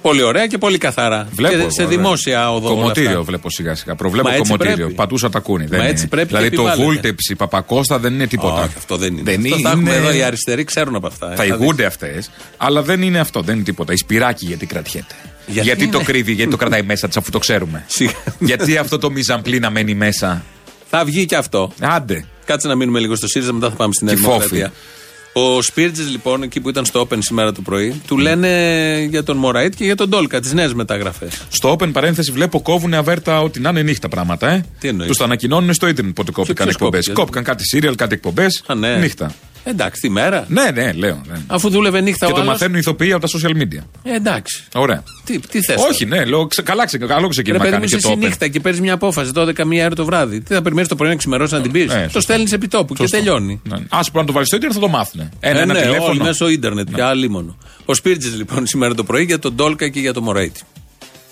Πολύ 0.03 0.23
ωραία 0.23 0.47
και 0.47 0.59
πολύ 0.59 0.79
καθαρά. 0.79 1.29
Βλέπω. 1.33 1.55
και 1.55 1.71
σε 1.71 1.81
εγώ, 1.83 1.91
δημόσια 1.91 2.53
οδό. 2.53 2.67
όλα 2.69 2.77
Κομμωτήριο 2.77 3.11
αυτά. 3.11 3.23
βλέπω 3.23 3.51
σιγά 3.51 3.75
σιγά. 3.75 3.95
Προβλέπω 3.95 4.29
Μα 4.29 4.35
έτσι 4.35 4.43
κομμωτήριο. 4.51 4.77
πρέπει. 4.77 4.93
Πατούσα 4.95 5.31
τα 5.31 5.39
κούνη. 5.41 5.65
Δεν 5.65 5.79
Μα 5.79 5.85
είναι. 5.85 5.93
έτσι 5.93 6.09
πρέπει 6.09 6.29
και 6.33 6.37
δηλαδή 6.37 6.57
το 6.57 6.63
επιβάλλεται. 6.63 6.85
βούλτεψη, 6.93 7.33
η 7.33 7.37
Παπακώστα 7.37 7.99
δεν 7.99 8.13
είναι 8.15 8.27
τίποτα. 8.27 8.63
Όχι, 8.63 8.73
αυτό 8.77 8.97
δεν 8.97 9.13
είναι. 9.13 9.23
Δεν 9.23 9.35
αυτό 9.41 9.55
είναι. 9.55 9.63
τα 9.63 9.71
έχουμε 9.71 9.95
εδώ 9.95 10.13
οι 10.13 10.23
αριστεροί, 10.23 10.65
ξέρουν 10.65 10.95
από 10.95 11.07
αυτά. 11.07 11.33
Θα 11.37 11.43
Ε, 11.43 11.47
ηγούνται 11.47 11.85
αυτές, 11.85 12.31
αλλά 12.57 12.83
δεν 12.83 13.03
είναι 13.03 13.19
αυτό, 13.19 13.41
δεν 13.41 13.55
είναι 13.55 13.65
τίποτα. 13.65 13.93
Η 13.93 13.97
σπυράκι 13.97 14.45
γιατί 14.47 14.67
κρατιέται. 14.67 15.15
Γιατί 15.47 15.89
το 15.89 15.97
είναι; 15.99 16.05
κρύβει, 16.07 16.33
γιατί 16.33 16.51
το 16.51 16.57
κρατάει 16.57 16.83
μέσα 16.83 17.07
της 17.09 17.17
αφού 17.17 17.31
το 17.31 17.39
ξέρουμε. 17.39 17.85
γιατί 18.39 18.77
αυτό 18.77 18.99
το 18.99 19.11
μιζαμπλή 19.11 19.59
να 19.59 19.71
μένει 19.71 19.95
μέσα. 19.95 20.45
Θα 20.91 21.05
βγει 21.05 21.25
και 21.27 21.37
αυτό. 21.37 21.73
Άντε. 21.81 22.25
Κάτσε 22.45 22.69
να 22.69 22.75
μείνουμε 22.75 22.99
λίγο 22.99 23.17
στο 23.17 23.27
ΣΥΡΙΖΑ, 23.29 23.53
μετά 23.53 23.69
θα 23.71 23.75
πάμε 23.77 23.93
στην 23.93 24.07
Νέα 24.07 24.17
Τη 24.17 24.21
φόφη. 24.23 24.37
Δημοκρατία. 24.39 24.73
Ο 25.33 25.63
Σπίρτζης, 25.63 26.11
λοιπόν, 26.11 26.43
εκεί 26.43 26.61
που 26.61 26.69
ήταν 26.69 26.85
στο 26.85 27.01
Open 27.11 27.19
σήμερα 27.19 27.53
το 27.53 27.61
πρωί, 27.63 28.01
του 28.07 28.19
λένε 28.19 28.49
για 29.11 29.23
τον 29.23 29.37
Μωραήτ 29.37 29.75
και 29.75 29.85
για 29.85 29.97
τον 29.97 30.09
Ντόλκα, 30.09 30.41
τις 30.41 30.53
νέες 30.53 30.75
μεταγραφές. 30.75 31.43
Στο 31.49 31.77
open 31.79 31.93
παρένθεση 31.93 32.33
βλέπω 32.33 32.61
κόβουν 32.61 32.95
αβέρτα 32.95 33.41
ότι 33.41 33.61
να 33.61 33.69
είναι 33.69 33.83
νύχτα 33.83 34.09
πράγματα, 34.09 34.51
ε. 34.51 34.65
Τι 34.81 34.89
εννοείς; 34.89 35.09
Τους 35.09 35.17
τα 35.17 35.25
ανακοινώνουν 35.25 35.75
στο 35.75 35.89
ίντερνετ 35.89 36.15
πότε 36.15 36.31
κόπηκαν 36.31 36.55
ποιος 36.55 36.75
εκπομπές. 36.75 37.05
κόπηκε; 37.07 37.21
Κόπηκαν 37.21 37.45
κάτι 37.45 37.65
σύριαλ, 37.67 37.95
κάτι 37.95 38.15
εκπομπές. 38.15 38.63
Α, 38.67 38.75
ναι. 38.75 38.97
Νύχτα. 38.97 39.35
Εντάξει, 39.65 40.01
τη 40.01 40.09
μέρα. 40.09 40.45
Ναι, 40.49 40.71
ναι, 40.75 40.93
λέω. 40.93 41.23
Ναι. 41.29 41.39
Αφού 41.47 41.71
δούλευε 41.71 42.01
νύχτα 42.01 42.27
Και 42.27 42.33
ο 42.33 42.35
το 42.35 42.41
άλλος. 42.41 42.53
μαθαίνουν 42.53 42.75
οι 42.77 42.79
ηθοποιοί 42.81 43.13
από 43.13 43.29
τα 43.29 43.39
social 43.39 43.57
media. 43.63 43.83
Ε, 44.03 44.15
εντάξει. 44.15 44.65
Ωραία. 44.75 45.03
Τι, 45.25 45.39
τι 45.39 45.63
θες. 45.63 45.77
Όχι, 45.91 46.05
ναι, 46.05 46.25
λέω, 46.25 46.47
ξε, 46.47 46.63
καλά, 46.63 46.85
ξε, 46.87 46.99
καλό 46.99 47.21
Ρε 47.21 47.29
ξεκίνημα 47.29 47.63
παιδί 47.65 47.75
κάνεις 47.75 47.93
μου, 47.95 47.99
και 48.01 48.07
είσαι 48.07 48.17
το 48.17 48.21
open. 48.23 48.29
νύχτα 48.29 48.49
και 48.49 48.61
παίρνεις 48.61 48.81
μια 48.81 48.93
απόφαση 48.93 49.31
12 49.35 49.65
μία 49.65 49.85
ώρα 49.87 49.95
το 49.95 50.05
βράδυ. 50.05 50.41
Τι 50.41 50.55
θα 50.55 50.63
περιμένεις 50.63 50.89
το 50.89 50.97
πρωί 50.97 51.09
να 51.09 51.17
ξημερώσεις 51.17 51.53
να 51.53 51.61
την 51.61 51.73
πεις; 51.73 51.83
Ε, 51.85 51.87
το 51.95 52.01
σωστό. 52.03 52.21
στέλνεις 52.21 52.53
επί 52.53 52.69
τόπου 52.69 52.95
και 52.95 53.03
Σωστό. 53.03 53.17
τελειώνει. 53.17 53.61
Ναι. 53.69 53.77
Άσε 53.89 54.11
που 54.11 54.19
να 54.19 54.25
το 54.25 54.33
βάλεις 54.33 54.49
στο 54.49 54.57
ίντερνετ 54.57 54.79
θα 54.81 54.87
το 54.87 54.93
μάθουν. 54.93 55.21
Ένα, 55.41 55.59
Ε, 55.59 55.63
ένα 55.63 55.73
ναι, 55.73 55.81
τηλέφωνο. 55.81 56.11
όλοι 56.11 56.21
μέσω 56.21 56.49
ίντερνετ 56.49 56.89
πια 56.95 57.15
μόνο. 57.29 57.57
Ο 57.85 57.95
Σπίρτζης 57.95 58.35
λοιπόν 58.37 58.67
σήμερα 58.73 58.95
το 58.95 59.05
πρωί 59.05 59.25
για 59.25 59.39
τον 59.39 59.55
Ντόλκα 59.55 59.89
και 59.89 60.01
για 60.01 60.13
τον 60.13 60.23
Μωραήτη. 60.23 60.61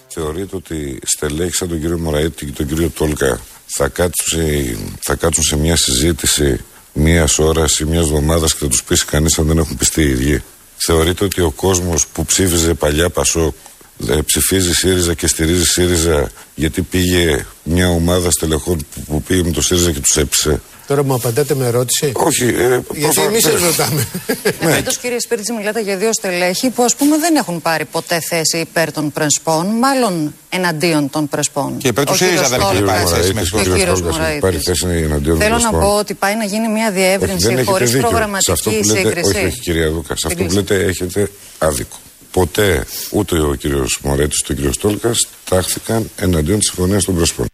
Θεωρείτε 0.08 0.56
ότι 0.56 0.98
στελέχη 1.02 1.54
σαν 1.54 1.68
τον 1.68 1.80
κύριο 1.80 1.98
Μωραήτη 1.98 2.44
και 2.46 2.52
τον 2.52 2.66
κύριο 2.66 2.90
Τόλκα 2.90 3.40
θα 3.66 3.88
κάτσουν 3.88 4.40
σε, 4.42 4.76
θα 5.00 5.14
κάτσουν 5.14 5.42
σε 5.42 5.56
μια 5.56 5.76
συζήτηση 5.76 6.60
μίας 6.96 7.38
ώρας 7.38 7.78
ή 7.78 7.85
μιας 7.85 8.04
εβδομάδας 8.04 8.52
και 8.52 8.59
θα 8.61 8.68
τους 8.68 8.85
πείσει 8.85 9.04
κανείς 9.04 9.38
αν 9.38 9.46
δεν 9.46 9.59
έχουν 9.59 9.76
πιστεί 9.76 10.02
οι 10.02 10.09
ίδιοι. 10.09 10.42
Θεωρείτε 10.76 11.24
ότι 11.24 11.40
ο 11.40 11.50
κόσμος 11.50 12.06
που 12.06 12.24
ψήφιζε 12.24 12.74
παλιά 12.74 13.11
Πασόκ 13.11 13.54
ε, 13.54 13.75
ψηφίζει 14.26 14.74
ΣΥΡΙΖΑ 14.74 15.14
και 15.14 15.26
στηρίζει 15.26 15.64
ΣΥΡΙΖΑ 15.64 16.30
γιατί 16.54 16.82
πήγε 16.82 17.46
μια 17.62 17.88
ομάδα 17.88 18.30
στελεχών 18.30 18.87
που, 18.94 19.00
που 19.00 19.22
πήγε 19.22 19.42
με 19.42 19.50
το 19.50 19.62
ΣΥΡΙΖΑ 19.62 19.90
και 19.90 20.00
τους 20.00 20.16
έπεισε. 20.16 20.61
Τώρα 20.87 21.04
μου 21.04 21.14
απαντάτε 21.14 21.54
με 21.54 21.66
ερώτηση; 21.66 22.12
Όχι, 22.14 22.44
ε, 22.44 22.48
Γιατί 22.48 22.85
προφανώς- 23.00 23.16
εμείς 23.30 23.42
σας 23.42 23.61
ρωτάμε. 23.62 24.06
Ναι. 24.61 24.70
Πάντω, 24.74 24.90
κύριε 25.00 25.20
Σπίρτζη, 25.20 25.52
μιλάτε 25.52 25.80
για 25.80 25.96
δύο 25.96 26.12
στελέχη 26.12 26.70
που 26.70 26.82
ας 26.82 26.96
πούμε 26.96 27.18
δεν 27.18 27.37
έχουν 27.37 27.62
πάρει 27.62 27.85
ποτέ 27.85 28.20
θέση 28.28 28.59
υπέρ 28.59 28.92
των 28.92 29.12
Πρεσπών, 29.12 29.66
μάλλον 29.66 30.35
εναντίον 30.48 31.11
των 31.11 31.28
Πρεσπών. 31.28 31.78
Και 31.78 31.88
υπέρ 31.88 32.04
του 32.04 32.11
Ο 32.14 32.16
ΣΥΡΙΖΑ 32.16 32.42
κύριος 32.42 32.50
δεν 32.50 32.61
έχει 32.61 32.72
Τόλκας 32.78 33.11
πάρει 33.11 33.22
θέση. 33.22 33.32
και 33.32 33.38
Ο 33.38 33.59
ο 33.59 33.62
κύριος 33.62 33.78
κύριος 33.78 33.98
Τόλκας 34.00 34.09
έχει 34.09 34.18
Μωραήτης. 34.18 34.40
πάρει 34.40 34.59
θέση 34.59 34.87
εναντίον 35.04 35.38
Θέλω 35.38 35.54
των 35.54 35.62
να 35.62 35.68
Πρεσπών. 35.70 35.90
πω 35.90 35.96
ότι 35.98 36.14
πάει 36.14 36.37
να 36.37 36.44
γίνει 36.44 36.68
μια 36.68 36.88
Όχι, 36.88 36.98
διεύρυνση 36.98 37.46
δεν 37.46 37.52
έχετε 37.56 37.70
χωρίς 37.70 37.90
δίκιο. 37.90 38.06
Σε 38.06 38.09
προγραμματική 38.12 38.50
αυτό 38.50 38.70
που 38.70 38.76
λέτε, 38.87 38.98
σύγκριση. 38.98 39.30
όχι, 39.37 39.46
όχι, 39.46 39.61
κυρία 39.61 39.90
Δούκα. 39.90 40.14
Σε 40.16 40.26
αυτό 40.26 40.28
που 40.44 40.50
Σύγκριση. 40.50 40.56
λέτε 40.74 40.88
έχετε 40.90 41.30
άδικο. 41.59 41.96
Ποτέ 42.37 42.87
ούτε 43.12 43.40
ο 43.40 43.55
κύριος 43.55 43.99
Μωρέτης 44.03 44.40
ούτε 44.42 44.53
ο 44.53 44.57
κύριος 44.57 44.79
Τόλκας 44.79 45.29
τάχθηκαν 45.49 46.11
εναντίον 46.16 46.59
της 46.59 46.68
συμφωνίας 46.68 47.05
των 47.05 47.14
Πρεσπών. 47.14 47.46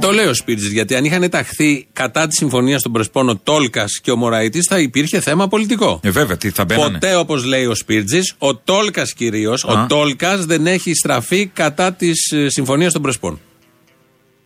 Το 0.00 0.12
λέει 0.12 0.26
ο 0.26 0.34
Σπίρτζης, 0.34 0.72
γιατί 0.72 0.94
αν 0.94 1.04
είχαν 1.04 1.30
ταχθεί 1.30 1.86
κατά 1.92 2.26
της 2.26 2.36
συμφωνίας 2.36 2.82
των 2.82 2.92
Πρεσπών 2.92 3.28
ο 3.28 3.36
Τόλκας 3.36 4.00
και 4.02 4.10
ο 4.10 4.16
Μωραήτης, 4.16 4.66
θα 4.68 4.78
υπήρχε 4.78 5.20
θέμα 5.20 5.48
πολιτικό. 5.48 6.00
Ε, 6.02 6.10
βέβαια, 6.10 6.36
τι 6.36 6.50
θα 6.50 6.64
μπαίνανε; 6.64 6.92
Ποτέ, 6.92 7.16
όπως 7.16 7.44
λέει 7.44 7.66
ο 7.66 7.74
Σπίρτζης, 7.74 8.34
ο 8.38 8.56
Τόλκας 8.56 9.12
κυρίως, 9.12 9.64
ο 9.64 9.86
Τόλκας 9.88 10.44
δεν 10.44 10.66
έχει 10.66 10.94
στραφεί 10.94 11.46
κατά 11.46 11.92
της 11.92 12.34
συμφωνίας 12.46 12.92
των 12.92 13.02
Πρεσπών. 13.02 13.40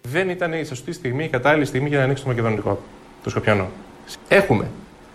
δεν 0.02 0.28
ήταν 0.28 0.52
η 0.52 0.64
σωστή 0.64 0.92
στιγμή, 0.92 1.24
η 1.24 1.28
κατάλληλη 1.28 1.64
στιγμή 1.64 1.88
για 1.88 1.98
να 1.98 2.04
ανοίξει 2.04 2.22
το 2.22 2.28
μακεδονικό, 2.28 2.82
το 3.22 3.30
Σκοπιανό. 3.30 3.70
Έχουμε 4.28 4.70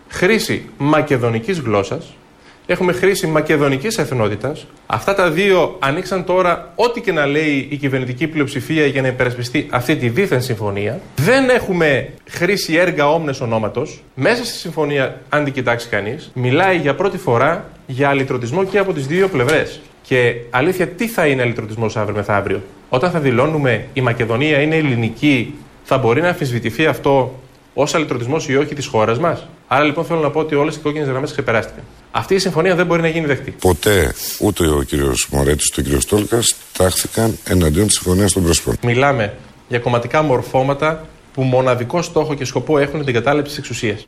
χρήση 0.07 0.65
μακεδονικής 0.77 1.59
γλώσσας, 1.59 2.13
έχουμε 2.65 2.93
χρήση 2.93 3.27
μακεδονικής 3.27 3.97
εθνότητας. 3.97 4.65
Αυτά 4.85 5.15
τα 5.15 5.29
δύο 5.29 5.75
ανοίξαν 5.79 6.23
τώρα 6.23 6.71
ό,τι 6.75 7.01
και 7.01 7.11
να 7.11 7.25
λέει 7.25 7.67
η 7.69 7.75
κυβερνητική 7.75 8.27
πλειοψηφία 8.27 8.85
για 8.85 9.01
να 9.01 9.07
υπερασπιστεί 9.07 9.67
αυτή 9.71 9.95
τη 9.95 10.09
δίθεν 10.09 10.41
συμφωνία. 10.41 10.99
Δεν 11.15 11.49
έχουμε 11.49 12.09
χρήση 12.29 12.75
έργα 12.75 13.09
όμνες 13.09 13.41
ονόματος. 13.41 14.03
Μέσα 14.15 14.45
στη 14.45 14.57
συμφωνία, 14.57 15.21
αν 15.29 15.43
την 15.43 15.53
κοιτάξει 15.53 15.87
κανείς, 15.87 16.31
μιλάει 16.33 16.77
για 16.77 16.95
πρώτη 16.95 17.17
φορά 17.17 17.69
για 17.87 18.09
αλυτρωτισμό 18.09 18.63
και 18.63 18.77
από 18.77 18.93
τις 18.93 19.07
δύο 19.07 19.27
πλευρές. 19.27 19.81
Και 20.01 20.35
αλήθεια, 20.49 20.87
τι 20.87 21.07
θα 21.07 21.27
είναι 21.27 21.41
αλυτρωτισμός 21.41 21.97
αύριο 21.97 22.15
μεθαύριο; 22.15 22.61
Όταν 22.89 23.11
θα 23.11 23.19
δηλώνουμε 23.19 23.87
η 23.93 24.01
Μακεδονία 24.01 24.61
είναι 24.61 24.75
ελληνική, 24.75 25.53
θα 25.83 25.97
μπορεί 25.97 26.21
να 26.21 26.27
αμφισβητηθεί 26.27 26.85
αυτό 26.85 27.39
ως 27.73 27.95
αλυτρωτισμός 27.95 28.47
ή 28.47 28.55
όχι 28.55 28.75
της 28.75 28.85
χώρας 28.85 29.19
μας. 29.19 29.47
Άρα 29.67 29.83
λοιπόν 29.83 30.05
θέλω 30.05 30.19
να 30.19 30.29
πω 30.29 30.39
ότι 30.39 30.55
όλες 30.55 30.75
οι 30.75 30.79
κόκκινες 30.79 31.07
γραμμές 31.07 31.31
ξεπεράστηκαν. 31.31 31.83
Αυτή 32.11 32.35
η 32.35 32.39
συμφωνία 32.39 32.75
δεν 32.75 32.85
μπορεί 32.85 33.01
να 33.01 33.07
γίνει 33.07 33.25
δεκτή. 33.25 33.51
Ποτέ 33.51 34.13
ούτε 34.39 34.67
ο 34.67 34.81
κύριος 34.81 35.27
Μωρέτης 35.31 35.69
ούτε 35.71 35.81
ο 35.81 35.83
κύριος 35.83 36.05
Τόλκα 36.05 36.39
τάχθηκαν 36.77 37.37
εναντίον 37.43 37.87
της 37.87 37.95
συμφωνίας 37.95 38.31
των 38.31 38.43
Πρεσπών. 38.43 38.75
Μιλάμε 38.83 39.33
για 39.67 39.79
κομματικά 39.79 40.21
μορφώματα 40.21 41.05
που 41.33 41.41
μοναδικό 41.43 42.01
στόχο 42.01 42.33
και 42.33 42.45
σκοπό 42.45 42.77
έχουν 42.77 43.05
την 43.05 43.13
κατάληψη 43.13 43.49
της 43.49 43.57
εξουσίας. 43.57 44.05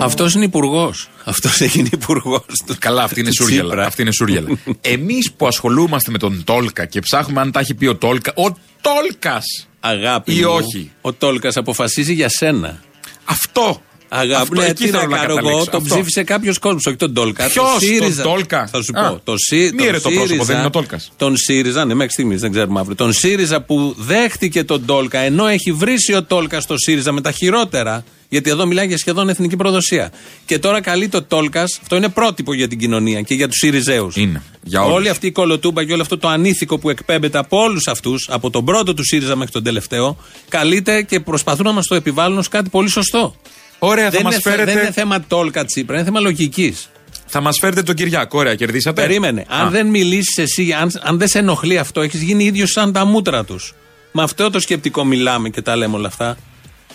Αυτός 0.00 0.34
είναι 0.34 0.44
υπουργός. 0.44 1.08
Αυτός 1.24 1.60
έγινε 1.60 1.88
υπουργός. 1.92 2.44
Καλά, 2.78 3.02
αυτή 3.02 3.20
είναι 3.20 3.30
σούργελα. 3.32 3.84
Αυτή 3.86 4.02
είναι 4.02 4.12
σούργελα. 4.12 4.48
Εμείς 4.80 5.32
που 5.32 5.46
ασχολούμαστε 5.46 6.10
με 6.10 6.18
τον 6.18 6.42
Τόλκα 6.44 6.84
και 6.84 7.00
ψάχνουμε 7.00 7.40
αν 7.40 7.50
τα 7.52 7.60
έχει 7.60 7.74
πει 7.74 7.86
ο 7.86 7.96
Τόλκα. 7.96 8.32
Ο 8.36 8.56
Τόλκας! 8.80 9.44
Αγάπη. 9.80 10.34
Ή 10.36 10.40
μου, 10.40 10.50
όχι. 10.50 10.90
Ο 11.00 11.12
Τόλκας 11.12 11.56
αποφασίζει 11.56 12.12
για 12.12 12.28
σένα. 12.28 12.80
Αυτό. 13.24 13.82
Αγάπη, 14.08 14.42
Αυτό, 14.42 14.60
ναι, 14.60 14.66
εκεί 14.66 14.84
τι 14.84 14.88
θέλω 14.90 15.02
να 15.02 15.08
να 15.08 15.16
κάνω 15.16 15.26
εγώ, 15.28 15.36
καταλήξω. 15.36 15.70
τον 15.70 15.80
Αυτό. 15.82 15.94
ψήφισε 15.94 16.22
κάποιος 16.22 16.58
κόσμος, 16.58 16.86
όχι 16.86 16.96
τον 16.96 17.14
Τόλκα. 17.14 17.46
Ποιος, 17.48 17.70
τον 17.70 17.80
ΣΥΡΙΖΑ. 17.80 18.22
τον 18.22 18.32
Τόλκα; 18.32 18.66
Θα 18.66 18.82
σου 18.82 18.92
Α, 18.94 19.08
πω. 19.10 19.20
Το 19.24 19.34
ΣΥ, 19.36 19.56
μη 19.56 19.70
τον 19.70 19.86
αιρετό 19.86 20.00
πρόσωπο, 20.08 20.26
ΣΥΡΙΖΑ- 20.26 20.46
δεν 20.46 20.56
είναι 20.56 20.66
ο 20.66 20.70
Τόλκας. 20.70 21.12
Τον 21.16 21.36
ΣΥΡΙΖΑ, 21.36 21.84
ναι, 21.84 21.94
μέχρι 21.94 22.12
στιγμής 22.12 22.40
δεν 22.40 22.50
ξέρουμε 22.52 22.80
αύριο. 22.80 22.96
Τον 22.96 23.12
ΣΥΡΙΖΑ 23.12 23.60
που 23.62 23.94
δέχτηκε 23.98 24.64
τον 24.64 24.84
Τόλκα, 24.86 25.18
ενώ 25.18 25.46
έχει 25.46 25.72
βρήσει 25.72 26.14
ο 26.14 26.22
Τόλκας 26.22 26.62
στο 26.62 26.74
ΣΥΡΙΖΑ 26.78 27.12
με 27.12 27.20
τα 27.20 27.30
χειρότερα. 27.32 28.04
Γιατί 28.34 28.50
εδώ 28.50 28.66
μιλάει 28.66 28.86
για 28.86 28.98
σχεδόν 28.98 29.28
εθνική 29.28 29.56
προδοσία. 29.56 30.12
Και 30.46 30.58
τώρα 30.58 30.80
καλεί 30.80 31.08
το 31.08 31.22
Τόλκας, 31.22 31.78
αυτό 31.82 31.96
είναι 31.96 32.08
πρότυπο 32.08 32.54
για 32.54 32.68
την 32.68 32.78
κοινωνία 32.78 33.20
και 33.20 33.34
για 33.34 33.48
τους 33.48 33.56
ΣΥΡΙΖΑΕΟΥ. 33.58 34.10
Είναι. 34.14 34.42
Για 34.62 34.80
όλους. 34.82 34.94
Όλη 34.94 35.08
αυτή 35.08 35.26
η 35.26 35.32
κολοτούμπα 35.32 35.84
και 35.84 35.92
όλο 35.92 36.02
αυτό 36.02 36.18
το 36.18 36.28
ανήθικο 36.28 36.78
που 36.78 36.90
εκπέμπεται 36.90 37.38
από 37.38 37.58
όλους 37.58 37.86
αυτούς, 37.88 38.28
από 38.30 38.50
τον 38.50 38.64
πρώτο 38.64 38.94
του 38.94 39.04
ΣΥΡΙΖΑ 39.04 39.36
μέχρι 39.36 39.52
τον 39.52 39.62
τελευταίο, 39.62 40.16
καλείται 40.48 41.02
και 41.02 41.20
προσπαθούν 41.20 41.64
να 41.64 41.72
μας 41.72 41.86
το 41.86 41.94
επιβάλλουν 41.94 42.38
ως 42.38 42.48
κάτι 42.48 42.68
πολύ 42.68 42.88
σωστό. 42.90 43.34
Ωραία, 43.78 44.04
θα 44.04 44.10
δεν, 44.10 44.22
μας 44.22 44.32
είναι, 44.32 44.42
θε- 44.42 44.52
φέρετε. 44.52 44.72
δεν 44.72 44.82
είναι 44.82 44.92
θέμα 44.92 45.24
Τόλκα 45.28 45.64
Τσίπρα, 45.64 45.94
είναι 45.96 46.04
θέμα 46.04 46.20
λογικής. 46.20 46.88
Θα 47.26 47.40
μας 47.40 47.58
φέρετε 47.60 47.82
τον 47.82 47.94
Κυριάκο. 47.94 48.38
Ωραία, 48.38 48.54
κερδίσατε. 48.54 49.00
Περίμενε. 49.00 49.44
Αν 49.48 49.66
Α. 49.66 49.70
δεν 49.70 49.86
μιλήσεις 49.86 50.38
εσύ, 50.38 50.72
αν, 50.72 50.90
αν 51.02 51.18
δεν 51.18 51.28
σε 51.28 51.38
ενοχλεί 51.38 51.78
αυτό, 51.78 52.00
έχεις 52.00 52.22
γίνει 52.22 52.44
ίδιος 52.44 52.70
σαν 52.70 52.92
τα 52.92 53.04
μούτρα 53.04 53.44
τους. 53.44 53.74
Με 54.12 54.22
αυτό 54.22 54.50
το 54.50 54.60
σκεπτικό 54.60 55.04
μιλάμε 55.04 55.48
και 55.48 55.62
τα 55.62 55.76
λέμε 55.76 55.96
όλα 55.96 56.06
αυτά. 56.08 56.36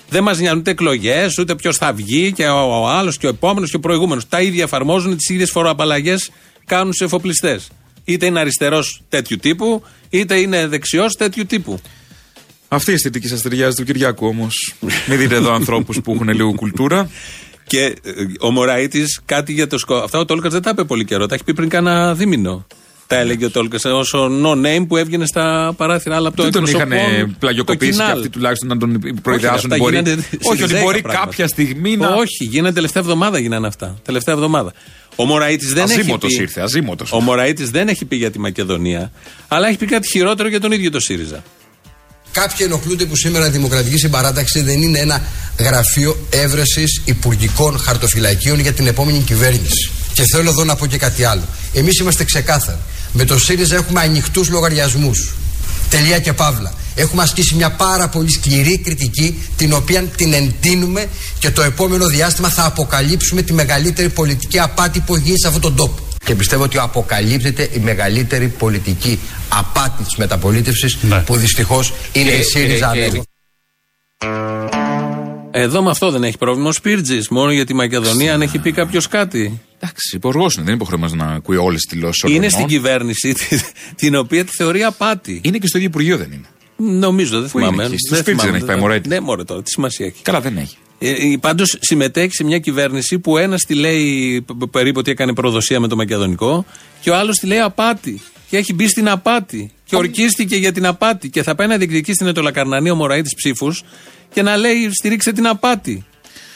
Δεν 0.10 0.24
μας 0.24 0.40
νοιάζουν 0.40 0.60
ούτε 0.60 0.72
εκλογές, 0.72 1.38
ούτε 1.38 1.56
ποιος 1.56 1.78
θα 1.78 1.94
βγει 1.94 2.32
και 2.32 2.48
ο, 2.48 2.82
ο 2.82 2.88
άλλος 2.88 3.18
και 3.18 3.26
ο 3.26 3.30
επόμενος 3.30 3.70
και 3.70 3.76
ο 3.76 3.80
προηγούμενος. 3.80 4.28
Τα 4.28 4.42
ίδια 4.42 4.64
εφαρμόζουν, 4.64 5.18
τις 5.18 5.30
ίδιες 5.30 5.52
φοροαπαλλαγές 5.52 6.32
κάνουν 6.66 6.94
στου 6.94 7.04
εφοπλιστές. 7.04 7.68
Είτε 8.04 8.26
είναι 8.26 8.40
αριστερός 8.40 9.02
τέτοιου 9.10 9.38
τύπου, 9.38 9.84
είτε 10.10 10.40
είναι 10.40 10.68
δεξιός 10.68 11.16
τέτοιου 11.16 11.46
τύπου. 11.46 11.80
Αυτή 12.68 12.92
η 12.92 12.94
αισθητική 12.94 13.28
σας 13.28 13.42
ταιριάζει 13.42 13.76
του 13.76 13.84
Κυριάκου 13.84 14.28
όμως. 14.28 14.74
Μην 15.08 15.18
δείτε 15.18 15.36
εδώ 15.36 15.54
ανθρώπους 15.54 16.02
που 16.02 16.14
έχουν 16.14 16.30
λίγο 16.30 16.54
κουλτούρα. 16.54 17.10
Και 17.68 17.84
ε, 17.84 17.96
ο 18.40 18.52
Μωραήτης 18.52 19.22
κάτι 19.26 19.54
για 19.54 19.68
το 19.68 19.78
σκοπό. 19.78 20.04
Αυτά 20.04 20.20
ο 20.20 20.26
Τόλκας 20.26 20.52
δεν 20.52 20.62
τα 20.62 20.70
είπε 20.70 20.84
πολύ 20.84 21.06
καιρό. 21.06 21.26
Τα 21.26 21.36
έχει 21.36 21.44
πει 21.44 21.54
πριν 21.54 21.70
κάνα 21.70 22.16
δίμηνο. 22.16 22.66
Τα 23.10 23.16
έλεγε 23.18 23.46
ο 23.46 23.50
Τόλκας 23.52 23.86
ω 23.86 24.02
no 24.44 24.52
name 24.66 24.86
που 24.88 24.98
έβγαινε 24.98 25.26
στα 25.26 25.74
παράθυρα. 25.78 26.16
Αλλά 26.16 26.28
από 26.28 26.38
το 26.38 26.44
Δεν 26.44 26.52
τον 26.52 26.64
είχαν 26.66 26.92
εκπροσωπών, 26.92 27.36
πλαγιοκοπήσει 27.40 27.92
το 27.92 27.98
και 27.98 28.04
κοινάλ. 28.04 28.18
αυτοί 28.18 28.30
τουλάχιστον 28.30 28.68
να 28.68 28.78
τον 28.78 29.00
προειδεάσουν. 29.22 29.56
αυτά 29.56 29.68
ότι 29.76 29.80
μπορεί- 29.84 29.94
γίνονται 29.96 30.12
Όχι, 30.22 30.38
ότι 30.48 30.58
σιριζέικα 30.58 30.84
μπορεί 30.84 31.02
πράγματα. 31.02 31.26
κάποια 31.26 31.48
στιγμή 31.48 31.98
να. 31.98 32.08
Όχι, 32.08 32.44
γίνανε 32.44 32.74
τελευταία 32.74 33.02
εβδομάδα 33.04 33.40
γίνανε 33.40 33.68
αυτά. 33.68 33.98
Τελευταία 34.06 34.36
εβδομάδα. 34.36 34.74
Ο 35.16 35.26
Μωραήτης 35.26 35.74
δεν 35.74 35.84
έχει 35.90 36.00
Αζήμωτος 36.00 36.34
πει. 36.36 36.42
ήρθε, 36.42 36.62
αζήμωτος. 36.62 37.12
Ο 37.12 37.20
Μωραήτης 37.20 37.70
δεν 37.70 37.88
έχει 37.88 38.06
πει 38.06 38.16
για 38.16 38.32
τη 38.32 38.40
Μακεδονία, 38.40 39.12
αλλά 39.48 39.68
έχει 39.68 39.78
πει 39.78 39.86
κάτι 39.86 40.08
χειρότερο 40.10 40.50
για 40.50 40.60
τον 40.60 40.72
ίδιο 40.72 40.92
το 40.92 41.00
ΣΥΡΙΖΑ. 41.00 41.44
Κάποιοι 42.32 42.58
ενοχλούνται 42.70 43.06
που 43.06 43.16
σήμερα 43.16 43.48
η 43.48 43.50
Δημοκρατική 43.50 43.98
Συμπαράταξη 43.98 44.62
δεν 44.62 44.82
είναι 44.82 45.00
ένα 45.00 45.22
γραφείο 45.60 46.18
έβρεσης 46.30 47.02
υπουργικών 47.06 47.78
χαρτοφυλακίων 47.80 48.60
για 48.60 48.74
την 48.74 48.88
επόμενη 48.88 49.20
κυβέρνηση. 49.20 49.92
Και 50.20 50.26
θέλω 50.32 50.50
εδώ 50.50 50.64
να 50.64 50.76
πω 50.76 50.86
και 50.86 50.98
κάτι 50.98 51.24
άλλο. 51.24 51.42
Εμείς 51.74 52.00
είμαστε 52.00 52.24
ξεκάθαροι. 52.24 52.78
Με 53.14 53.26
το 53.26 53.40
ΣΥΡΙΖΑ 53.40 53.76
έχουμε 53.76 54.02
ανοιχτούς 54.02 54.50
λογαριασμούς. 54.50 55.34
Τελεία 55.90 56.20
και 56.20 56.34
παύλα. 56.34 56.74
Έχουμε 56.96 57.22
ασκήσει 57.22 57.56
μια 57.56 57.72
πάρα 57.72 58.08
πολύ 58.08 58.32
σκληρή 58.32 58.78
κριτική, 58.78 59.40
την 59.58 59.74
οποία 59.74 60.04
την 60.04 60.34
εντείνουμε 60.34 61.08
και 61.40 61.52
το 61.52 61.62
επόμενο 61.62 62.08
διάστημα 62.08 62.50
θα 62.50 62.66
αποκαλύψουμε 62.66 63.42
τη 63.42 63.54
μεγαλύτερη 63.54 64.10
πολιτική 64.10 64.60
απάτη 64.60 65.00
που 65.00 65.16
έχει 65.16 65.24
γίνει 65.24 65.40
σε 65.40 65.48
αυτόν 65.48 65.62
τον 65.62 65.76
τόπο. 65.76 66.08
Και 66.26 66.36
πιστεύω 66.36 66.64
ότι 66.64 66.78
αποκαλύπτεται 66.78 67.70
η 67.74 67.80
μεγαλύτερη 67.80 68.48
πολιτική 68.48 69.20
απάτη 69.50 70.04
της 70.04 70.16
μεταπολίτευσης 70.16 70.98
που 71.26 71.36
δυστυχώς 71.36 71.94
είναι 72.12 72.32
η 72.32 72.44
ΣΥΡΙΖΑ. 72.44 72.92
Εδώ 75.52 75.84
με 75.84 75.90
αυτό 75.90 76.12
δεν 76.12 76.24
έχει 76.24 76.38
πρόβλημα 76.38 76.70
ο 76.70 76.72
Σπίρτζης. 76.72 77.30
Μόνο 77.30 77.52
για 77.52 77.66
τη 77.66 77.74
Μακεδονία, 77.74 78.34
αν 78.34 78.42
έχει 78.42 78.60
πει 78.60 78.72
κάποιος 78.72 79.08
κάτι. 79.08 79.62
Εντάξει, 79.82 80.16
υπουργός 80.16 80.54
είναι, 80.54 80.64
δεν 80.64 80.74
είναι 80.74 80.82
υποχρεωμένος 80.84 81.16
να 81.28 81.34
ακούει 81.36 81.58
όλες 81.58 81.82
τις 81.82 81.94
δηλώσεις 81.98 82.24
Είναι 82.36 82.50
στην 82.50 82.66
κυβέρνηση 82.66 83.34
τη- 83.34 83.60
την 83.96 84.16
οποία 84.16 84.46
τη 84.46 84.52
θεωρεί 84.52 84.84
απάτη. 84.84 85.42
Είναι 85.44 85.58
και 85.58 85.68
στο 85.68 85.78
ίδιο 85.78 85.90
Υπουργείο, 85.90 86.18
δεν 86.18 86.32
είναι. 86.32 86.46
Νομίζω, 87.00 87.40
δεν 87.42 87.50
Πού 87.50 87.60
είναι 87.60 87.68
θυμάμαι. 87.70 87.86
εκεί, 87.86 87.96
στο 88.08 88.16
Σπίρτζη 88.16 88.46
δεν 88.46 88.56
έχει 88.56 88.66
πάει, 88.66 88.78
μωρέ. 88.80 89.02
Ναι, 89.08 89.20
μωρέ 89.20 89.44
τώρα, 89.44 89.64
τι 89.64 89.70
σημασία 89.70 90.06
έχει. 90.06 90.22
Καλά, 90.22 90.42
δεν 90.42 90.58
έχει. 90.58 90.76
Ε, 91.00 91.14
Πάντως 91.40 91.78
συμμετέχει 91.80 92.34
σε 92.34 92.44
μια 92.44 92.60
κυβέρνηση 92.60 93.20
που 93.20 93.38
ένας 93.38 93.62
τη 93.68 93.74
λέει 93.74 94.42
π- 94.42 94.54
π- 94.54 94.68
περίπου 94.72 95.00
ότι 95.00 95.12
έκανε 95.12 95.34
προδοσία 95.34 95.80
με 95.80 95.88
το 95.88 95.96
Μακεδονικό 95.96 96.66
και 97.02 97.10
ο 97.10 97.16
άλλος 97.16 97.36
τη 97.38 97.48
λέει 97.48 97.60
απάτη. 97.60 98.22
Και 98.50 98.58
έχει 98.58 98.74
μπει 98.74 98.88
στην 98.88 99.10
απάτη. 99.10 99.72
Και 99.86 99.96
ορκίστηκε 99.96 100.56
για 100.56 100.72
την 100.72 100.86
απάτη. 100.86 101.30
Και 101.30 101.44
θα 101.44 101.56
πάει 101.56 101.68
να 101.68 101.78
διεκδικήσει 101.78 102.14
στην 102.16 102.28
Ετωλακαρνανή 102.28 102.90
ο 102.90 102.96
Μωραήτης 102.96 103.34
ψήφους 103.36 103.84
και 104.34 104.42
να 104.42 104.58
λέει 104.58 104.90
στηρίξε 104.92 105.32
την 105.32 105.48
απάτη. 105.48 106.06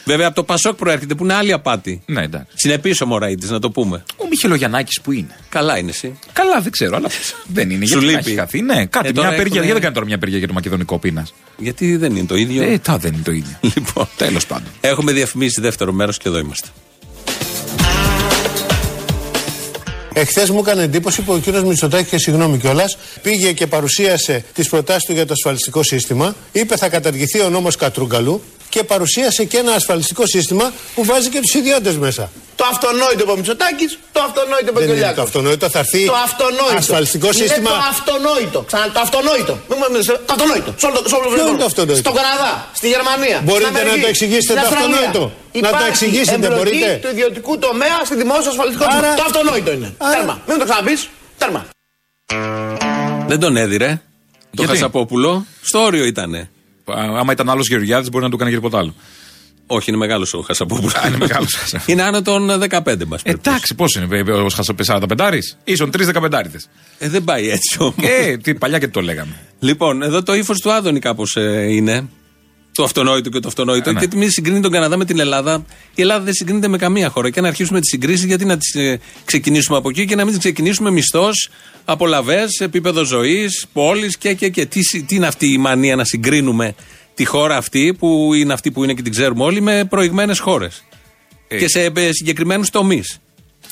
Βέβαια 0.04 0.26
από 0.26 0.34
το 0.36 0.42
Πασόκ 0.44 0.76
προέρχεται 0.76 1.14
που 1.14 1.24
είναι 1.24 1.34
άλλη 1.34 1.52
απάτη. 1.52 2.02
Ναι, 2.06 2.22
εντάξει. 2.22 2.46
Συνεπής 2.54 3.00
ο 3.00 3.06
Μωραήτης, 3.06 3.50
να 3.50 3.58
το 3.58 3.70
πούμε. 3.70 4.04
Ο 4.16 4.26
Μιχελογιαννάκης 4.28 5.00
που 5.00 5.12
είναι. 5.12 5.36
Καλά 5.48 5.78
είναι 5.78 5.90
εσύ. 5.90 6.18
Καλά, 6.32 6.60
δεν 6.60 6.72
ξέρω, 6.72 6.96
αλλά 6.96 7.08
δεν 7.46 7.70
είναι. 7.70 7.86
Σου 7.86 7.92
γιατί 7.98 8.04
να 8.06 8.18
λείπει. 8.18 8.30
έχει 8.30 8.38
χαθεί; 8.38 8.60
Ναι, 8.62 8.86
κάτι. 8.86 9.08
Ε, 9.08 9.12
τώρα 9.12 9.28
μια 9.28 9.36
απεργία. 9.36 9.42
έχουμε- 9.44 9.54
Γιατί 9.54 9.72
δεν 9.72 9.80
κάνει 9.82 9.94
τώρα 9.94 10.06
μια 10.06 10.14
απεργία 10.16 10.38
για 10.38 10.46
το 10.46 10.52
μακεδονικό 10.52 10.98
πείνας; 10.98 11.34
Γιατί 11.56 11.96
δεν 11.96 12.16
είναι 12.16 12.26
το 12.26 12.34
ίδιο. 12.36 12.62
Ε, 12.62 12.78
τα 12.78 12.96
δεν 12.98 13.12
είναι 13.12 13.22
το 13.22 13.32
ίδιο. 13.32 13.56
Λοιπόν, 13.74 14.08
Τέλος 14.16 14.46
πάντων. 14.46 14.68
έχουμε 14.80 15.12
διαφημίσει 15.12 15.60
δεύτερο 15.60 15.92
μέρος 15.92 16.18
και 16.18 16.28
εδώ 16.28 16.38
είμαστε. 16.38 16.68
Εχθές 20.16 20.50
μου 20.50 20.58
έκανε 20.58 20.82
εντύπωση 20.82 21.22
που 21.22 21.32
ο 21.32 21.38
κύριος 21.38 21.64
Μητσοτάκη, 21.64 22.08
και 22.08 22.18
συγγνώμη 22.18 22.58
κιόλας, 22.58 22.96
πήγε 23.22 23.52
και 23.52 23.66
παρουσίασε 23.66 24.44
τις 24.54 24.68
προτάσεις 24.68 25.04
του 25.04 25.12
για 25.12 25.26
το 25.26 25.32
ασφαλιστικό 25.32 25.82
σύστημα. 25.82 26.34
Είπε 26.52 26.76
θα 26.76 26.88
καταργηθεί 26.88 27.40
ο 27.40 27.48
νόμος 27.50 27.76
Κατρούγκαλου 27.76 28.42
και 28.74 28.82
παρουσίασε 28.92 29.42
και 29.50 29.58
ένα 29.64 29.72
ασφαλιστικό 29.80 30.22
σύστημα 30.34 30.66
που 30.94 31.02
βάζει 31.10 31.28
και 31.34 31.40
τους 31.44 31.54
ιδιώτες 31.60 31.94
μέσα. 32.06 32.24
Το 32.60 32.64
αυτονόητο 32.72 33.20
είπε 33.24 33.32
ο 33.36 33.38
Μητσοτάκης, 33.40 33.90
το 34.16 34.20
αυτονόητο 34.28 34.66
είπε 34.70 34.78
ο 34.78 34.80
Δεν 34.80 34.88
είναι 34.88 34.92
Κυριάκος. 34.98 35.16
το 35.16 35.22
αυτονόητο, 35.28 35.64
θα 35.74 35.78
έρθει 35.84 36.02
Το 36.12 36.18
αυτονόητο. 36.28 36.76
ασφαλιστικό 36.84 37.26
είναι 37.32 37.42
σύστημα. 37.42 37.70
το 37.70 37.76
αυτονόητο. 37.94 38.58
Ξανά 38.70 38.86
το 38.96 39.00
αυτονόητο. 39.06 39.54
Μην 39.68 39.76
μου 39.80 39.86
μιλήσετε. 39.92 40.18
Το 40.28 40.32
αυτονόητο. 40.36 40.70
Σε 40.80 40.86
όλο 40.88 40.98
το- 41.04 41.08
σε 41.12 41.14
όλο 41.18 41.26
Ποιο 41.32 41.32
είναι 41.34 41.42
κόσμο. 41.50 41.58
το 41.62 41.66
αυτονόητο; 41.72 42.00
Στον 42.06 42.14
Καναδά, 42.20 42.52
στη 42.78 42.86
Γερμανία. 42.94 43.38
Μπορείτε 43.46 43.68
στην 43.70 43.76
Αμερική, 43.76 43.96
να 43.98 44.04
το 44.06 44.10
εξηγήσετε 44.14 44.50
στην 44.50 44.56
το 44.60 44.66
Αυστραλία. 44.68 44.88
αυτονόητο; 44.96 45.22
Να 45.26 45.60
το 45.60 45.68
Υπάρχει 45.68 45.88
εξηγήσετε, 45.94 46.36
εμπλοκή 46.48 46.56
μπορείτε; 46.56 46.88
του 47.02 47.08
ιδιωτικού 47.14 47.52
τομέα 47.66 47.96
στη 48.08 48.14
δημόσια 48.22 48.50
ασφαλιστικό 48.54 48.84
Άρα- 48.84 48.94
σύστημα. 48.96 49.14
Το 49.20 49.24
αυτονόητο 49.30 49.70
είναι. 49.76 49.88
Τέρμα. 50.14 50.34
Μην 50.46 50.52
μου 50.56 50.60
το 50.62 50.66
ξαναπείς. 50.70 51.00
Τέρμα. 51.40 51.60
Δεν 53.30 53.38
τον 53.44 53.52
έδιρε. 53.64 53.88
Το 54.56 54.62
Γιατί; 54.62 54.72
Χασαπόπουλο. 54.72 55.30
Στο 55.70 55.78
όριο 55.88 56.04
ήτανε. 56.14 56.40
Α, 56.84 57.18
Άμα 57.18 57.32
ήταν 57.32 57.50
άλλος 57.50 57.68
Γεωργιάδης, 57.68 58.08
μπορεί 58.08 58.24
να 58.24 58.30
του 58.30 58.36
έκανε 58.36 58.50
και 58.50 58.56
τίποτα 58.56 58.78
άλλο. 58.78 58.94
Όχι, 59.66 59.90
είναι 59.90 59.98
μεγάλος 59.98 60.34
ο 60.34 60.40
Χασαπόπουλος. 60.40 60.94
είναι 61.06 61.16
μεγάλος. 61.16 61.56
είναι 61.86 62.02
άνω 62.02 62.22
των 62.22 62.50
15 62.70 63.04
μα. 63.06 63.18
Εντάξει, 63.22 63.74
πώς 63.74 63.94
είναι, 63.94 64.06
βέβαια, 64.06 64.36
ο 64.36 64.48
Χασαπέ 64.48 64.84
45 64.86 65.38
Ίσον 65.64 65.90
τρεις 65.90 66.08
15 66.14 66.44
Ε, 66.98 67.08
δεν 67.08 67.24
πάει 67.24 67.50
έτσι 67.50 67.76
όμως. 67.78 67.94
Ε, 68.00 68.36
τι 68.36 68.54
παλιά 68.54 68.78
και 68.78 68.88
το 68.88 69.00
λέγαμε. 69.00 69.32
Λοιπόν, 69.58 70.02
εδώ 70.02 70.22
το 70.22 70.34
ύφος 70.34 70.60
του 70.60 70.72
Άδωνη 70.72 70.98
κάπως 70.98 71.36
είναι. 71.68 72.08
Το 72.74 72.84
αυτονόητο 72.84 73.28
και 73.30 73.40
το 73.40 73.48
αυτονόητο. 73.48 73.90
Ε, 73.90 73.92
ναι. 73.92 74.06
Και 74.06 74.16
μη 74.16 74.28
συγκρίνει 74.28 74.60
τον 74.60 74.70
Καναδά 74.70 74.96
με 74.96 75.04
την 75.04 75.18
Ελλάδα. 75.18 75.64
Η 75.94 76.00
Ελλάδα 76.02 76.24
δεν 76.24 76.34
συγκρίνεται 76.34 76.68
με 76.68 76.76
καμία 76.78 77.08
χώρα. 77.08 77.30
Και 77.30 77.38
αν 77.38 77.44
αρχίσουμε 77.44 77.80
τις 77.80 77.88
συγκρίσεις, 77.90 78.24
γιατί 78.24 78.44
να 78.44 78.56
τις 78.56 78.76
ξεκινήσουμε 79.24 79.76
από 79.76 79.88
εκεί 79.88 80.04
και 80.06 80.14
να 80.14 80.22
μην 80.22 80.30
τις 80.32 80.38
ξεκινήσουμε 80.38 80.90
μισθός, 80.90 81.48
απολαυέ, 81.84 82.44
επίπεδο 82.58 83.04
ζωής, 83.04 83.66
πόλης 83.72 84.16
και, 84.16 84.34
και, 84.34 84.48
και. 84.48 84.66
Τι, 84.66 84.82
συ- 84.82 85.06
τι 85.06 85.14
είναι 85.14 85.26
αυτή 85.26 85.52
η 85.52 85.58
μανία 85.58 85.96
να 85.96 86.04
συγκρίνουμε 86.04 86.74
τη 87.14 87.24
χώρα 87.24 87.56
αυτή, 87.56 87.94
που 87.98 88.34
είναι 88.34 88.52
αυτή 88.52 88.70
που 88.70 88.84
είναι 88.84 88.94
και 88.94 89.02
την 89.02 89.12
ξέρουμε 89.12 89.44
όλοι, 89.44 89.60
με 89.60 89.84
προηγμένες 89.84 90.38
χώρες. 90.38 90.84
Ε. 91.48 91.56
Και 91.58 91.68
σε 91.68 91.92
συγκεκριμένους 92.10 92.70
τομείς. 92.70 93.18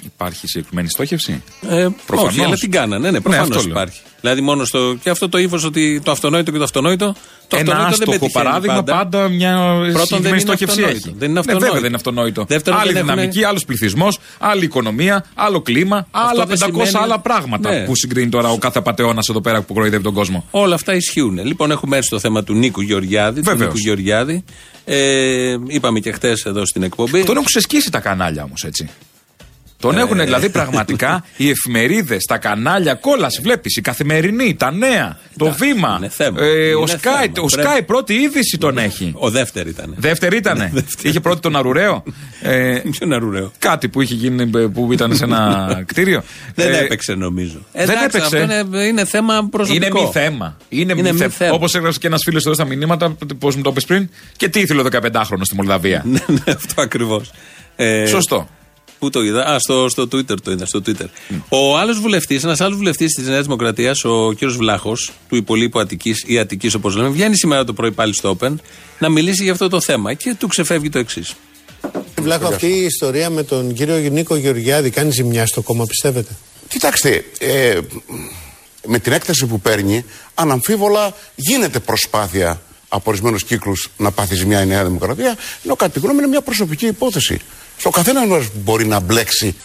Υπάρχει 0.04 0.46
συγκεκριμένη 0.48 0.88
στόχευση; 0.88 1.42
Ε, 1.68 1.88
Προφανώς. 2.06 2.32
όχι, 2.32 2.42
αλλά 2.44 2.56
την 2.56 2.70
κάνανε. 2.70 3.10
Ναι, 3.10 3.20
προφανώ 3.20 3.42
αυτό 3.42 3.54
λέω. 3.58 3.68
υπάρχει. 3.70 4.00
Δηλαδή, 4.22 4.40
μόνο 4.40 4.64
στο. 4.64 4.96
και 5.02 5.10
αυτό 5.10 5.28
το 5.28 5.38
ύφος 5.38 5.64
ότι 5.64 6.00
το 6.04 6.10
αυτονόητο 6.10 6.50
και 6.50 6.58
το 6.58 6.64
αυτονόητο. 6.64 7.14
Το 7.48 7.56
Ένα 7.56 7.72
αυτονόητο 7.72 7.82
δεν 7.82 7.92
άστοχο 7.92 8.10
πετυχαίνει 8.18 8.44
παράδειγμα 8.44 8.82
πάντα, 8.82 9.28
μια 9.28 9.52
Πρώτον, 9.52 9.92
δεν 9.92 10.00
συγκεκριμένη 10.06 10.28
είναι 10.30 10.40
στόχευση 10.40 10.64
αυτονόητο. 10.80 10.96
έχει. 11.08 11.14
Δεν 11.18 11.28
είναι 11.30 11.32
Ναι, 11.32 11.38
αυτονόητο. 11.38 11.58
βέβαια 11.66 11.80
δεν 11.80 11.88
είναι 11.88 11.96
αυτονόητο. 11.96 12.44
Δεύτερον, 12.48 12.80
άλλη 12.80 12.92
δεν 12.92 13.02
έχουν- 13.02 13.14
δυναμική, 13.14 13.44
άλλος 13.44 13.64
πληθυσμός, 13.64 14.18
άλλη 14.38 14.64
οικονομία, 14.64 15.24
άλλο 15.34 15.60
κλίμα, 15.60 16.06
άλλα 16.10 16.46
500 16.46 16.46
δεν 16.46 16.86
σημαίνει- 16.86 17.04
άλλα 17.04 17.18
πράγματα 17.20 17.70
Ναι. 17.70 17.84
που 17.84 17.96
συγκρίνει 17.96 18.28
τώρα 18.30 18.48
ο 18.50 18.58
κάθε 18.58 18.78
απαταιώνας 18.78 19.28
εδώ 19.28 19.40
πέρα 19.40 19.62
που 19.62 19.74
κοροϊδεύει 19.74 20.02
τον 20.02 20.14
κόσμο. 20.14 20.46
Όλα 20.50 20.74
αυτά 20.74 20.94
ισχύουν. 20.94 21.44
Λοιπόν, 21.46 21.70
έχουμε 21.70 21.96
έρθει 21.96 22.08
στο 22.08 22.18
θέμα 22.18 22.44
του 22.44 22.54
Νίκου 22.54 22.80
Γεωργιάδη. 22.80 23.40
Του 23.42 23.50
Βεβαίως. 23.50 23.72
Νίκου 23.72 23.78
Γεωργιάδη. 23.86 24.44
Ε, 24.84 25.56
είπαμε 25.66 26.00
και 26.00 26.12
χθες 26.12 26.44
εδώ 26.44 26.66
στην 26.66 26.82
εκπομπή. 26.82 27.22
Τον 27.24 27.34
έχουν 27.34 27.46
ξεσκίσει 27.46 27.90
τα 27.90 28.00
κανάλια 28.00 28.42
όμως 28.42 28.64
έτσι. 28.64 28.88
Τον 29.82 29.98
Ε. 29.98 30.00
έχουν 30.00 30.18
δηλαδή 30.18 30.48
πραγματικά 30.50 31.24
οι 31.36 31.50
εφημερίδες, 31.50 32.24
τα 32.24 32.38
κανάλια, 32.38 32.94
κόλαση. 32.94 33.40
Βλέπεις 33.42 33.76
η 33.76 33.80
καθημερινή, 33.80 34.54
τα 34.54 34.72
νέα, 34.72 35.18
το 35.36 35.50
βήμα. 35.50 35.94
είναι 35.98 36.08
θέμα. 36.08 36.42
Ε, 36.42 36.74
ο 36.74 36.80
Είναι 36.80 36.92
Sky, 36.92 36.98
θέμα. 36.98 37.22
ο 37.42 37.44
Πρέπει- 37.46 37.68
Sky 37.68 37.80
πρώτη 37.86 38.14
είδηση 38.14 38.58
τον 38.58 38.78
έχει. 38.78 39.12
Ο 39.16 39.30
δεύτερο 39.30 39.68
ήταν. 39.68 39.94
Δεύτερη 39.96 40.36
ήτανε. 40.36 40.72
είχε 41.02 41.20
πρώτη 41.20 41.40
τον 41.40 41.56
Αρουραίο. 41.56 42.02
Ε, 42.42 42.78
Ποιον 42.98 43.12
Αρουραίο; 43.12 43.52
κάτι 43.58 43.88
που 43.88 44.00
είχε 44.00 44.14
γίνει 44.14 44.50
ε, 44.54 44.58
που 44.66 44.92
ήταν 44.92 45.16
σε 45.16 45.24
ένα 45.24 45.66
κτίριο. 45.86 46.22
Δεν 46.54 46.72
Ε, 46.72 46.78
έπαιξε 46.78 47.14
νομίζω. 47.14 47.58
δεν 47.72 47.82
Εντάξει, 47.82 48.04
έπαιξε. 48.04 48.36
Αυτό 48.38 48.52
είναι, 48.76 48.84
είναι 48.86 49.04
θέμα 49.04 49.48
προσωπικό. 49.50 49.86
Είναι 49.86 50.00
μη 50.00 50.10
θέμα. 50.12 50.56
Είναι, 50.68 50.92
Είναι 50.92 51.02
μη 51.02 51.12
μη 51.12 51.18
θέμα. 51.18 51.30
θέμα. 51.30 51.52
Όπως 51.52 51.74
έγραψε 51.74 51.98
και 51.98 52.06
ένας 52.06 52.20
φίλος 52.24 52.44
εδώ 52.44 52.54
στα 52.54 52.64
μηνύματα, 52.64 53.16
πώς 53.38 53.56
μου 53.56 53.62
το 53.62 53.70
είπε 53.76 53.80
πριν. 53.86 54.08
Και 54.36 54.48
τι 54.48 54.60
ήθελε 54.60 54.80
ο 54.80 54.84
15χρονο 54.92 55.40
στη 55.42 55.54
Μολδαβία. 55.54 56.02
Ναι, 56.04 56.18
ναι, 56.26 56.52
αυτό 56.56 56.82
ακριβώς. 56.82 57.30
Ε, 57.76 58.06
Σωστό. 58.06 58.48
Πού 59.02 59.10
το 59.10 59.22
είδα, 59.22 59.44
Α, 59.44 59.58
στο, 59.58 59.88
στο 59.88 60.02
Twitter 60.02 60.40
το 60.42 60.50
είδα. 60.50 60.66
Στο 60.66 60.82
Twitter. 60.86 61.06
Ο 61.48 61.78
άλλος 61.78 62.00
βουλευτής, 62.00 62.44
ένας 62.44 62.60
άλλος 62.60 62.76
βουλευτής 62.76 63.14
της 63.14 63.26
Νέας 63.26 63.42
Δημοκρατίας, 63.42 64.04
ο 64.04 64.34
κ. 64.38 64.44
Βλάχος, 64.44 65.12
του 65.28 65.36
υπολείπου 65.36 65.78
Αττικής 65.78 66.24
ή 66.26 66.38
Αττικής 66.38 66.74
όπως 66.74 66.96
λέμε, 66.96 67.08
βγαίνει 67.08 67.36
σήμερα 67.36 67.64
το 67.64 67.72
πρωί 67.72 67.92
πάλι 67.92 68.14
στο 68.14 68.36
Open 68.40 68.54
να 68.98 69.08
μιλήσει 69.08 69.42
για 69.42 69.52
αυτό 69.52 69.68
το 69.68 69.80
θέμα 69.80 70.14
και 70.14 70.34
του 70.38 70.46
ξεφεύγει 70.46 70.88
το 70.88 70.98
εξής. 70.98 71.34
Βλάχο, 72.20 72.46
αυτή 72.46 72.66
η 72.66 72.84
ιστορία 72.84 73.30
με 73.30 73.42
τον 73.42 73.74
κύριο 73.74 73.96
Νίκο 73.96 74.36
Γεωργιάδη 74.36 74.90
κάνει 74.90 75.10
ζημιά 75.10 75.46
στο 75.46 75.62
κόμμα, 75.62 75.86
πιστεύετε; 75.86 76.36
Κοιτάξτε, 76.68 77.24
ε, 77.38 77.78
με 78.86 78.98
την 78.98 79.12
έκταση 79.12 79.46
που 79.46 79.60
παίρνει, 79.60 80.04
αναμφίβολα 80.34 81.14
γίνεται 81.34 81.78
προσπάθεια 81.78 82.62
από 82.88 83.10
ορισμένους 83.10 83.44
κύκλους 83.44 83.90
να 83.96 84.10
πάθει 84.10 84.34
ζημιά 84.34 84.62
η 84.62 84.66
Νέα 84.66 84.84
Δημοκρατία, 84.84 85.36
ενώ 85.64 85.76
κατά 85.76 85.92
τη 85.92 85.98
γνώμη 85.98 86.18
είναι 86.18 86.26
μια 86.26 86.40
προσωπική 86.40 86.86
υπόθεση. 86.86 87.40
Στο 87.82 87.90
καθένας 87.90 88.26
μας 88.26 88.44
μπορεί 88.54 88.86
να 88.86 89.00
μπλέξει. 89.00 89.56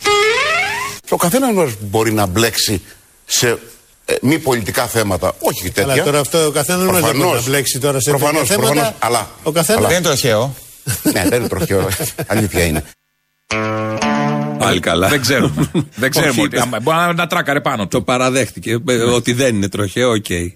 Στο 1.06 1.16
καθένας 1.16 1.54
μας 1.54 1.72
μπορεί 1.80 2.12
να 2.14 2.26
μπλέξει 2.26 2.82
σε 3.26 3.58
ε, 4.06 4.14
μη 4.22 4.40
πολιτικά 4.40 4.88
θέματα. 4.88 5.36
Όχι 5.40 5.72
τέτοια. 5.72 5.94
Αλλά 5.94 6.04
τώρα 6.04 6.20
αυτό 6.20 6.46
ο 6.46 6.52
καθένας 6.52 6.82
μας 6.86 6.92
δεν 6.94 7.02
μπορεί 7.02 7.14
να 7.18 7.22
Προφανώς. 7.22 7.46
μπλέξει 7.46 7.80
τώρα 7.80 8.00
σε 8.00 8.10
Προφανώς, 8.10 8.48
τέτοια 8.48 8.56
θέματα. 8.56 8.74
προφανώς, 8.74 8.96
αλλά, 9.00 9.30
ο 9.44 9.52
καθένα. 9.52 9.78
αλλά- 9.80 9.88
Δεν 9.88 9.98
είναι 9.98 10.06
τροχαίο. 10.08 10.56
ναι, 11.14 11.24
δεν 11.30 11.40
είναι 11.40 11.48
τροχαίο. 11.50 11.88
Αλήθεια 12.28 12.64
είναι. 12.64 12.84
Πάλι 14.58 14.80
καλά. 14.80 15.08
Δεν 15.08 15.22
ξέρουμε. 15.22 15.70
Δεν 15.96 16.10
ξέρουμε. 16.10 16.32
Όχι, 16.32 16.42
ότι, 16.42 16.58
άμα- 16.60 16.80
μπορεί 16.80 16.98
να, 16.98 17.14
να 17.14 17.28
τράκαρε 17.28 17.62
πάνω 17.62 17.84
του. 17.84 17.88
Το 17.88 18.02
παραδέχτηκε 18.02 18.72
ε, 18.88 18.94
ότι 18.94 19.34
δεν 19.34 19.56
είναι 19.56 19.70
τροχαίο, 19.70 20.10
οκ. 20.12 20.30
Ε, 20.30 20.54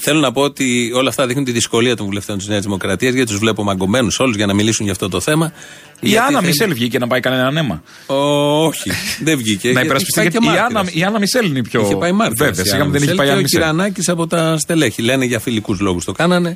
Θέλω 0.00 0.20
να 0.20 0.32
πω 0.32 0.40
ότι 0.42 0.90
όλα 0.94 1.08
αυτά 1.08 1.26
δείχνουν 1.26 1.44
τη 1.44 1.52
δυσκολία 1.52 1.96
των 1.96 2.06
βουλευτών 2.06 2.38
της 2.38 2.46
Νέας 2.46 2.62
Δημοκρατίας 2.62 3.14
γιατί 3.14 3.30
τους 3.30 3.38
βλέπω 3.40 3.62
μαγκωμένους 3.64 4.18
όλους 4.18 4.36
για 4.36 4.46
να 4.46 4.54
μιλήσουν 4.54 4.84
για 4.84 4.92
αυτό 4.92 5.08
το 5.08 5.20
θέμα. 5.20 5.52
Η 6.00 6.08
Γιατί 6.08 6.26
Άννα 6.26 6.38
θέλει- 6.40 6.50
Μισελ 6.50 6.72
βγήκε 6.74 6.98
να 6.98 7.06
πάει 7.06 7.20
κανένα 7.20 7.60
αίμα. 7.60 7.82
Όχι, 8.06 8.90
δεν 9.22 9.36
βγήκε. 9.38 9.66
Να 9.66 9.72
γιατί 9.72 9.84
υπερασπιστεί. 9.84 10.20
είχε 10.20 10.30
πάει 10.30 10.38
Γιατί 10.42 10.56
και 10.56 10.56
η 10.56 10.64
Άννα, 10.64 10.72
μάρτυρας. 10.72 11.00
η 11.00 11.04
Άννα 11.04 11.18
Μισέλ 11.18 11.46
είναι 11.46 11.58
η 11.58 11.62
πιο. 11.62 11.80
Είχε 11.80 11.96
πάει 11.96 12.12
μάρτυρας. 12.12 12.48
Βέβαια, 12.56 12.64
σιγά 12.72 12.82
μην 12.84 12.92
δεν 12.92 13.02
είχε 13.02 13.14
πάει 13.14 13.26
η 13.26 13.30
Άννα 13.30 13.42
Και 13.42 13.46
ο 13.46 13.58
Μισελ. 13.58 13.60
Κυρανάκης 13.60 14.08
από 14.08 14.26
τα 14.26 14.58
στελέχη. 14.58 15.02
Λένε 15.02 15.24
για 15.24 15.38
φιλικούς 15.38 15.80
λόγους 15.80 16.04
το 16.04 16.12
κάνανε. 16.12 16.54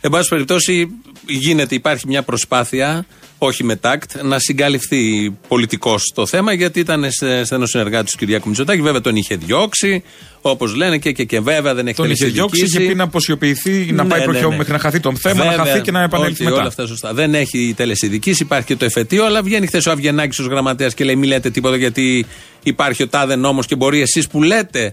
Εν 0.00 0.10
πάση 0.10 0.28
περιπτώσει, 0.28 0.88
γίνεται, 1.26 1.74
υπάρχει 1.74 2.06
μια 2.06 2.22
προσπάθεια 2.22 3.06
όχι 3.42 3.64
με 3.64 3.76
τάκτ, 3.76 4.22
να 4.22 4.38
συγκαλυφθεί 4.38 5.30
πολιτικός 5.48 6.12
το 6.14 6.26
θέμα, 6.26 6.52
γιατί 6.52 6.80
ήταν 6.80 7.04
στενό 7.44 7.66
συνεργάτη 7.66 8.10
του 8.10 8.16
Κυριάκου 8.18 8.48
Μητσοτάκη. 8.48 8.82
Βέβαια 8.82 9.00
τον 9.00 9.16
είχε 9.16 9.36
διώξει, 9.36 10.02
όπως 10.40 10.74
λένε 10.74 10.98
και, 10.98 11.12
και, 11.12 11.24
και 11.24 11.40
βέβαια 11.40 11.74
δεν 11.74 11.86
έχει 11.86 11.96
Τον 11.96 12.10
είχε 12.10 12.26
διώξει, 12.26 12.64
είχε 12.64 12.80
πει 12.80 12.94
να 12.94 13.04
αποσιοποιηθεί, 13.04 13.92
να 13.92 14.02
Ναι, 14.02 14.08
πάει 14.08 14.18
ναι, 14.18 14.24
προχειό 14.24 14.48
ναι. 14.48 14.56
μέχρι 14.56 14.72
να 14.72 14.78
χαθεί 14.78 15.00
το 15.00 15.12
θέμα, 15.16 15.44
να 15.44 15.50
Βέβαια, 15.50 15.64
χαθεί 15.64 15.80
και 15.80 15.90
να 15.90 16.02
επανέλθει 16.02 16.32
ότι 16.32 16.44
μετά. 16.44 16.56
Όλα 16.56 16.68
αυτά 16.68 16.86
σωστά. 16.86 17.14
Δεν 17.14 17.34
έχει 17.34 17.74
τελεσυδική, 17.76 18.36
υπάρχει 18.38 18.66
και 18.66 18.76
το 18.76 18.84
εφετείο, 18.84 19.24
αλλά 19.24 19.42
βγαίνει 19.42 19.66
χθες 19.66 19.86
ο 19.86 19.90
Αβγενάκης 19.90 20.38
ως 20.38 20.46
γραμματέας 20.46 20.94
και 20.94 21.04
λέει: 21.04 21.16
Μη 21.16 21.26
λέτε 21.26 21.50
τίποτα 21.50 21.76
γιατί 21.76 22.26
υπάρχει 22.62 23.02
ο 23.02 23.08
τάδε 23.08 23.36
νόμος 23.36 23.66
και 23.66 23.76
μπορεί 23.76 24.00
εσείς 24.00 24.28
που 24.28 24.42
λέτε 24.42 24.92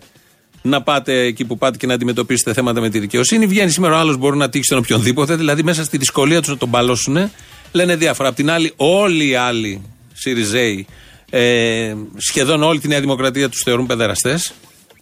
να 0.61 0.81
πάτε 0.81 1.19
εκεί 1.19 1.45
που 1.45 1.57
πάτε 1.57 1.77
και 1.77 1.87
να 1.87 1.93
αντιμετωπίσετε 1.93 2.53
θέματα 2.53 2.81
με 2.81 2.89
τη 2.89 2.99
δικαιοσύνη. 2.99 3.45
Βγαίνει 3.45 3.71
σήμερα 3.71 3.95
ο 3.95 3.97
άλλος 3.97 4.17
μπορεί 4.17 4.37
να 4.37 4.49
τύχει 4.49 4.65
τον 4.67 4.77
οποιονδήποτε, 4.77 5.35
δηλαδή 5.35 5.63
μέσα 5.63 5.83
στη 5.83 5.97
δυσκολία 5.97 6.39
τους 6.39 6.49
να 6.49 6.57
τον 6.57 6.69
μπαλώσουν. 6.69 7.31
Λένε 7.71 7.95
διάφορα. 7.95 8.29
Απ' 8.29 8.35
την 8.35 8.49
άλλη, 8.49 8.73
όλοι 8.75 9.27
οι 9.27 9.35
άλλοι 9.35 9.81
Σιριζέοι, 10.13 10.87
ε, 11.29 11.93
σχεδόν 12.17 12.63
όλη 12.63 12.79
τη 12.79 12.87
Νέα 12.87 12.99
Δημοκρατία 12.99 13.49
τους 13.49 13.61
θεωρούν 13.65 13.85
παιδεραστές. 13.85 14.53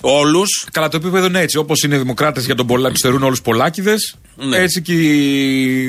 Όλους. 0.01 0.66
Καλά, 0.72 0.88
το 0.88 0.97
επίπεδο 0.97 1.26
είναι 1.26 1.39
έτσι. 1.39 1.57
Όπως 1.57 1.84
είναι 1.84 1.95
οι 1.95 1.97
δημοκράτες 1.97 2.45
για 2.45 2.55
τον 2.55 2.68
Πολάκη, 2.68 2.93
τους 2.93 3.01
θεωρούν 3.01 3.24
όλους 3.24 3.41
Πολάκηδε. 3.41 3.95
Ναι. 4.36 4.57
Έτσι 4.57 4.82
και 4.82 4.93
οι, 4.93 5.84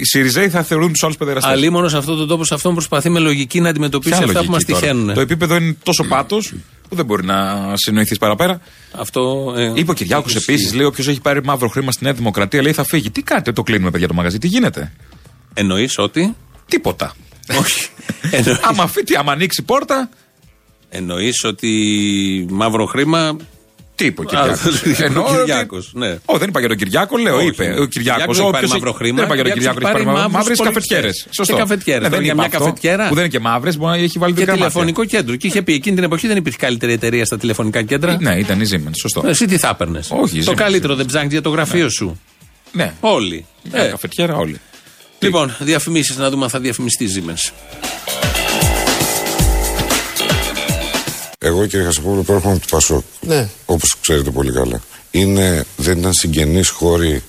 οι 0.00 0.04
Σιριζέοι 0.04 0.48
θα 0.48 0.62
θεωρούν 0.62 0.92
τους 0.92 1.02
άλλους 1.02 1.16
παιδεραστές. 1.16 1.52
Αλλήμον 1.52 1.88
σε 1.88 1.96
αυτόν 1.96 2.16
τον 2.16 2.28
τόπο, 2.28 2.44
σε 2.44 2.54
αυτόν 2.54 2.72
προσπαθεί 2.74 3.08
με 3.08 3.18
λογική 3.18 3.60
να 3.60 3.68
αντιμετωπίσει 3.68 4.22
αυτά 4.22 4.44
που 4.44 4.50
μας 4.50 4.64
τυχαίνουν. 4.64 5.14
Το 5.14 5.20
επίπεδο 5.20 5.56
είναι 5.56 5.76
τόσο 5.82 6.04
πάτος 6.04 6.52
που 6.88 6.94
δεν 6.94 7.04
μπορεί 7.04 7.24
να 7.24 7.36
συνοηθείς 7.76 8.18
παραπέρα. 8.18 8.60
Αυτό. 8.92 9.54
Ε, 9.56 9.72
Είπε 9.74 9.90
ο 9.90 9.94
Κυριάκος 9.94 10.34
ισχύει. 10.34 10.52
επίσης, 10.52 10.74
λέει: 10.74 10.86
Όποιος 10.86 11.08
έχει 11.08 11.20
πάρει 11.20 11.44
μαύρο 11.44 11.68
χρήμα 11.68 11.92
στη 11.92 12.04
Νέα 12.04 12.12
Δημοκρατία, 12.12 12.62
λέει 12.62 12.72
θα 12.72 12.84
φύγει. 12.84 13.10
Τι 13.10 13.22
κάνετε, 13.22 13.52
το 13.52 13.62
κλείνουμε, 13.62 13.90
παιδιά, 13.90 14.08
το 14.08 14.14
μαγαζί, 14.14 14.38
τι 14.38 14.46
γίνεται; 14.46 14.92
Εννοείς 15.54 15.98
ότι. 15.98 16.36
Τίποτα. 16.68 17.14
Όχι. 17.60 17.88
άμα, 18.68 18.86
φύ- 18.86 19.04
τι, 19.06 19.14
άμα 19.16 19.32
ανοίξει 19.32 19.62
πόρτα. 19.62 20.08
Εννοείς 20.88 21.44
ότι 21.44 22.46
μαύρο 22.50 22.86
χρήμα. 22.86 23.36
Τι 23.94 24.04
είπε 24.04 24.20
ο 24.20 24.24
Κυριάκος; 24.24 25.00
Εννοώ. 25.00 25.24
Ο 25.24 25.36
Κυριάκος, 25.36 25.90
ναι. 25.94 26.18
Όχι, 26.24 26.38
δεν 26.38 26.48
είπα 26.48 26.58
για 26.60 26.68
τον 26.68 26.78
Κυριάκο, 26.78 27.16
λέω. 27.16 27.36
Όχι, 27.36 27.46
είπε. 27.46 27.66
ναι. 27.66 27.80
Ο 27.80 27.84
Κυριάκος. 27.84 27.92
Κυριάκος 27.92 28.38
έχει 28.38 28.50
πάρει 28.50 28.66
μαύρο 28.68 28.92
χρήμα. 28.92 29.16
Δεν 29.16 29.24
είπα 29.24 29.34
για 29.34 29.44
τον 29.44 29.52
Κυριάκος 29.52 29.76
Κυριάκο, 29.82 29.98
έχει 29.98 30.06
έχει 30.06 30.06
πάρει 30.06 30.16
πάρει 30.16 30.34
μαύρες 30.34 30.58
μαύρους 30.58 30.58
καφετιέρες. 30.66 31.02
πολιτικές. 31.04 31.34
Σωστό. 31.36 31.52
Και 31.54 31.58
καφετιέρες. 31.60 32.02
Ναι, 32.02 32.08
Τώρα 32.08 32.16
δεν 32.22 32.24
για 32.24 32.32
είπα 32.32 32.42
μια 32.48 32.50
αυτό, 32.58 32.64
καφετιέρα. 32.64 33.08
Που 33.08 33.14
δεν 33.14 33.24
είναι 33.24 33.32
και 33.32 33.40
μαύρες, 33.40 33.76
μπορεί 33.76 33.98
να 33.98 34.04
έχει 34.04 34.18
βάλει 34.18 34.32
Και 34.32 34.38
δύο 34.38 34.46
γραμμάτια. 34.46 34.70
τηλεφωνικό 34.70 35.04
κέντρο. 35.04 35.36
Και 35.36 35.46
είχε 35.46 35.62
πει 35.62 35.72
εκείνη 35.72 35.94
την 35.94 36.04
εποχή 36.04 36.26
δεν 36.26 36.36
υπήρχε 36.36 36.58
καλύτερη 36.58 36.92
εταιρεία 36.92 37.24
στα 37.24 37.38
τηλεφωνικά 37.38 37.82
κέντρα. 37.82 38.16
Ναι, 38.20 38.34
ήταν 38.38 38.60
η 38.60 38.64
Siemens. 38.72 38.96
Σωστό. 39.00 39.22
Εσύ 39.26 39.46
τι 39.46 39.56
θα 39.58 39.68
έπαιρνες; 39.68 40.08
Όχι, 40.10 40.38
η 40.38 40.44
Το 40.44 40.52
Siemens. 40.52 40.54
καλύτερο 40.54 40.94
δεν 40.94 41.06
ψάχνει 41.06 41.28
για 41.28 41.42
το 41.42 41.50
γραφείο 41.50 41.88
σου. 41.88 42.20
Ναι. 42.72 42.92
Όλοι. 43.00 43.46
Μια 43.72 43.88
καφετιέρα 43.88 44.36
όλοι. 44.36 44.60
Λοιπόν, 45.18 45.56
διαφημίσεις 45.58 46.16
να 46.16 46.30
δούμε 46.30 46.44
αν 46.44 46.50
θα 46.50 46.60
διαφημιστεί 46.60 47.04
η 47.04 47.08
Siemens. 47.14 47.52
Εγώ 51.38 51.66
κύριε 51.66 51.84
Χασαπόπουλο 51.84 52.22
προέρχομαι 52.22 52.54
από 52.54 52.62
το 52.62 52.68
Πασόκ. 52.70 53.04
Ναι. 53.20 53.48
Όπως 53.66 53.96
ξέρετε 54.00 54.30
πολύ 54.30 54.52
καλά. 54.52 54.80
Είναι, 55.10 55.64
δεν 55.76 55.98
ήταν 55.98 56.12
συγγενείς 56.12 56.68
χώροι 56.68 57.22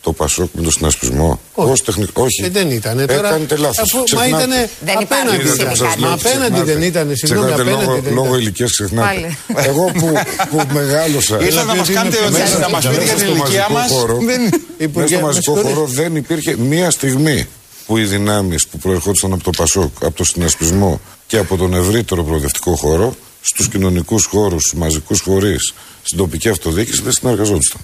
το 0.00 0.12
Πασόκ 0.12 0.48
με 0.52 0.62
τον 0.62 0.70
συνασπισμό. 0.72 1.40
Όχι. 1.54 1.70
Ως 1.70 1.82
τεχνικ- 1.82 2.18
Όχι. 2.18 2.44
Ε, 2.44 2.48
δεν 2.48 2.70
ήτανε. 2.70 3.06
Τώρα, 3.06 3.28
Κάνετε 3.30 3.56
λάθος. 3.56 3.78
αφού- 3.78 4.14
μα 4.16 4.26
ήτανε 4.26 4.70
απέναντι 4.94 5.36
Είδατε 5.42 5.54
ήταν. 5.62 5.68
που 5.68 5.76
σας 5.76 5.96
Μα 5.96 6.06
λέω, 6.06 6.12
απέναντι 6.14 6.50
ξεχνάτε. 6.50 6.72
δεν 6.72 6.82
ήτανε, 6.82 7.14
συγγνώμη, 7.14 7.46
Ξεχνάτε 7.46 7.70
απέναντι 7.70 7.86
λόγω, 7.90 8.00
δεν 8.02 8.14
λόγω 8.14 8.26
ήταν. 8.26 8.40
ηλικίας 8.40 8.70
ξεχνάτε. 8.70 9.36
Πάλι. 9.52 9.66
Εγώ 9.68 9.84
που, 9.84 10.12
που 10.50 10.62
μεγάλωσα. 10.78 11.40
Ήρθατε 11.42 11.66
να 11.66 11.74
μας 11.74 11.88
κάνετε 11.90 12.16
Μέσα- 12.20 12.26
ερωτήσεις, 12.36 12.58
να 12.58 12.68
μας 12.68 12.86
πείτε 12.88 13.02
για 13.04 13.14
την 13.14 13.26
μέσα 13.26 13.26
στο 13.26 13.32
ηλικία 13.34 13.66
μαζικό 13.70 13.72
μας. 13.78 13.90
χώρο- 13.90 14.18
Δεν- 14.30 14.42
Μέσα 14.42 14.56
Υπουργέ, 14.78 15.06
στο 15.08 15.16
με 15.16 15.22
μαζικό 15.22 15.42
συγχωρείτε. 15.54 15.72
χώρο 15.74 15.86
δεν 15.86 16.16
υπήρχε 16.16 16.56
μία 16.56 16.90
στιγμή 16.90 17.46
που 17.86 17.96
οι 17.96 18.04
δυνάμεις 18.04 18.66
που 18.66 18.78
προερχόντουσαν 18.78 19.32
από 19.32 19.42
το 19.42 19.50
Πασόκ, 19.56 19.92
από 20.04 20.16
το 20.16 20.24
συνασπισμό 20.24 21.00
και 21.26 21.38
από 21.38 21.56
τον 21.56 21.74
ευρύτερο 21.74 22.24
προοδευτικό 22.24 22.74
χώρο, 22.76 23.14
στους 23.40 23.68
κοινωνικούς 23.68 24.24
χώρους, 24.24 24.62
στους 24.62 24.78
μαζικούς 24.78 25.20
φορεί, 25.20 25.56
στην 26.02 26.18
τοπική 26.18 26.48
αυτοδιοίκηση 26.48 27.02
δεν 27.02 27.12
συνεργαζόντουσαν. 27.12 27.80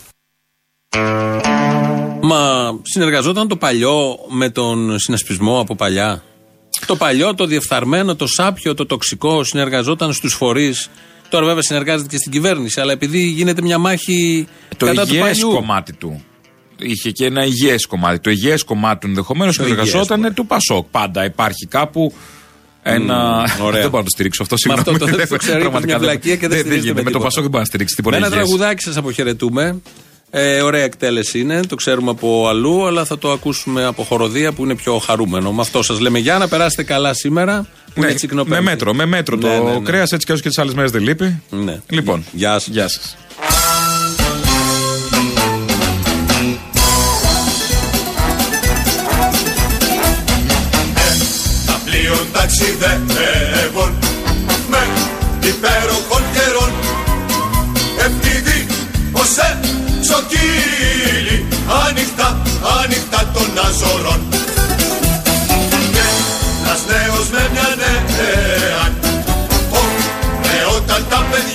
Μα 2.26 2.78
συνεργαζόταν 2.82 3.48
το 3.48 3.56
παλιό 3.56 4.16
με 4.28 4.50
τον 4.50 4.98
συνασπισμό 4.98 5.60
από 5.60 5.74
παλιά. 5.76 6.22
Το 6.86 6.96
παλιό, 6.96 7.34
το 7.34 7.46
διεφθαρμένο, 7.46 8.14
το 8.16 8.26
σάπιο, 8.26 8.74
το 8.74 8.86
τοξικό 8.86 9.44
συνεργαζόταν 9.44 10.12
στους 10.12 10.34
φορείς. 10.34 10.88
Τώρα 11.28 11.46
βέβαια 11.46 11.62
συνεργάζεται 11.62 12.08
και 12.10 12.16
στην 12.16 12.32
κυβέρνηση, 12.32 12.80
αλλά 12.80 12.92
επειδή 12.92 13.18
γίνεται 13.18 13.62
μια 13.62 13.78
μάχη 13.78 14.46
Το 14.76 14.86
κατά 14.86 15.02
του 15.06 15.14
υγιές 15.14 15.22
παλιού. 15.26 15.50
κομμάτι 15.50 15.92
του. 15.92 16.24
Είχε 16.78 17.10
και 17.10 17.24
ένα 17.24 17.44
υγιές 17.44 17.86
κομμάτι. 17.86 18.18
Το 18.20 18.30
υγιές 18.30 18.62
κομμάτι 18.64 19.00
του 19.00 19.06
ενδεχομένως 19.06 19.56
Το 19.56 19.62
υγιές 19.66 19.78
συνεργαζόταν 19.88 20.34
του 20.34 20.46
Πασόκ. 20.46 20.86
Πάντα 20.90 21.24
υπάρχει 21.24 21.66
κάπου 21.66 22.12
ένα. 22.82 23.14
Μμμ, 23.58 23.64
ωραία. 23.66 23.80
δεν 23.80 23.90
μπορώ 23.90 23.98
να 24.02 24.04
το 24.04 24.10
στηρίξω 24.10 24.42
αυτό. 24.42 24.56
Με 24.66 24.72
αυτό 24.74 24.90
Συγγνώμη. 24.90 25.12
το- 25.22 25.28
το 25.28 25.36
ξέρω, 25.36 25.52
είπες 25.52 25.62
Πραγματικά 25.70 25.98
μια 25.98 26.08
βλακεία 26.08 26.34
και 26.36 26.40
δεν 26.40 26.48
δεν 26.48 26.58
στηρίζεται 26.58 26.80
γίνεται. 26.82 26.94
με 26.94 27.02
Με 27.02 27.10
το 27.10 27.18
τίποτα. 27.18 27.24
Πασόκ 27.24 27.40
δεν 27.42 27.50
μπορεί 27.50 27.62
να 27.62 27.68
στηρίξει 27.68 27.94
Με 27.98 28.02
τίποτα. 28.02 28.16
ένα 28.16 28.26
υγιές. 28.26 28.38
τραγουδάκι 28.48 28.82
σας 28.82 28.96
αποχαιρετούμε. 28.96 29.80
Ε, 30.30 30.60
ωραία 30.62 30.82
εκτέλεση 30.82 31.38
είναι, 31.38 31.60
το 31.68 31.74
ξέρουμε 31.74 32.10
από 32.10 32.48
αλλού, 32.48 32.86
αλλά 32.86 33.04
θα 33.04 33.18
το 33.18 33.30
ακούσουμε 33.30 33.84
από 33.84 34.02
χοροδία 34.02 34.52
που 34.52 34.64
είναι 34.64 34.74
πιο 34.74 34.98
χαρούμενο. 34.98 35.52
Με 35.52 35.60
αυτό 35.60 35.82
σας 35.82 36.00
λέμε 36.00 36.18
για 36.18 36.38
να 36.38 36.48
περάσετε 36.48 36.82
καλά 36.82 37.14
σήμερα. 37.14 37.66
Που 37.94 38.00
Ναι, 38.00 38.06
είναι 38.06 38.14
τσικνοπέμπτη. 38.14 38.62
με 38.64 38.70
μέτρο, 38.70 38.94
με 38.94 39.06
μέτρο 39.06 39.36
Ναι, 39.36 39.42
το 39.42 39.64
ναι, 39.64 39.72
ναι. 39.72 39.78
κρέας 39.84 40.12
έτσι 40.12 40.26
κι 40.26 40.32
όσο 40.32 40.42
και 40.42 40.48
τις 40.48 40.58
άλλες 40.58 40.74
μέρες 40.74 40.90
δεν 40.90 41.02
λείπει. 41.02 41.42
Ναι. 41.50 41.80
Λοιπόν, 41.88 42.24
γεια 42.32 42.52
σας. 42.52 42.66
Γεια 42.66 42.88
σας. 42.88 43.16
Τα 52.32 52.46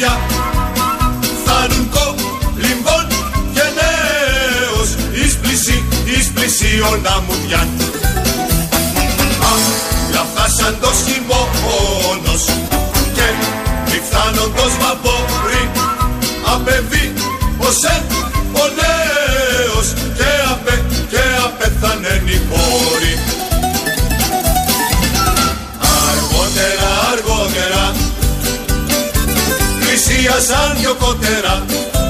παιδιά 0.01 0.19
φτάνουν 1.41 1.89
κολυμβών 1.95 3.07
και 3.53 3.65
νέος. 3.79 4.89
Εις 5.11 5.37
πλησί, 5.37 5.83
εις 6.05 6.31
πλησίον 6.33 7.01
αμμουδιάν 7.15 7.69
να 10.13 10.25
φτάσαν 10.31 10.77
το 10.81 10.91
χειμώνος 11.05 12.43
και 13.15 13.27
μη 13.85 13.99
φθάνοντος 14.09 14.73
βαπόρι 14.81 15.63
απεβεί 16.53 17.13
ως 17.57 17.77
Αργότερα, 30.31 30.61
αργότερα 30.61 30.71
πλησίασαν 30.71 30.77
δυο 30.77 30.95
κότερα 30.95 32.00